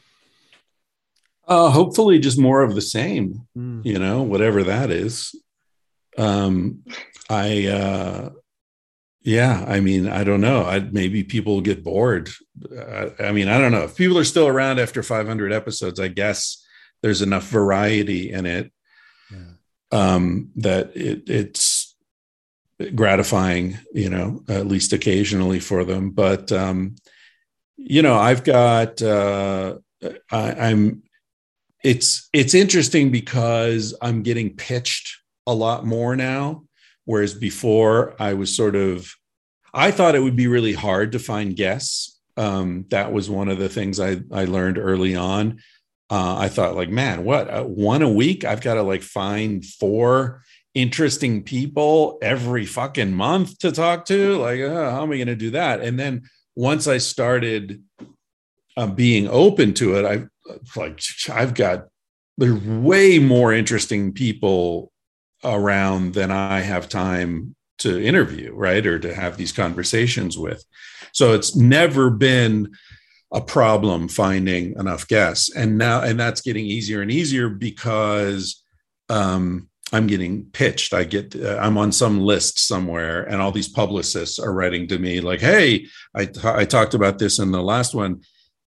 [1.48, 3.84] Uh, hopefully just more of the same, mm.
[3.86, 5.36] you know, whatever that is.
[6.18, 6.84] Um,
[7.30, 8.30] I, uh,
[9.24, 10.64] yeah, I mean, I don't know.
[10.64, 12.30] I, maybe people get bored.
[12.78, 13.84] Uh, I mean, I don't know.
[13.84, 16.65] If people are still around after 500 episodes, I guess
[17.02, 18.72] there's enough variety in it
[19.32, 19.53] yeah.
[19.91, 21.95] um, that it, it's
[22.95, 26.11] gratifying, you know, at least occasionally for them.
[26.11, 26.95] But um,
[27.78, 29.02] you know, I've got.
[29.02, 29.78] Uh,
[30.32, 31.03] I, I'm.
[31.84, 36.64] It's it's interesting because I'm getting pitched a lot more now
[37.05, 39.14] Whereas before, I was sort of,
[39.73, 42.19] I thought it would be really hard to find guests.
[42.38, 45.60] Um, that was one of the things I, I learned early on.
[46.10, 48.45] Uh, I thought, like, man, what, uh, one a week?
[48.45, 50.43] I've got to like find four
[50.73, 54.38] interesting people every fucking month to talk to.
[54.38, 55.81] Like, uh, how am I going to do that?
[55.81, 56.23] And then
[56.55, 57.84] once I started
[58.77, 60.27] uh, being open to it, I
[60.76, 61.88] like, I've got
[62.38, 64.91] there's way more interesting people
[65.44, 68.86] around than I have time to interview, right?
[68.86, 70.64] Or to have these conversations with.
[71.11, 72.72] So it's never been
[73.32, 75.53] a problem finding enough guests.
[75.56, 78.64] And now, and that's getting easier and easier because
[79.10, 80.94] um, I'm getting pitched.
[80.94, 84.98] I get, uh, I'm on some list somewhere, and all these publicists are writing to
[84.98, 88.22] me like, "Hey, I, I talked about this in the last one.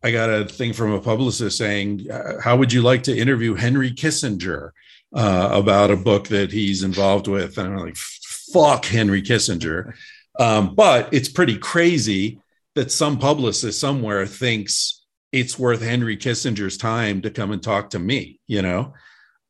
[0.06, 3.56] I got a thing from a publicist saying, uh, how would you like to interview
[3.56, 4.72] Henry Kissinger?"
[5.15, 7.57] uh, about a book that he's involved with.
[7.57, 9.95] And I'm like, fuck Henry Kissinger.
[10.40, 12.40] Um, but it's pretty crazy
[12.76, 17.99] that some publicist somewhere thinks it's worth Henry Kissinger's time to come and talk to
[17.99, 18.94] me, you know?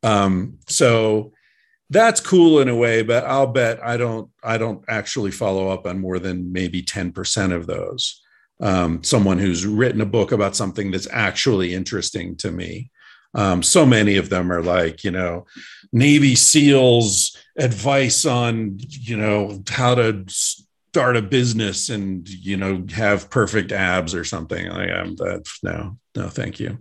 [0.04, 1.34] Um, so
[1.90, 5.88] that's cool in a way, but I'll bet I don't I don't actually follow up
[5.88, 8.22] on more than maybe 10% of those.
[8.62, 12.90] Um, someone who's written a book about something that's actually interesting to me.
[13.34, 15.46] Um, so many of them are like, you know,
[15.92, 23.30] Navy SEALs advice on, you know, how to start a business and, you know, have
[23.30, 24.70] perfect abs or something.
[24.70, 25.46] I am that.
[25.62, 26.78] No, no, thank you.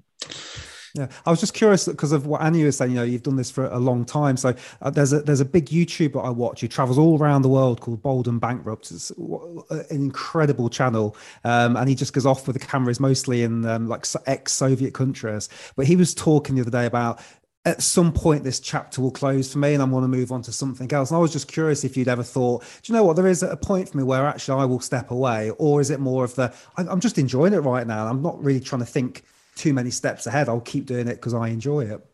[0.97, 2.93] Yeah, I was just curious because of what Anya was saying.
[2.93, 4.37] You know, you've done this for a long time.
[4.37, 7.49] So uh, there's a there's a big YouTuber I watch who travels all around the
[7.49, 8.93] world called Bald and Bankrupt.
[8.93, 13.67] It's an incredible channel, um, and he just goes off with the cameras mostly in
[13.67, 15.49] um, like ex-Soviet countries.
[15.75, 17.21] But he was talking the other day about
[17.65, 20.43] at some point this chapter will close for me and I want to move on
[20.43, 21.11] to something else.
[21.11, 23.43] And I was just curious if you'd ever thought, do you know what, there is
[23.43, 26.37] a point for me where actually I will step away, or is it more of
[26.37, 28.07] the I'm just enjoying it right now?
[28.07, 29.25] I'm not really trying to think
[29.57, 30.49] too many steps ahead.
[30.49, 32.05] I'll keep doing it because I enjoy it.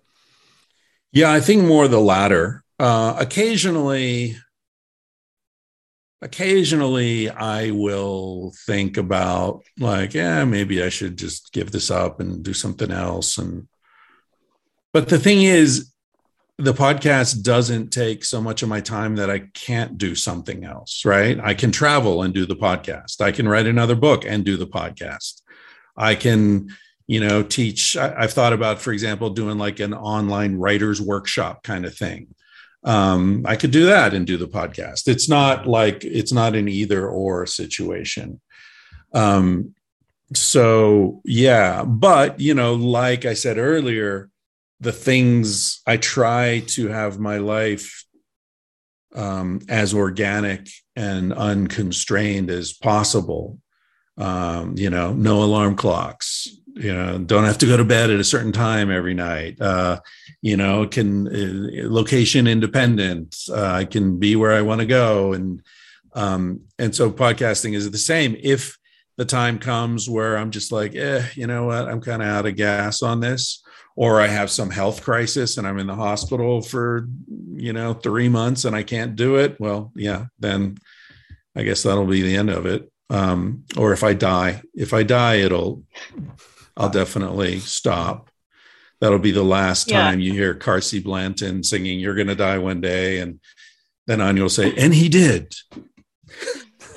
[1.12, 2.62] Yeah, I think more the latter.
[2.78, 4.36] Uh, occasionally,
[6.22, 12.42] occasionally I will think about like, yeah, maybe I should just give this up and
[12.42, 13.38] do something else.
[13.38, 13.68] And
[14.92, 15.90] but the thing is,
[16.58, 21.06] the podcast doesn't take so much of my time that I can't do something else,
[21.06, 21.40] right?
[21.40, 23.22] I can travel and do the podcast.
[23.22, 25.40] I can write another book and do the podcast.
[25.96, 26.68] I can
[27.10, 31.64] you know teach I, have thought about for example doing like an online writers workshop
[31.64, 32.28] kind of thing.
[32.84, 35.08] Um, i could do that and do the podcast.
[35.08, 38.40] It's not like it's not an either or situation.
[39.12, 39.74] Um,
[40.32, 44.30] so yeah but you know like i said earlier
[44.78, 48.04] the things i try to have my life
[49.16, 53.58] um, as organic and unconstrained as possible
[54.18, 58.20] um, you know no alarm clocks you know don't have to go to bed at
[58.20, 59.60] a certain time every night.
[59.60, 60.01] Uh,
[60.42, 65.32] you know can uh, location independent uh, i can be where i want to go.
[65.32, 65.62] And
[66.14, 68.36] um, and so podcasting is the same.
[68.40, 68.76] If
[69.16, 71.88] the time comes where i'm just like eh you know what?
[71.88, 73.62] I'm kind of out of gas on this
[73.97, 77.06] or i have some health crisis and i'm in the hospital for
[77.55, 80.78] you know three months and i can't do it well yeah then
[81.55, 82.90] i guess that'll be the end of it.
[83.10, 85.82] Um, or if I die, if I die, it'll,
[86.76, 88.30] I'll definitely stop.
[89.01, 90.02] That'll be the last Yeah.
[90.02, 93.40] time you hear Carsie Blanton singing "You're Gonna Die One Day," and
[94.06, 95.55] then Anya will say, "And he did."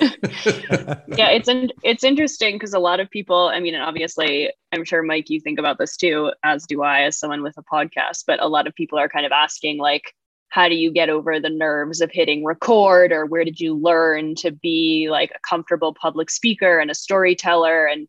[0.00, 4.84] yeah it's in, it's interesting because a lot of people i mean and obviously i'm
[4.84, 8.24] sure mike you think about this too as do i as someone with a podcast
[8.26, 10.12] but a lot of people are kind of asking like
[10.48, 14.34] how do you get over the nerves of hitting record or where did you learn
[14.34, 18.08] to be like a comfortable public speaker and a storyteller and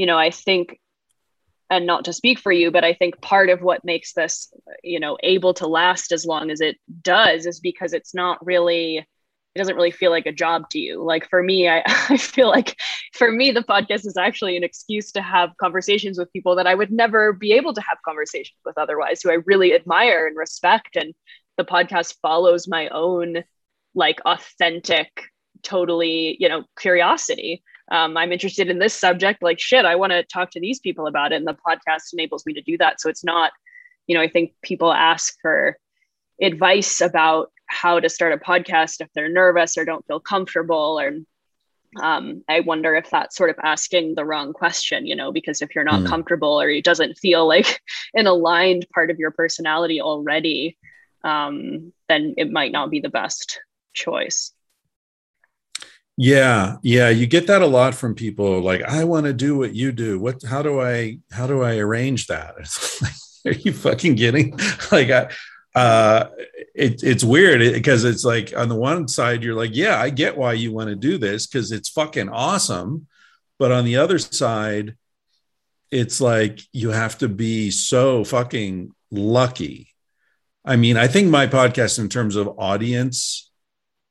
[0.00, 0.80] you know i think
[1.68, 4.50] and not to speak for you but i think part of what makes this
[4.82, 9.06] you know able to last as long as it does is because it's not really
[9.54, 11.02] it doesn't really feel like a job to you.
[11.02, 12.80] Like for me, I, I feel like
[13.12, 16.74] for me, the podcast is actually an excuse to have conversations with people that I
[16.76, 20.94] would never be able to have conversations with otherwise, who I really admire and respect.
[20.94, 21.14] And
[21.56, 23.42] the podcast follows my own
[23.92, 25.24] like authentic,
[25.64, 27.64] totally, you know, curiosity.
[27.90, 31.06] Um, I'm interested in this subject, like shit, I want to talk to these people
[31.06, 31.36] about it.
[31.36, 33.00] And the podcast enables me to do that.
[33.00, 33.52] So it's not,
[34.06, 35.76] you know, I think people ask for
[36.40, 41.12] advice about how to start a podcast if they're nervous or don't feel comfortable or
[42.00, 45.74] um, i wonder if that's sort of asking the wrong question you know because if
[45.74, 46.06] you're not Mm.
[46.06, 47.80] comfortable or it doesn't feel like
[48.14, 50.76] an aligned part of your personality already
[51.24, 53.60] um, then it might not be the best
[53.92, 54.52] choice
[56.22, 58.60] Yeah, yeah, you get that a lot from people.
[58.60, 60.20] Like, I want to do what you do.
[60.20, 60.42] What?
[60.42, 61.16] How do I?
[61.32, 62.56] How do I arrange that?
[62.60, 64.58] It's like, are you fucking kidding?
[64.92, 65.30] Like, I,
[65.74, 66.28] uh,
[66.74, 70.36] it, it's weird because it's like on the one side you're like, yeah, I get
[70.36, 73.06] why you want to do this because it's fucking awesome,
[73.58, 74.96] but on the other side,
[75.90, 79.88] it's like you have to be so fucking lucky.
[80.66, 83.49] I mean, I think my podcast in terms of audience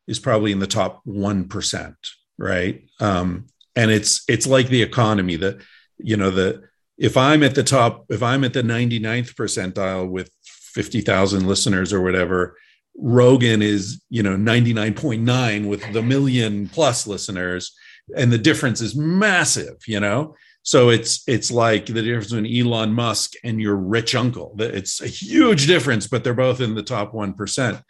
[0.10, 1.96] is probably in the top 1%,
[2.38, 2.84] right?
[3.00, 5.62] Um, and it's it's like the economy that
[5.98, 6.64] you know the
[6.98, 12.02] if I'm at the top if I'm at the 99th percentile with 50,000 listeners or
[12.02, 12.58] whatever,
[12.98, 17.74] Rogan is, you know, 99.9 with the million plus listeners
[18.16, 20.36] and the difference is massive, you know?
[20.64, 24.56] So it's it's like the difference between Elon Musk and your rich uncle.
[24.60, 27.82] It's a huge difference, but they're both in the top 1%.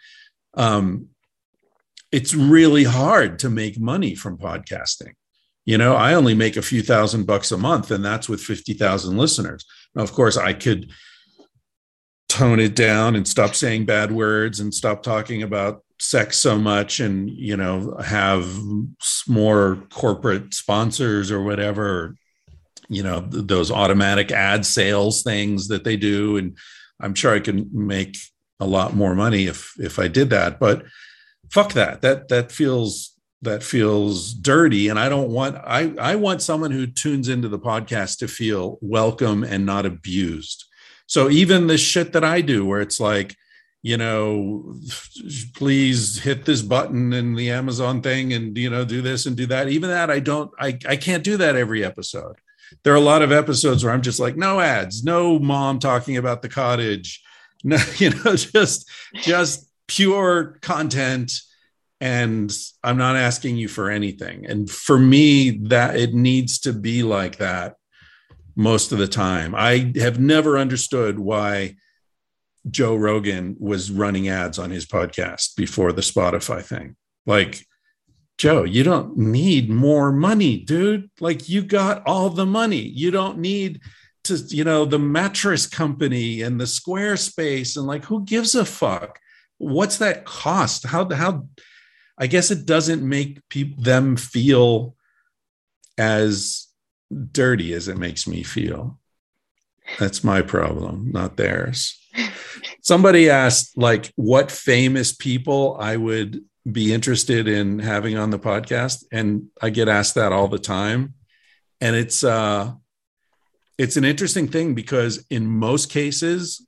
[0.54, 1.08] Um,
[2.12, 5.14] it's really hard to make money from podcasting.
[5.66, 9.18] You know, I only make a few thousand bucks a month, and that's with 50,000
[9.18, 9.66] listeners.
[9.94, 10.90] Now, of course, I could
[12.28, 17.00] tone it down and stop saying bad words and stop talking about sex so much
[17.00, 18.48] and, you know, have
[19.28, 22.16] more corporate sponsors or whatever,
[22.88, 26.38] you know, th- those automatic ad sales things that they do.
[26.38, 26.58] And
[27.00, 28.18] I'm sure I can make
[28.60, 30.60] a lot more money if if I did that.
[30.60, 30.84] But
[31.52, 32.02] fuck that.
[32.02, 34.90] That that feels that feels dirty.
[34.90, 38.78] And i don't want i i want someone who tunes into the podcast to feel
[38.82, 40.66] welcome and not abused.
[41.08, 43.36] So even the shit that i do where it's like
[43.82, 44.76] you know
[45.56, 49.46] please hit this button in the amazon thing and you know do this and do
[49.48, 49.70] that.
[49.70, 52.36] Even that i don't i i can't do that every episode.
[52.84, 56.18] There are a lot of episodes where i'm just like no ads no mom talking
[56.18, 57.24] about the cottage.
[57.62, 61.34] No you know just just pure content
[62.02, 64.46] and I'm not asking you for anything.
[64.46, 67.76] And for me, that it needs to be like that
[68.56, 69.54] most of the time.
[69.54, 71.76] I have never understood why
[72.70, 76.96] Joe Rogan was running ads on his podcast before the Spotify thing.
[77.26, 77.66] Like,
[78.38, 81.10] Joe, you don't need more money, dude.
[81.20, 82.82] Like, you got all the money.
[82.82, 83.82] You don't need
[84.26, 89.20] to, you know, the mattress company and the Squarespace and like, who gives a fuck?
[89.60, 90.86] What's that cost?
[90.86, 91.48] How, how,
[92.18, 94.96] I guess it doesn't make people them feel
[95.98, 96.68] as
[97.32, 99.00] dirty as it makes me feel.
[100.00, 102.00] That's my problem, not theirs.
[102.82, 109.04] Somebody asked like what famous people I would be interested in having on the podcast
[109.12, 111.16] and I get asked that all the time
[111.82, 112.74] and it's uh
[113.78, 116.66] it's an interesting thing because in most cases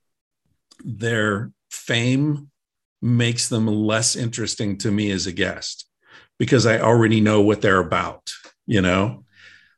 [0.84, 2.51] their fame
[3.02, 5.88] makes them less interesting to me as a guest
[6.38, 8.32] because I already know what they're about,
[8.66, 9.26] you know.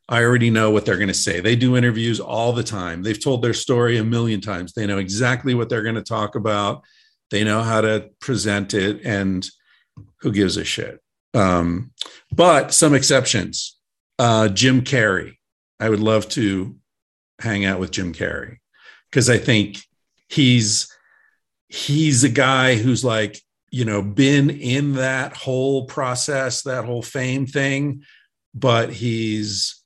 [0.08, 1.40] I already know what they're going to say.
[1.40, 3.02] They do interviews all the time.
[3.02, 4.74] They've told their story a million times.
[4.74, 6.82] They know exactly what they're going to talk about.
[7.30, 9.46] They know how to present it and
[10.20, 11.00] who gives a shit.
[11.32, 11.92] Um,
[12.30, 13.78] but some exceptions.
[14.18, 15.38] Uh, Jim Carrey.
[15.80, 16.76] I would love to
[17.40, 18.58] hang out with Jim Carrey
[19.10, 19.78] because I think
[20.28, 20.93] he's
[21.74, 23.40] he's a guy who's like
[23.70, 28.02] you know been in that whole process that whole fame thing
[28.54, 29.84] but he's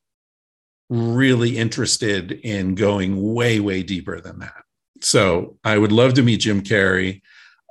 [0.91, 4.63] really interested in going way, way deeper than that.
[5.01, 7.23] So I would love to meet Jim Carrey.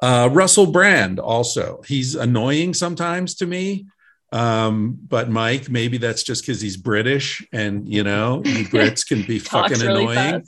[0.01, 1.81] Uh, Russell Brand also.
[1.85, 3.87] He's annoying sometimes to me.
[4.31, 9.23] Um, but Mike, maybe that's just because he's British, and you know, you Brits can
[9.23, 10.45] be fucking really annoying.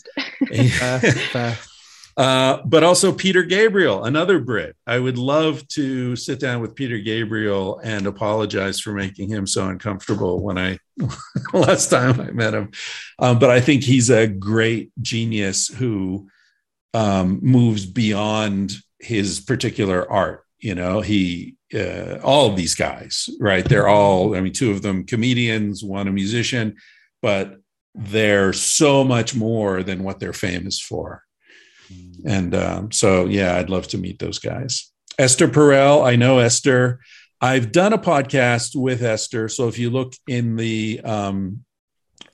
[2.20, 4.76] uh, but also Peter Gabriel, another Brit.
[4.86, 9.70] I would love to sit down with Peter Gabriel and apologize for making him so
[9.70, 10.80] uncomfortable when I
[11.54, 12.72] last time I met him.
[13.20, 16.28] Um, but I think he's a great genius who
[16.94, 20.44] um, moves beyond his particular art.
[20.60, 23.64] You know, he uh, all of these guys, right?
[23.64, 26.76] They're all, I mean, two of them comedians, one a musician,
[27.22, 27.62] but
[27.96, 31.24] they're so much more than what they're famous for.
[32.26, 34.92] And um, so, yeah, I'd love to meet those guys.
[35.18, 37.00] Esther Perel, I know Esther.
[37.42, 39.48] I've done a podcast with Esther.
[39.48, 41.64] So if you look in the um,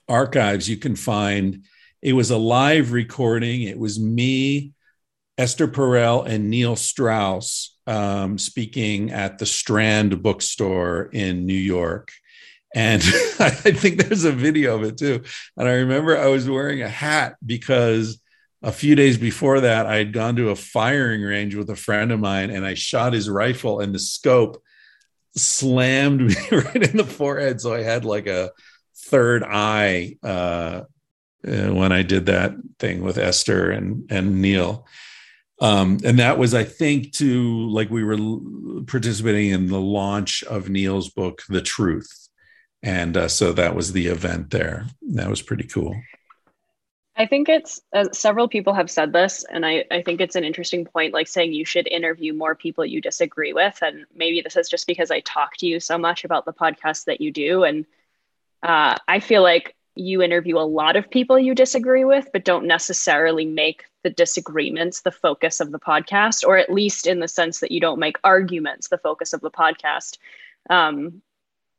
[0.07, 1.63] archives, you can find
[2.01, 3.63] it was a live recording.
[3.63, 4.71] It was me,
[5.37, 12.11] Esther Perel, and Neil Strauss um, speaking at the Strand bookstore in New York.
[12.73, 13.01] And
[13.39, 15.23] I think there's a video of it too.
[15.57, 18.19] And I remember I was wearing a hat because
[18.65, 22.11] a few days before that, I had gone to a firing range with a friend
[22.11, 24.61] of mine and I shot his rifle and the scope
[25.37, 27.61] slammed me right in the forehead.
[27.61, 28.51] So I had like a
[28.97, 30.81] third eye uh,
[31.47, 34.87] uh when I did that thing with Esther and, and Neil.
[35.61, 38.17] Um, and that was i think to like we were
[38.87, 42.27] participating in the launch of neil's book the truth.
[42.83, 44.85] And uh, so that was the event there.
[45.13, 45.95] That was pretty cool
[47.17, 50.43] i think it's uh, several people have said this and I, I think it's an
[50.43, 54.55] interesting point like saying you should interview more people you disagree with and maybe this
[54.55, 57.63] is just because i talk to you so much about the podcast that you do
[57.63, 57.85] and
[58.63, 62.67] uh, i feel like you interview a lot of people you disagree with, but don't
[62.67, 67.61] necessarily make the disagreements the focus of the podcast, or at least in the sense
[67.61, 70.17] that you don't make arguments the focus of the podcast.
[70.69, 71.21] Um,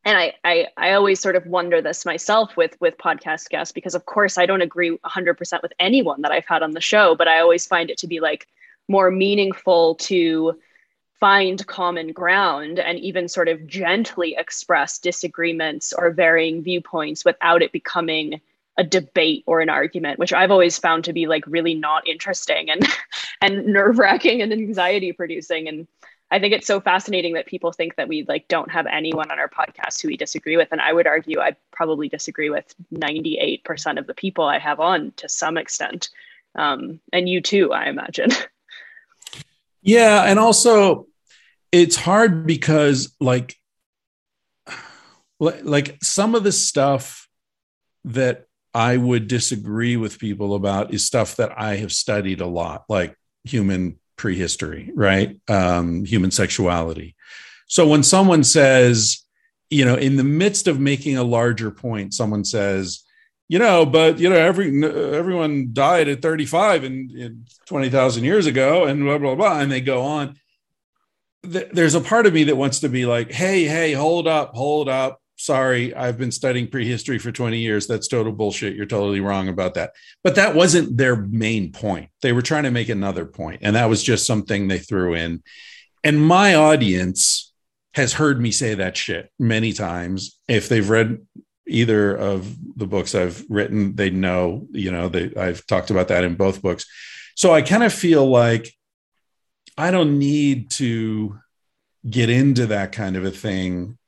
[0.07, 3.97] and I, I, I always sort of wonder this myself with with podcast guests because
[3.97, 7.27] of course I don't agree 100% with anyone that I've had on the show, but
[7.29, 8.47] I always find it to be like
[8.89, 10.59] more meaningful to
[11.19, 17.73] find common ground and even sort of gently express disagreements or varying viewpoints without it
[17.73, 18.41] becoming
[18.79, 22.69] a debate or an argument which i've always found to be like really not interesting
[22.69, 22.87] and
[23.41, 25.89] and nerve-wracking and anxiety producing and
[26.31, 29.39] i think it's so fascinating that people think that we like don't have anyone on
[29.39, 30.69] our podcast who we disagree with.
[30.73, 35.13] And i would argue i probably disagree with 98% of the people i have on
[35.17, 36.09] to some extent.
[36.55, 38.31] Um, and you too i imagine.
[39.87, 41.07] Yeah, and also
[41.71, 43.55] it's hard because like
[45.39, 47.29] like some of the stuff
[48.05, 52.85] that I would disagree with people about is stuff that I have studied a lot,
[52.89, 55.39] like human prehistory, right?
[55.49, 57.15] Um, human sexuality.
[57.69, 59.25] So when someone says,
[59.71, 63.03] you know, in the midst of making a larger point, someone says,
[63.49, 68.85] you know, but you know, every everyone died at 35 and, and 20,000 years ago,
[68.85, 70.37] and blah blah blah, and they go on.
[71.43, 74.89] There's a part of me that wants to be like, hey, hey, hold up, hold
[74.89, 75.21] up.
[75.37, 77.87] Sorry, I've been studying prehistory for 20 years.
[77.87, 78.75] That's total bullshit.
[78.75, 79.93] You're totally wrong about that.
[80.25, 82.09] But that wasn't their main point.
[82.23, 85.43] They were trying to make another point, and that was just something they threw in.
[86.03, 87.53] And my audience
[87.95, 90.39] has heard me say that shit many times.
[90.49, 91.19] If they've read
[91.67, 96.25] either of the books I've written, they know, you know, they, I've talked about that
[96.25, 96.87] in both books.
[97.35, 98.73] So I kind of feel like
[99.77, 101.39] I don't need to
[102.09, 103.99] get into that kind of a thing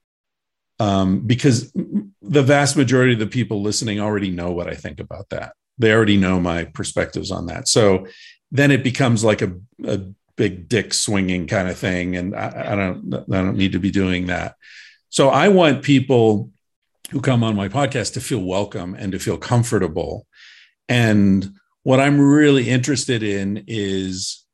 [0.78, 5.28] um, because the vast majority of the people listening already know what I think about
[5.30, 5.54] that.
[5.78, 7.68] They already know my perspectives on that.
[7.68, 8.06] So
[8.50, 9.52] then it becomes like a,
[9.84, 10.00] a
[10.36, 13.90] big dick swinging kind of thing, and I, I don't I don't need to be
[13.90, 14.56] doing that.
[15.10, 16.50] So I want people
[17.10, 20.26] who come on my podcast to feel welcome and to feel comfortable.
[20.88, 24.44] And what I'm really interested in is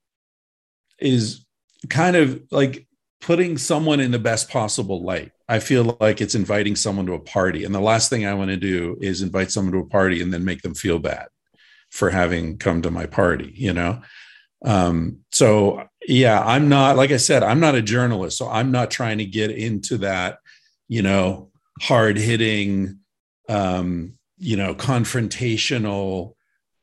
[0.98, 1.44] is
[1.90, 2.86] kind of like
[3.24, 5.32] putting someone in the best possible light.
[5.48, 7.64] I feel like it's inviting someone to a party.
[7.64, 10.30] And the last thing I want to do is invite someone to a party and
[10.30, 11.28] then make them feel bad
[11.88, 14.02] for having come to my party, you know?
[14.62, 18.36] Um, so yeah, I'm not, like I said, I'm not a journalist.
[18.36, 20.36] So I'm not trying to get into that,
[20.88, 22.98] you know, hard hitting,
[23.48, 26.34] um, you know, confrontational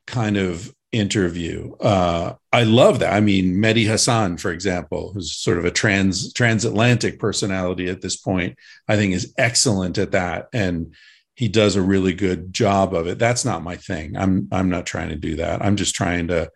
[0.08, 1.74] kind of interview.
[1.76, 3.12] Uh, I love that.
[3.12, 8.16] I mean, Mehdi Hasan, for example, who's sort of a trans transatlantic personality at this
[8.16, 8.56] point,
[8.86, 10.94] I think is excellent at that, and
[11.34, 13.18] he does a really good job of it.
[13.18, 14.16] That's not my thing.
[14.16, 15.64] I'm I'm not trying to do that.
[15.64, 16.50] I'm just trying to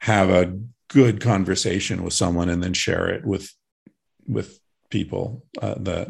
[0.00, 0.58] have a
[0.88, 3.52] good conversation with someone and then share it with
[4.26, 4.58] with
[4.90, 6.08] people uh, that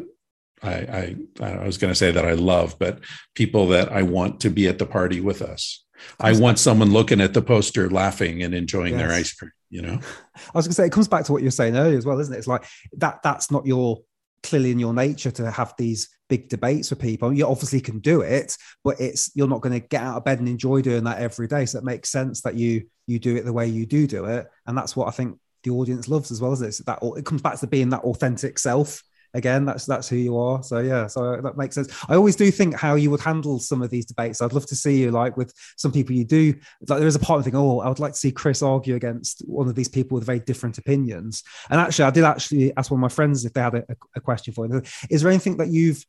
[0.63, 2.99] I, I, I was going to say that I love, but
[3.35, 5.83] people that I want to be at the party with us.
[6.19, 9.01] I want someone looking at the poster, laughing and enjoying yes.
[9.01, 9.51] their ice cream.
[9.69, 9.99] You know,
[10.35, 12.05] I was going to say it comes back to what you were saying earlier as
[12.05, 12.37] well, isn't it?
[12.37, 13.21] It's like that.
[13.23, 14.01] That's not your
[14.43, 17.33] clearly in your nature to have these big debates with people.
[17.33, 20.39] You obviously can do it, but it's you're not going to get out of bed
[20.39, 21.65] and enjoy doing that every day.
[21.65, 24.47] So it makes sense that you you do it the way you do do it,
[24.65, 26.51] and that's what I think the audience loves as well.
[26.51, 26.85] As it?
[26.85, 29.03] that it comes back to being that authentic self
[29.33, 30.63] again that's that's who you are.
[30.63, 31.93] So yeah so that makes sense.
[32.07, 34.41] I always do think how you would handle some of these debates.
[34.41, 36.53] I'd love to see you like with some people you do
[36.87, 38.95] like there is a part of thinking oh i would like to see chris argue
[38.95, 41.43] against one of these people with very different opinions.
[41.69, 43.85] And actually i did actually ask one of my friends if they had a,
[44.15, 46.05] a question for you is there anything that you've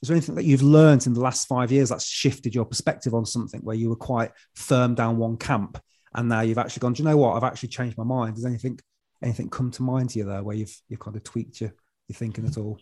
[0.00, 3.14] is there anything that you've learned in the last five years that's shifted your perspective
[3.14, 5.80] on something where you were quite firm down one camp
[6.14, 7.36] and now you've actually gone do you know what?
[7.36, 8.36] I've actually changed my mind.
[8.36, 8.78] Does anything
[9.22, 11.72] anything come to mind to you there where you've you've kind of tweaked your
[12.08, 12.78] you thinking at all?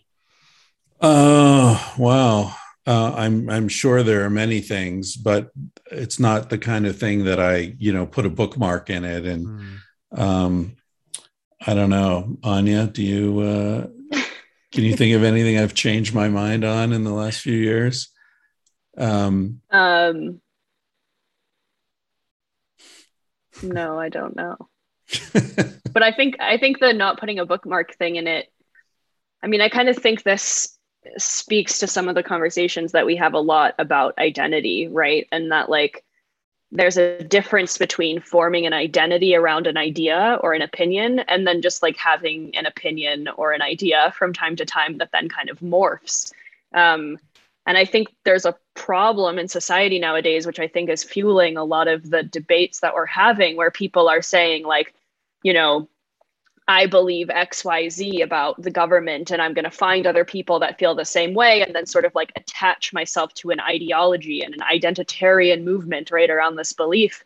[1.01, 2.55] Oh, wow.
[2.85, 5.51] Uh, I'm I'm sure there are many things, but
[5.91, 9.25] it's not the kind of thing that I you know put a bookmark in it.
[9.25, 10.17] And mm.
[10.17, 10.77] um,
[11.65, 13.87] I don't know, Anya, do you uh,
[14.71, 18.07] can you think of anything I've changed my mind on in the last few years?
[18.97, 20.39] Um, um
[23.61, 24.55] no, I don't know.
[25.91, 28.47] but I think I think the not putting a bookmark thing in it
[29.47, 30.77] I mean, I kind of think this
[31.15, 35.25] speaks to some of the conversations that we have a lot about identity, right?
[35.31, 36.03] And that, like,
[36.69, 41.61] there's a difference between forming an identity around an idea or an opinion and then
[41.61, 45.49] just like having an opinion or an idea from time to time that then kind
[45.49, 46.33] of morphs.
[46.73, 47.17] Um,
[47.65, 51.63] and I think there's a problem in society nowadays, which I think is fueling a
[51.63, 54.93] lot of the debates that we're having, where people are saying, like,
[55.41, 55.87] you know,
[56.67, 60.95] I believe XYZ about the government and I'm going to find other people that feel
[60.95, 64.59] the same way and then sort of like attach myself to an ideology and an
[64.59, 67.23] identitarian movement right around this belief.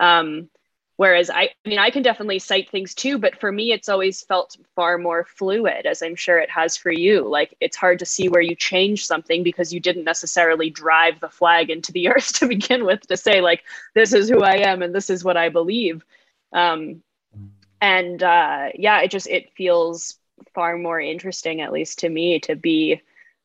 [0.00, 0.50] Um,
[0.96, 4.24] whereas I, I mean, I can definitely cite things too, but for me, it's always
[4.24, 7.28] felt far more fluid, as I'm sure it has for you.
[7.28, 11.28] Like it's hard to see where you change something because you didn't necessarily drive the
[11.28, 13.62] flag into the earth to begin with to say, like,
[13.94, 16.04] this is who I am and this is what I believe.
[16.52, 17.04] Um,
[17.80, 20.16] and uh, yeah it just it feels
[20.54, 23.00] far more interesting at least to me to be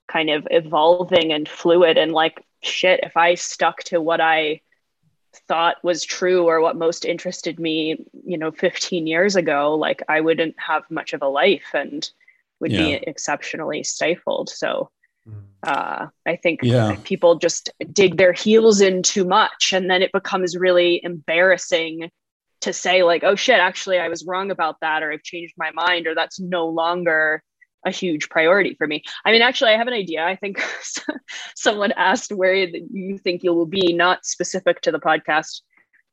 [0.07, 4.61] kind of evolving and fluid and like shit if i stuck to what i
[5.47, 10.21] thought was true or what most interested me you know 15 years ago like i
[10.21, 12.11] wouldn't have much of a life and
[12.61, 12.79] would yeah.
[12.79, 14.89] be exceptionally stifled so
[15.27, 15.41] mm.
[15.63, 16.95] uh, i think yeah.
[17.03, 22.09] people just dig their heels in too much and then it becomes really embarrassing
[22.65, 25.71] to say like oh shit actually i was wrong about that or i've changed my
[25.71, 27.41] mind or that's no longer
[27.85, 29.03] a huge priority for me.
[29.23, 30.25] I mean actually i have an idea.
[30.25, 30.59] I think
[31.55, 35.61] someone asked where you think you will be not specific to the podcast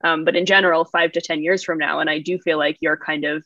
[0.05, 2.77] um, but in general five to ten years from now and i do feel like
[2.81, 3.43] you're kind of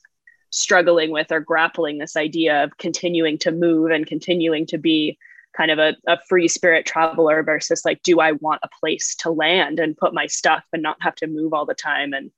[0.51, 5.17] struggling with or grappling this idea of continuing to move and continuing to be
[5.57, 9.31] kind of a, a free spirit traveler versus like do i want a place to
[9.31, 12.31] land and put my stuff and not have to move all the time and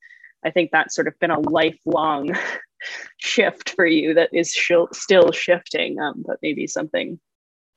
[0.45, 2.37] I think that's sort of been a lifelong
[3.19, 7.19] shift for you that is sh- still shifting, um, but maybe something.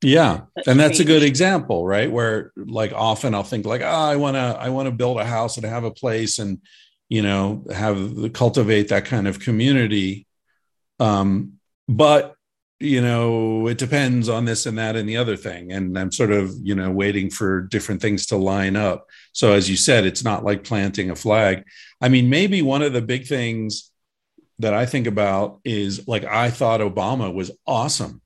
[0.03, 2.11] Yeah, that and that's a good example, right?
[2.11, 5.25] Where like often I'll think like, oh, I want to, I want to build a
[5.25, 6.59] house and have a place, and
[7.07, 10.25] you know, have the cultivate that kind of community.
[10.99, 12.35] Um, but
[12.81, 15.71] you know, it depends on this and that and the other thing.
[15.71, 19.07] And I'm sort of, you know, waiting for different things to line up.
[19.33, 21.63] So, as you said, it's not like planting a flag.
[22.01, 23.91] I mean, maybe one of the big things
[24.59, 28.21] that I think about is like, I thought Obama was awesome.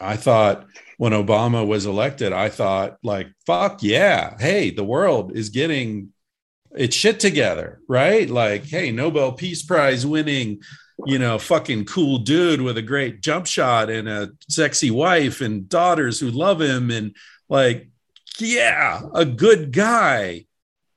[0.00, 0.66] I thought
[0.98, 4.36] when Obama was elected, I thought, like, fuck yeah.
[4.38, 6.12] Hey, the world is getting
[6.72, 8.28] its shit together, right?
[8.28, 10.60] Like, hey, Nobel Peace Prize winning
[11.06, 15.68] you know, fucking cool dude with a great jump shot and a sexy wife and
[15.68, 17.14] daughters who love him and
[17.48, 17.88] like,
[18.38, 20.46] yeah, a good guy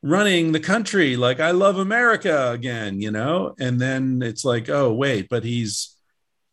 [0.02, 1.16] running the country.
[1.16, 3.56] Like, I love America again, you know?
[3.60, 5.96] And then it's like, oh, wait, but he's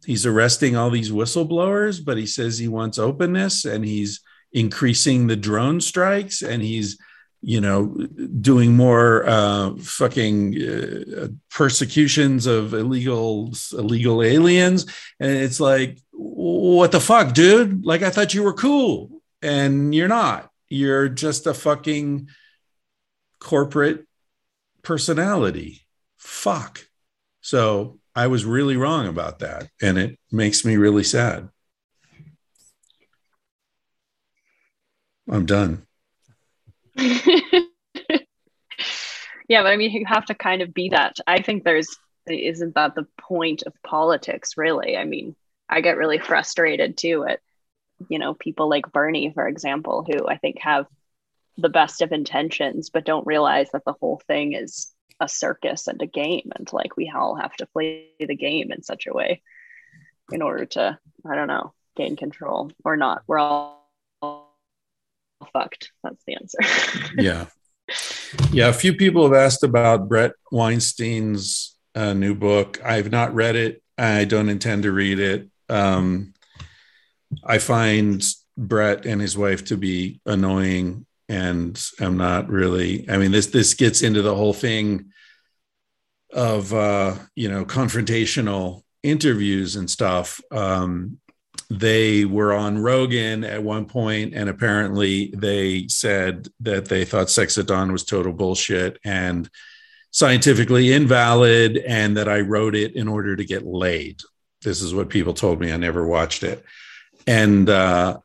[0.04, 4.20] he's arresting all these whistleblowers, but he says he wants openness and he's
[4.52, 6.98] increasing the drone strikes and he's
[7.43, 7.86] you know,
[8.40, 14.86] doing more uh, fucking uh, persecutions of illegal illegal aliens,
[15.19, 17.85] and it's like, what the fuck, dude?
[17.85, 20.51] Like I thought you were cool, and you're not.
[20.69, 22.28] You're just a fucking
[23.40, 24.06] corporate
[24.82, 25.82] personality.
[26.19, 26.86] Fuck.
[27.40, 31.48] So I was really wrong about that, and it makes me really sad.
[35.28, 35.86] I'm done.
[39.48, 41.16] yeah, but I mean, you have to kind of be that.
[41.27, 41.97] I think there's
[42.27, 44.97] isn't that the point of politics, really?
[44.97, 45.35] I mean,
[45.69, 47.40] I get really frustrated too at
[48.09, 50.86] you know people like Bernie, for example, who I think have
[51.59, 56.01] the best of intentions, but don't realize that the whole thing is a circus and
[56.02, 59.43] a game, and like we all have to play the game in such a way
[60.31, 60.98] in order to,
[61.28, 63.23] I don't know, gain control or not.
[63.27, 63.81] We're all
[65.52, 65.90] fucked.
[66.02, 66.59] That's the answer.
[67.19, 67.47] yeah.
[68.51, 68.69] Yeah.
[68.69, 72.81] A few people have asked about Bret Weinstein's uh, new book.
[72.85, 73.82] I've not read it.
[73.98, 75.48] I don't intend to read it.
[75.69, 76.35] Um,
[77.44, 78.23] I find
[78.56, 83.09] Bret and his wife to be annoying, and I'm not really.
[83.09, 85.12] I mean, this this gets into the whole thing
[86.32, 90.40] of uh, you know confrontational interviews and stuff.
[90.51, 91.19] Um,
[91.78, 97.57] they were on Rogan at one point, and apparently they said that they thought Sex
[97.57, 99.49] at Dawn was total bullshit and
[100.11, 104.20] scientifically invalid, and that I wrote it in order to get laid.
[104.61, 105.73] This is what people told me.
[105.73, 106.65] I never watched it.
[107.27, 108.19] And uh,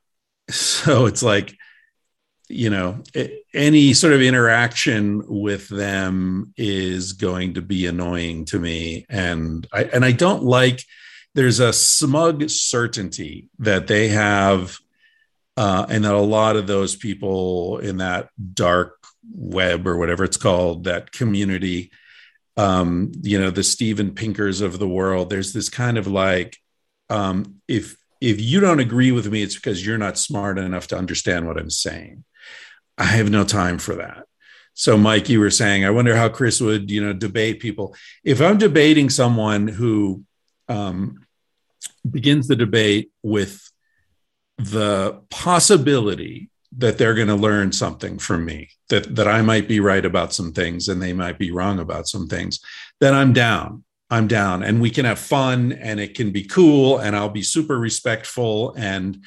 [0.50, 1.56] so it's like,
[2.50, 3.04] you know,
[3.54, 9.06] any sort of interaction with them is going to be annoying to me.
[9.10, 10.84] And I, and I don't like,
[11.38, 14.80] there's a smug certainty that they have,
[15.56, 18.98] uh, and that a lot of those people in that dark
[19.36, 21.92] web or whatever it's called, that community,
[22.58, 26.58] um, you know, the Steven Pinkers of the world, there's this kind of like,
[27.12, 30.98] um, if if you don't agree with me, it's because you're not smart enough to
[30.98, 32.24] understand what I'm saying.
[32.98, 34.26] I have no time for that.
[34.74, 37.96] So, Mike, you were saying, I wonder how Chris would, you know, debate people.
[38.24, 40.24] If I'm debating someone who
[40.68, 41.27] um,
[42.10, 43.70] begins the debate with
[44.58, 49.80] the possibility that they're going to learn something from me that that I might be
[49.80, 52.60] right about some things and they might be wrong about some things
[53.00, 53.84] then I'm down.
[54.10, 54.64] I'm down.
[54.64, 58.74] And we can have fun and it can be cool and I'll be super respectful
[58.78, 59.24] and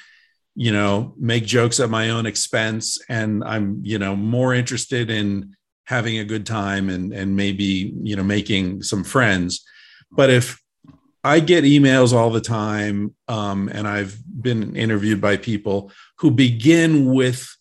[0.57, 5.55] you know make jokes at my own expense and I'm you know more interested in
[5.85, 9.65] having a good time and and maybe you know making some friends.
[10.11, 10.60] But if
[11.23, 17.13] I get emails all the time, um, and I've been interviewed by people who begin
[17.13, 17.57] with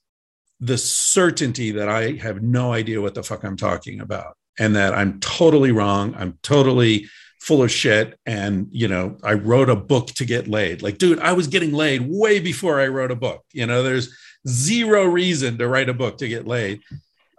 [0.60, 4.94] the certainty that I have no idea what the fuck I'm talking about, and that
[4.94, 6.16] I'm totally wrong.
[6.18, 7.08] I'm totally
[7.40, 8.20] full of shit.
[8.26, 10.82] And, you know, I wrote a book to get laid.
[10.82, 13.44] Like, dude, I was getting laid way before I wrote a book.
[13.54, 14.16] You know, there's
[14.48, 16.82] zero reason to write a book to get laid.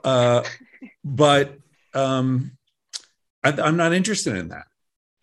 [0.03, 0.43] Uh,
[1.05, 1.59] but
[1.95, 2.53] um,
[3.45, 4.67] I, I'm not interested in that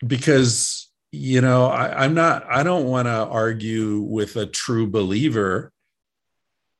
[0.06, 0.77] because
[1.10, 5.72] you know I, i'm not i don't want to argue with a true believer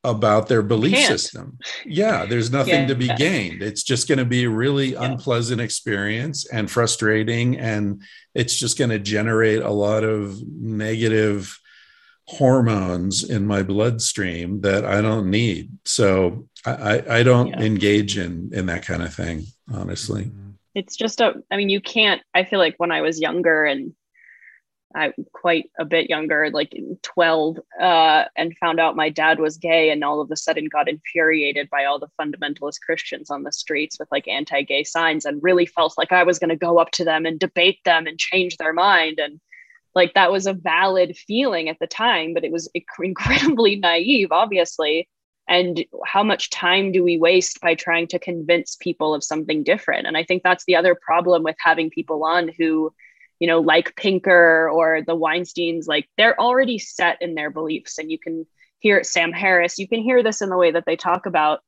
[0.05, 1.59] about their belief system.
[1.85, 2.87] Yeah there's nothing yeah.
[2.87, 3.63] to be gained.
[3.63, 5.05] It's just going to be a really yeah.
[5.05, 8.03] unpleasant experience and frustrating and
[8.35, 11.59] it's just going to generate a lot of negative
[12.27, 15.71] hormones in my bloodstream that i don't need.
[15.85, 17.61] So i i don't yeah.
[17.61, 20.25] engage in in that kind of thing honestly.
[20.27, 20.51] Mm-hmm.
[20.75, 23.95] It's just a i mean you can't i feel like when i was younger and
[24.95, 29.91] I quite a bit younger, like 12, uh, and found out my dad was gay,
[29.91, 33.99] and all of a sudden got infuriated by all the fundamentalist Christians on the streets
[33.99, 36.91] with like anti gay signs, and really felt like I was going to go up
[36.93, 39.19] to them and debate them and change their mind.
[39.19, 39.41] And
[39.95, 42.71] like that was a valid feeling at the time, but it was
[43.03, 45.09] incredibly naive, obviously.
[45.49, 50.07] And how much time do we waste by trying to convince people of something different?
[50.07, 52.93] And I think that's the other problem with having people on who
[53.39, 57.99] you know, like Pinker or the Weinsteins, like they're already set in their beliefs.
[57.99, 58.47] And you can
[58.81, 61.61] hear Sam Harris, you can hear this in the way that they talk about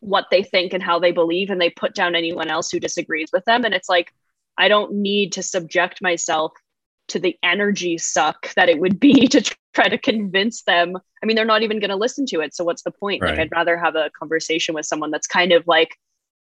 [0.00, 3.30] what they think and how they believe, and they put down anyone else who disagrees
[3.32, 3.64] with them.
[3.64, 4.12] And it's like,
[4.58, 6.52] I don't need to subject myself
[7.08, 10.96] to the energy suck that it would be to try to convince them.
[11.22, 12.54] I mean, they're not even going to listen to it.
[12.54, 13.22] So what's the point?
[13.22, 13.32] Right.
[13.32, 15.96] Like, I'd rather have a conversation with someone that's kind of like,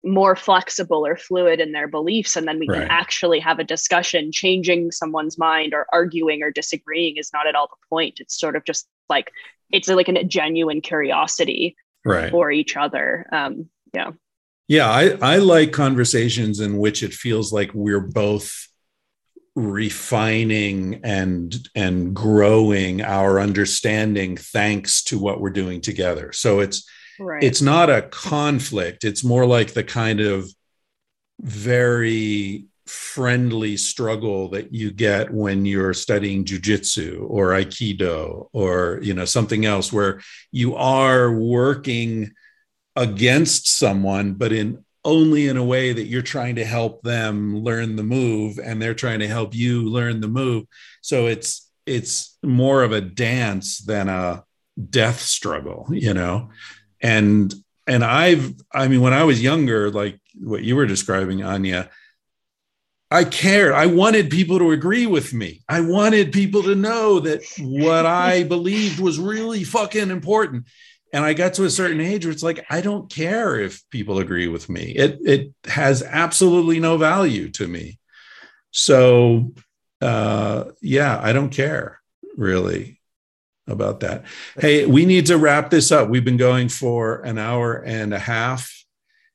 [0.04, 2.80] more flexible or fluid in their beliefs and then we right.
[2.80, 7.54] can actually have a discussion changing someone's mind or arguing or disagreeing is not at
[7.54, 9.30] all the point it's sort of just like
[9.70, 12.30] it's like a genuine curiosity right.
[12.32, 14.12] for each other um, Yeah.
[14.68, 18.68] Yeah, I, I like conversations in which it feels like we're both
[19.54, 26.32] refining and and growing our understanding thanks to what we're doing together.
[26.32, 27.42] So it's right.
[27.42, 29.04] it's not a conflict.
[29.04, 30.48] It's more like the kind of
[31.40, 39.24] very friendly struggle that you get when you're studying jujitsu or aikido or you know
[39.24, 40.20] something else where
[40.50, 42.32] you are working
[42.96, 47.96] against someone but in only in a way that you're trying to help them learn
[47.96, 50.64] the move and they're trying to help you learn the move
[51.00, 54.44] so it's it's more of a dance than a
[54.90, 56.50] death struggle you know
[57.02, 57.54] and
[57.86, 61.90] and i've i mean when i was younger like what you were describing anya
[63.12, 63.74] I cared.
[63.74, 65.60] I wanted people to agree with me.
[65.68, 70.64] I wanted people to know that what I believed was really fucking important.
[71.12, 74.18] And I got to a certain age where it's like, I don't care if people
[74.18, 74.92] agree with me.
[74.96, 77.98] It it has absolutely no value to me.
[78.70, 79.52] So
[80.00, 82.00] uh yeah, I don't care
[82.38, 83.01] really
[83.66, 84.24] about that.
[84.58, 86.08] Hey, we need to wrap this up.
[86.08, 88.82] We've been going for an hour and a half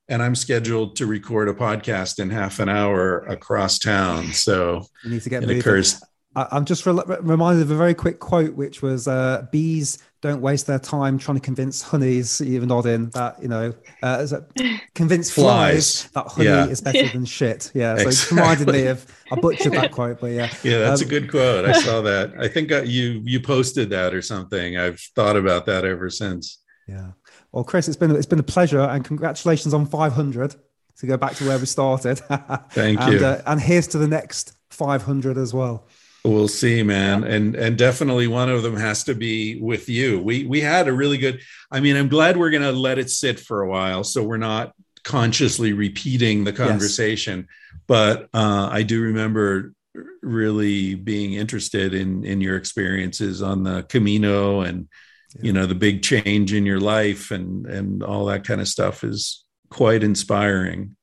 [0.09, 4.31] and I'm scheduled to record a podcast in half an hour across town.
[4.33, 6.01] So you need to get it occurs.
[6.35, 10.68] I'm just re- reminded of a very quick quote, which was uh, "Bees don't waste
[10.68, 14.26] their time trying to convince honeys, even nodding that you know, uh,
[14.95, 16.65] convince flies, flies that honey yeah.
[16.68, 18.38] is better than shit." Yeah, so exactly.
[18.38, 21.30] it reminded me of I butchered that quote, but yeah, yeah, that's um, a good
[21.30, 21.65] quote.
[21.65, 22.34] I saw that.
[22.39, 24.77] I think uh, you you posted that or something.
[24.77, 26.60] I've thought about that ever since.
[26.88, 27.11] Yeah.
[27.52, 30.56] Well, Chris, it's been it's been a pleasure, and congratulations on 500
[30.99, 32.18] to go back to where we started.
[32.72, 33.26] Thank and, you.
[33.26, 35.88] Uh, and here's to the next 500 as well.
[36.27, 40.19] We'll see, man, and and definitely one of them has to be with you.
[40.19, 41.39] We we had a really good.
[41.71, 44.35] I mean, I'm glad we're going to let it sit for a while, so we're
[44.35, 44.73] not
[45.05, 47.47] consciously repeating the conversation.
[47.47, 47.79] Yes.
[47.87, 49.71] But uh, I do remember
[50.21, 54.89] really being interested in in your experiences on the Camino and
[55.41, 59.05] you know the big change in your life and and all that kind of stuff
[59.05, 60.97] is quite inspiring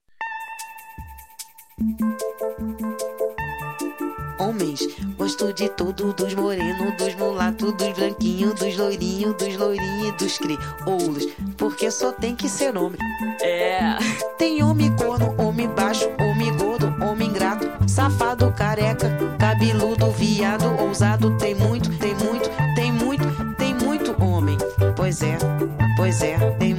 [4.45, 10.12] Homens, gosto de tudo, dos morenos, dos mulatos, dos branquinhos, dos loirinhos, dos loirinhos e
[10.12, 12.99] dos crioulos, porque só tem que ser homem.
[13.41, 13.97] É.
[14.37, 21.55] Tem homem corno, homem baixo, homem gordo, homem ingrato, safado, careca, cabeludo, viado, ousado, tem
[21.55, 23.15] muito, tem muito, tem muito,
[25.05, 25.37] Pois é,
[25.97, 26.73] pois é, tem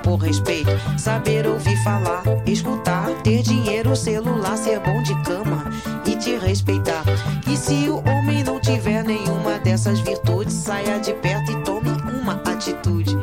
[0.00, 0.70] impor respeito.
[0.98, 5.70] Saber ouvir falar, escutar, ter dinheiro, celular, ser bom de cama
[6.06, 7.04] e te respeitar.
[7.46, 11.90] E se o homem não tiver nenhuma dessas virtudes, saia de perto e tome
[12.20, 13.16] uma atitude.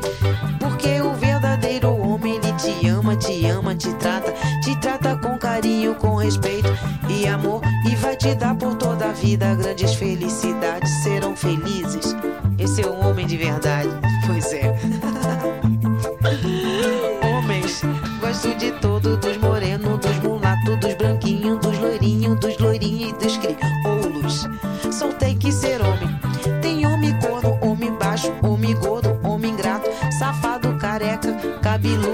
[0.60, 4.34] Porque o verdadeiro homem, ele te ama, te ama, te trata,
[4.64, 6.70] te trata com carinho, com respeito
[7.10, 10.90] e amor e vai te dar por toda a vida grandes felicidades.
[11.04, 12.16] Serão felizes.
[12.60, 13.90] Esse é um homem de verdade.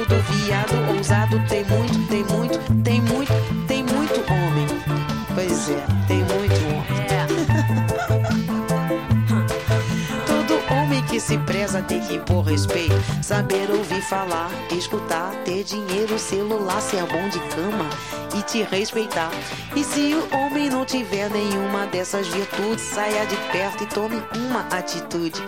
[0.04, 1.42] Cabeludo, viado, ousado.
[1.48, 3.34] Tem muito, tem muito, tem muito,
[3.68, 4.68] tem muito homem.
[5.34, 6.84] Pois é, tem muito homem.
[10.26, 12.96] Todo homem que se preza tem que impor respeito.
[13.22, 17.90] Saber ouvir falar, escutar, ter dinheiro, celular, ser bom de cama
[18.38, 19.32] e te respeitar.
[19.76, 24.62] E se o homem não tiver nenhuma dessas virtudes, saia de perto e tome uma
[24.76, 25.42] atitude.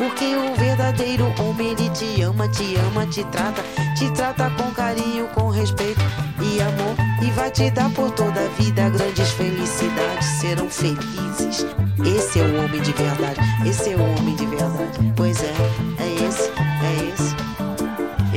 [0.00, 3.62] Porque o verdadeiro homem ele te ama, te ama, te trata,
[3.98, 6.00] te trata com carinho, com respeito
[6.40, 11.66] e amor e vai te dar por toda a vida grandes felicidades, serão felizes.
[12.02, 15.12] Esse é o homem de verdade, esse é o homem de verdade.
[15.14, 15.52] Pois é,
[15.98, 16.50] é esse,
[16.80, 17.36] é esse.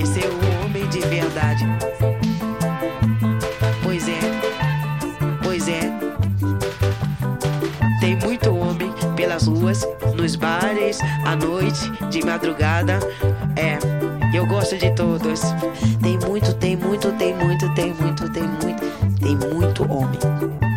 [0.02, 1.66] Esse é o homem de verdade.
[3.82, 4.20] Pois é,
[5.42, 5.94] pois é.
[8.02, 9.88] Tem muito homem pelas ruas,
[10.24, 12.98] nos bares, à noite, de madrugada.
[13.58, 13.78] É,
[14.34, 15.42] eu gosto de todos.
[16.02, 20.73] Tem muito, tem muito, tem muito, tem muito, tem muito, tem muito homem.